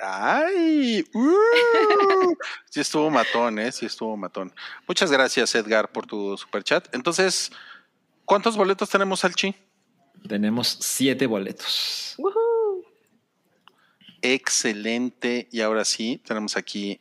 [0.03, 1.05] ¡Ay!
[1.13, 2.35] ¡Uh!
[2.69, 3.71] Sí estuvo matón, ¿eh?
[3.71, 4.51] Sí estuvo matón.
[4.87, 6.93] Muchas gracias, Edgar, por tu super chat.
[6.93, 7.51] Entonces,
[8.25, 9.55] ¿cuántos boletos tenemos, Alchi?
[10.27, 12.15] Tenemos siete boletos.
[12.17, 12.83] Woohoo.
[14.21, 15.47] Excelente.
[15.51, 16.99] Y ahora sí, tenemos aquí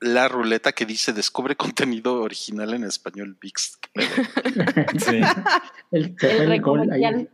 [0.00, 3.78] la ruleta que dice descubre contenido original en español VIX.
[4.98, 5.20] Sí.
[5.90, 6.52] El, El
[7.04, 7.30] el.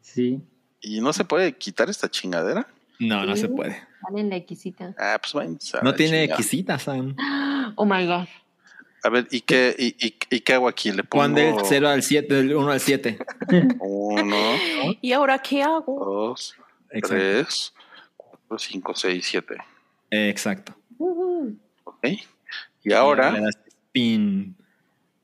[0.00, 0.40] Sí.
[0.80, 2.66] Y no se puede quitar esta chingadera.
[2.98, 3.80] No, no se puede.
[4.02, 4.94] Dale la exquisita.
[4.98, 7.14] Ah, pues a No tiene exquisita, Sam.
[7.76, 8.26] Oh my god.
[9.04, 10.90] A ver, ¿y qué, y, y- y qué hago aquí?
[10.90, 13.18] Le pongo del 0 al 7, del 1 al 7.
[13.78, 14.36] uno,
[15.00, 16.04] ¿Y ahora qué hago?
[16.04, 16.54] dos,
[16.90, 17.08] Exacto.
[17.16, 17.74] tres,
[18.16, 19.56] cuatro, cinco, seis, siete.
[20.10, 20.74] Exacto.
[20.98, 21.56] Ujú.
[21.84, 22.06] ¿Ok?
[22.82, 24.56] Y ahora, Le das spin.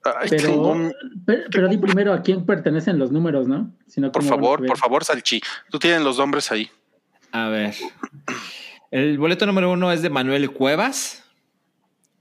[0.04, 0.92] ay, Pero, tengo
[1.26, 3.72] pero, pero di primero a quién pertenecen los números, ¿no?
[3.88, 5.40] Si no, por ¿cómo van a favor, por favor, Salchi.
[5.70, 6.70] Tú tienes los nombres ahí.
[7.34, 7.74] A ver.
[8.92, 11.24] El boleto número uno es de Manuel Cuevas.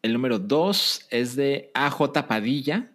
[0.01, 2.92] El número dos es de AJ Padilla.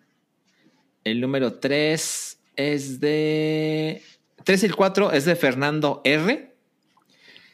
[1.04, 4.02] El número tres es de.
[4.42, 6.56] Tres y el cuatro es de Fernando R.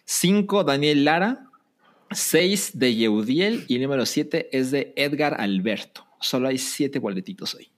[0.06, 1.50] Cinco, Daniel Lara.
[2.10, 3.66] Seis de Yeudiel.
[3.68, 6.06] Y el número siete es de Edgar Alberto.
[6.20, 7.73] Solo hay siete boletitos hoy.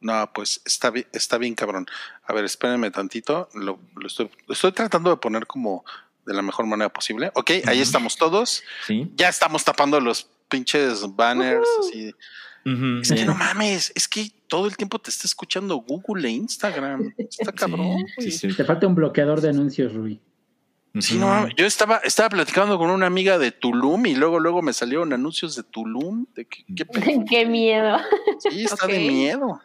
[0.00, 1.86] No, pues está bien, está bien, cabrón.
[2.24, 3.48] A ver, espérenme tantito.
[3.54, 5.84] Lo, lo estoy, lo estoy tratando de poner como
[6.26, 7.30] de la mejor manera posible.
[7.34, 8.62] Ok, ahí estamos todos.
[8.86, 9.10] Sí.
[9.16, 11.66] Ya estamos tapando los pinches banners.
[11.80, 12.14] así.
[13.02, 17.14] Es que no mames, es que todo el tiempo te está escuchando Google e Instagram.
[17.16, 17.98] Está cabrón.
[17.98, 18.30] Sí, güey.
[18.30, 18.56] sí, sí.
[18.56, 20.20] Te falta un bloqueador de anuncios, Rui.
[20.98, 21.54] Sí, no mames.
[21.56, 25.56] Yo estaba, estaba platicando con una amiga de Tulum y luego, luego me salieron anuncios
[25.56, 26.26] de Tulum.
[26.34, 27.24] De que, qué pedo.
[27.28, 27.96] Qué miedo.
[28.38, 29.60] Sí, está de miedo.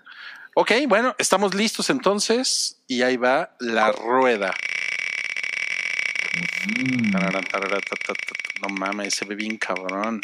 [0.57, 4.53] Ok, bueno, estamos listos entonces y ahí va la rueda.
[7.11, 7.29] Ta.
[8.61, 10.21] No mames, se ve bien cabrón.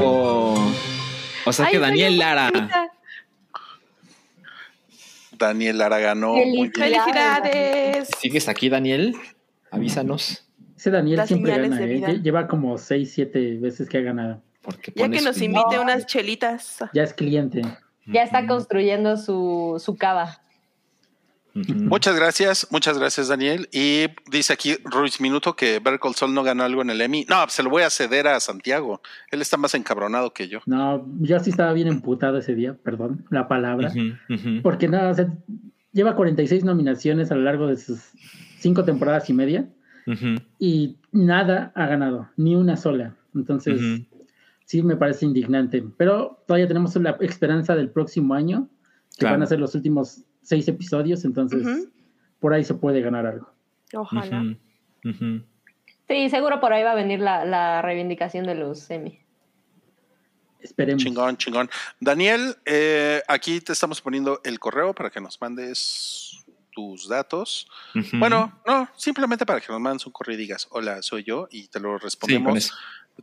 [0.00, 0.72] O,
[1.44, 2.50] o sea Ay, que Daniel Lara.
[5.32, 6.32] Daniel Lara ganó.
[6.32, 6.72] Muy bien.
[6.72, 8.08] ¡Felicidades!
[8.18, 9.14] ¿Sigues aquí, Daniel?
[9.70, 10.48] Avísanos.
[10.78, 12.20] Ese Daniel Las siempre gana, ¿eh?
[12.22, 14.47] Lleva como 6, 7 veces que ha ganado.
[14.68, 16.76] Porque Ya que nos invite unas chelitas.
[16.92, 17.62] Ya es cliente.
[18.04, 20.42] Ya está construyendo su, su cava.
[21.54, 23.66] Muchas gracias, muchas gracias, Daniel.
[23.72, 27.24] Y dice aquí Ruiz Minuto que Berkel Sol no ganó algo en el Emmy.
[27.30, 29.00] No, se lo voy a ceder a Santiago.
[29.30, 30.60] Él está más encabronado que yo.
[30.66, 33.90] No, yo sí estaba bien emputado ese día, perdón, la palabra.
[34.62, 35.32] Porque nada, o sea,
[35.92, 38.00] lleva 46 nominaciones a lo largo de sus
[38.58, 39.66] cinco temporadas y media.
[40.58, 43.14] Y nada ha ganado, ni una sola.
[43.34, 43.80] Entonces,
[44.68, 45.82] sí me parece indignante.
[45.96, 48.68] Pero todavía tenemos la esperanza del próximo año,
[49.18, 51.88] que van a ser los últimos seis episodios, entonces
[52.38, 53.50] por ahí se puede ganar algo.
[53.94, 54.44] Ojalá.
[56.06, 59.18] Sí, seguro por ahí va a venir la, la reivindicación de los semi.
[60.60, 61.02] Esperemos.
[61.02, 61.70] Chingón, chingón.
[61.98, 66.37] Daniel, eh, aquí te estamos poniendo el correo para que nos mandes
[66.78, 67.66] tus datos.
[68.12, 71.66] Bueno, no, simplemente para que nos mandes un correo y digas, hola, soy yo, y
[71.66, 72.72] te lo respondemos.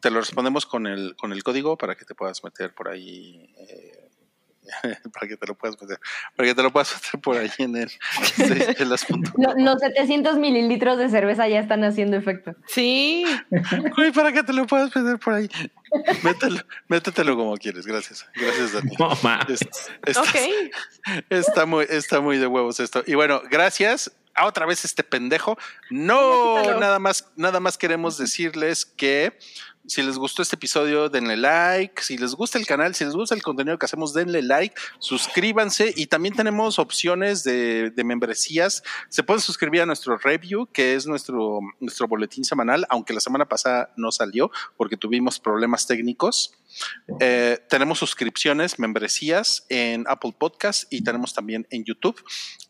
[0.01, 3.49] te lo respondemos con el, con el código para que te puedas meter por ahí.
[3.57, 4.04] Eh,
[5.13, 5.99] para que te lo puedas meter,
[6.35, 7.91] para que te lo puedas meter por ahí en el
[9.57, 12.55] Los 700 mililitros de cerveza ya están haciendo efecto.
[12.67, 13.25] Sí.
[14.13, 15.49] para que te lo puedas meter por ahí.
[16.23, 17.85] Mételo, métetelo como quieres.
[17.85, 18.25] Gracias.
[18.35, 18.97] Gracias, Daniel.
[21.29, 23.03] está, muy, está muy de huevos esto.
[23.05, 25.57] Y bueno, gracias a otra vez este pendejo.
[25.89, 29.37] No, nada más, nada más queremos decirles que
[29.87, 32.01] si les gustó este episodio, denle like.
[32.01, 35.93] Si les gusta el canal, si les gusta el contenido que hacemos, denle like, suscríbanse
[35.95, 38.83] y también tenemos opciones de, membresías.
[39.09, 43.45] Se pueden suscribir a nuestro review, que es nuestro, nuestro boletín semanal, aunque la semana
[43.45, 46.53] pasada no salió porque tuvimos problemas técnicos.
[47.19, 52.21] Eh, tenemos suscripciones, membresías en Apple Podcast y tenemos también en YouTube.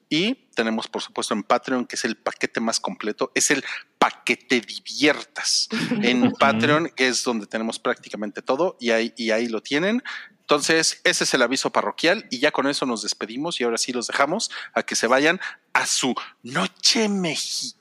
[0.10, 3.64] Y tenemos, por supuesto, en Patreon, que es el paquete más completo, es el
[3.98, 5.68] paquete diviertas.
[6.02, 10.04] En Patreon es donde tenemos prácticamente todo y ahí, y ahí lo tienen.
[10.42, 13.92] Entonces, ese es el aviso parroquial y ya con eso nos despedimos y ahora sí
[13.92, 15.40] los dejamos a que se vayan
[15.74, 17.80] a su noche mexicana.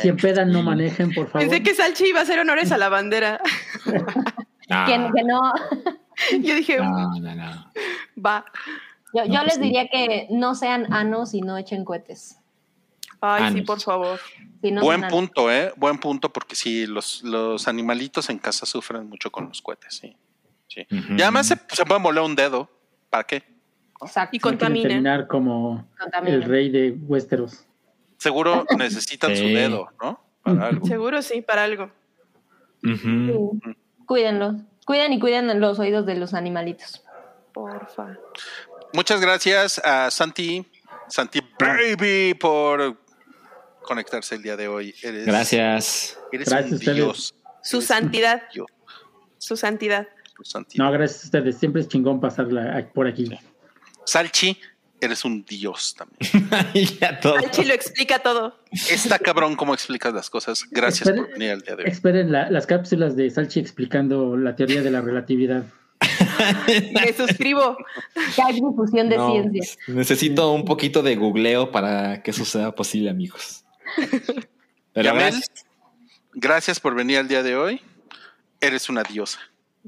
[0.00, 1.46] Si, empedan, no manejen, por favor.
[1.46, 3.40] Pensé que Salchi iba a hacer honores a la bandera.
[4.68, 5.52] Que, no.
[6.40, 7.72] Yo dije, no, no, no.
[8.20, 8.44] va.
[9.16, 12.38] Yo, yo les diría que no sean anos y no echen cohetes.
[13.20, 14.20] Ay, sí, por favor.
[14.60, 15.72] Buen punto, ¿eh?
[15.76, 20.16] Buen punto, porque sí, los, los animalitos en casa sufren mucho con los cohetes, sí.
[20.68, 20.86] sí.
[20.90, 22.68] Y además se, se pueden volar un dedo.
[23.08, 23.42] ¿Para qué?
[24.02, 24.36] Exacto.
[24.36, 24.88] Y contaminan.
[24.88, 25.88] terminar como
[26.26, 27.64] el rey de Westeros.
[28.18, 30.20] Seguro necesitan su dedo, ¿no?
[30.42, 30.86] Para algo.
[30.86, 31.90] Seguro sí, para algo.
[34.06, 34.56] Cuídenlos.
[34.84, 37.02] Cuiden y cuiden los oídos de los animalitos.
[37.52, 38.18] Porfa.
[38.92, 40.66] Muchas gracias a Santi,
[41.08, 42.96] Santi Baby, por
[43.82, 44.94] conectarse el día de hoy.
[45.02, 46.18] gracias.
[46.32, 47.34] Eres un dios.
[47.62, 48.42] Su santidad.
[49.38, 50.06] Su santidad.
[50.76, 51.56] No, gracias a ustedes.
[51.58, 53.30] Siempre es chingón pasarla por aquí.
[54.04, 54.58] Salchi,
[55.00, 56.48] eres un dios también.
[57.22, 58.58] Salchi lo explica todo.
[58.90, 60.64] Está cabrón cómo explicas las cosas.
[60.70, 61.90] Gracias por venir al día de hoy.
[61.90, 65.64] Esperen las cápsulas de Salchi explicando la teoría de la relatividad.
[66.92, 67.76] Me suscribo.
[68.44, 69.76] Hay difusión de ciencia.
[69.88, 73.64] Necesito un poquito de googleo para que eso sea posible, amigos.
[74.92, 75.12] Pero
[76.34, 76.80] gracias.
[76.80, 77.80] por venir al día de hoy.
[78.60, 79.38] Eres una diosa.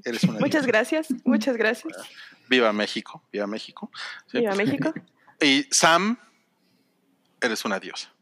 [0.05, 1.95] Eres una muchas gracias, muchas gracias.
[2.49, 3.91] Viva México, viva México.
[4.33, 4.93] Viva México.
[5.41, 6.19] Y Sam,
[7.41, 8.13] eres una diosa.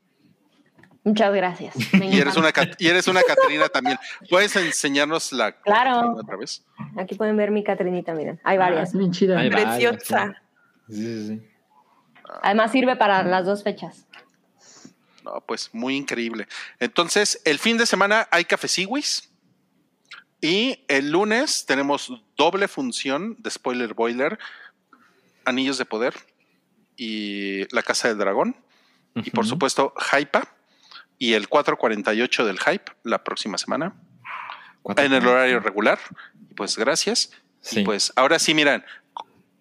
[1.07, 1.77] Muchas gracias.
[1.93, 3.97] y, eres una, y eres una Catrina también.
[4.29, 6.17] ¿Puedes enseñarnos la claro.
[6.19, 6.65] otra vez?
[6.99, 8.41] Aquí pueden ver mi Catrinita, miren.
[8.43, 8.93] Hay varias.
[8.93, 9.49] Ah, bien chida.
[9.49, 10.43] Preciosa.
[10.89, 11.43] Sí, sí,
[12.43, 14.09] Además sirve para las dos fechas.
[15.25, 16.49] No, pues muy increíble.
[16.81, 19.31] Entonces, el fin de semana hay Café Siwis.
[20.41, 24.41] Y el lunes tenemos doble función de Spoiler Boiler,
[25.45, 26.15] Anillos de Poder
[26.97, 28.57] y La Casa del Dragón.
[29.15, 30.56] Y por supuesto, Hypa
[31.19, 33.95] y el 448 del hype la próxima semana
[34.97, 35.99] en el horario regular.
[36.57, 37.31] Pues gracias.
[37.73, 38.85] Y pues ahora sí, miran,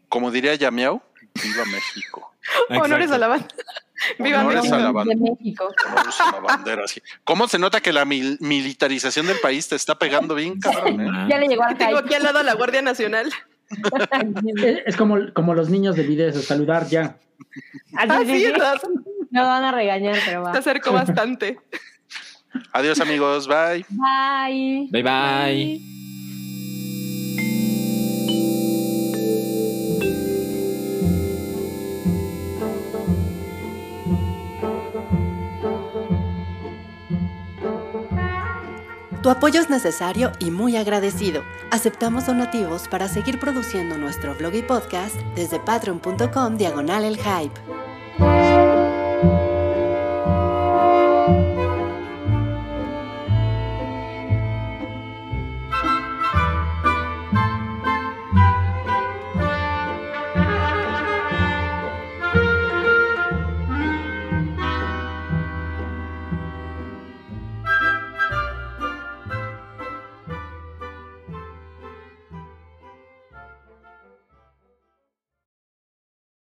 [0.09, 1.01] como diría Yamiao,
[1.42, 2.34] viva México.
[2.69, 3.48] Honores a la banda.
[4.19, 4.75] Viva México.
[4.75, 5.74] A la México.
[5.88, 7.01] Honores a la bandera, sí.
[7.24, 11.01] ¿Cómo se nota que la militarización del país te está pegando bien, cabrón?
[11.01, 11.27] Eh?
[11.30, 13.32] Ya le llegó al Tengo aquí al lado a la Guardia Nacional.
[14.85, 17.17] es como, como los niños de video, saludar ya.
[17.98, 18.53] Así es.
[19.35, 20.53] No van a regañar, pero va.
[20.53, 21.59] Te acerco bastante.
[22.72, 23.49] Adiós, amigos.
[23.49, 23.85] Bye.
[23.89, 24.88] Bye.
[24.89, 25.81] Bye, bye.
[39.22, 41.43] Tu apoyo es necesario y muy agradecido.
[41.72, 47.84] Aceptamos donativos para seguir produciendo nuestro blog y podcast desde patreon.com diagonal el hype.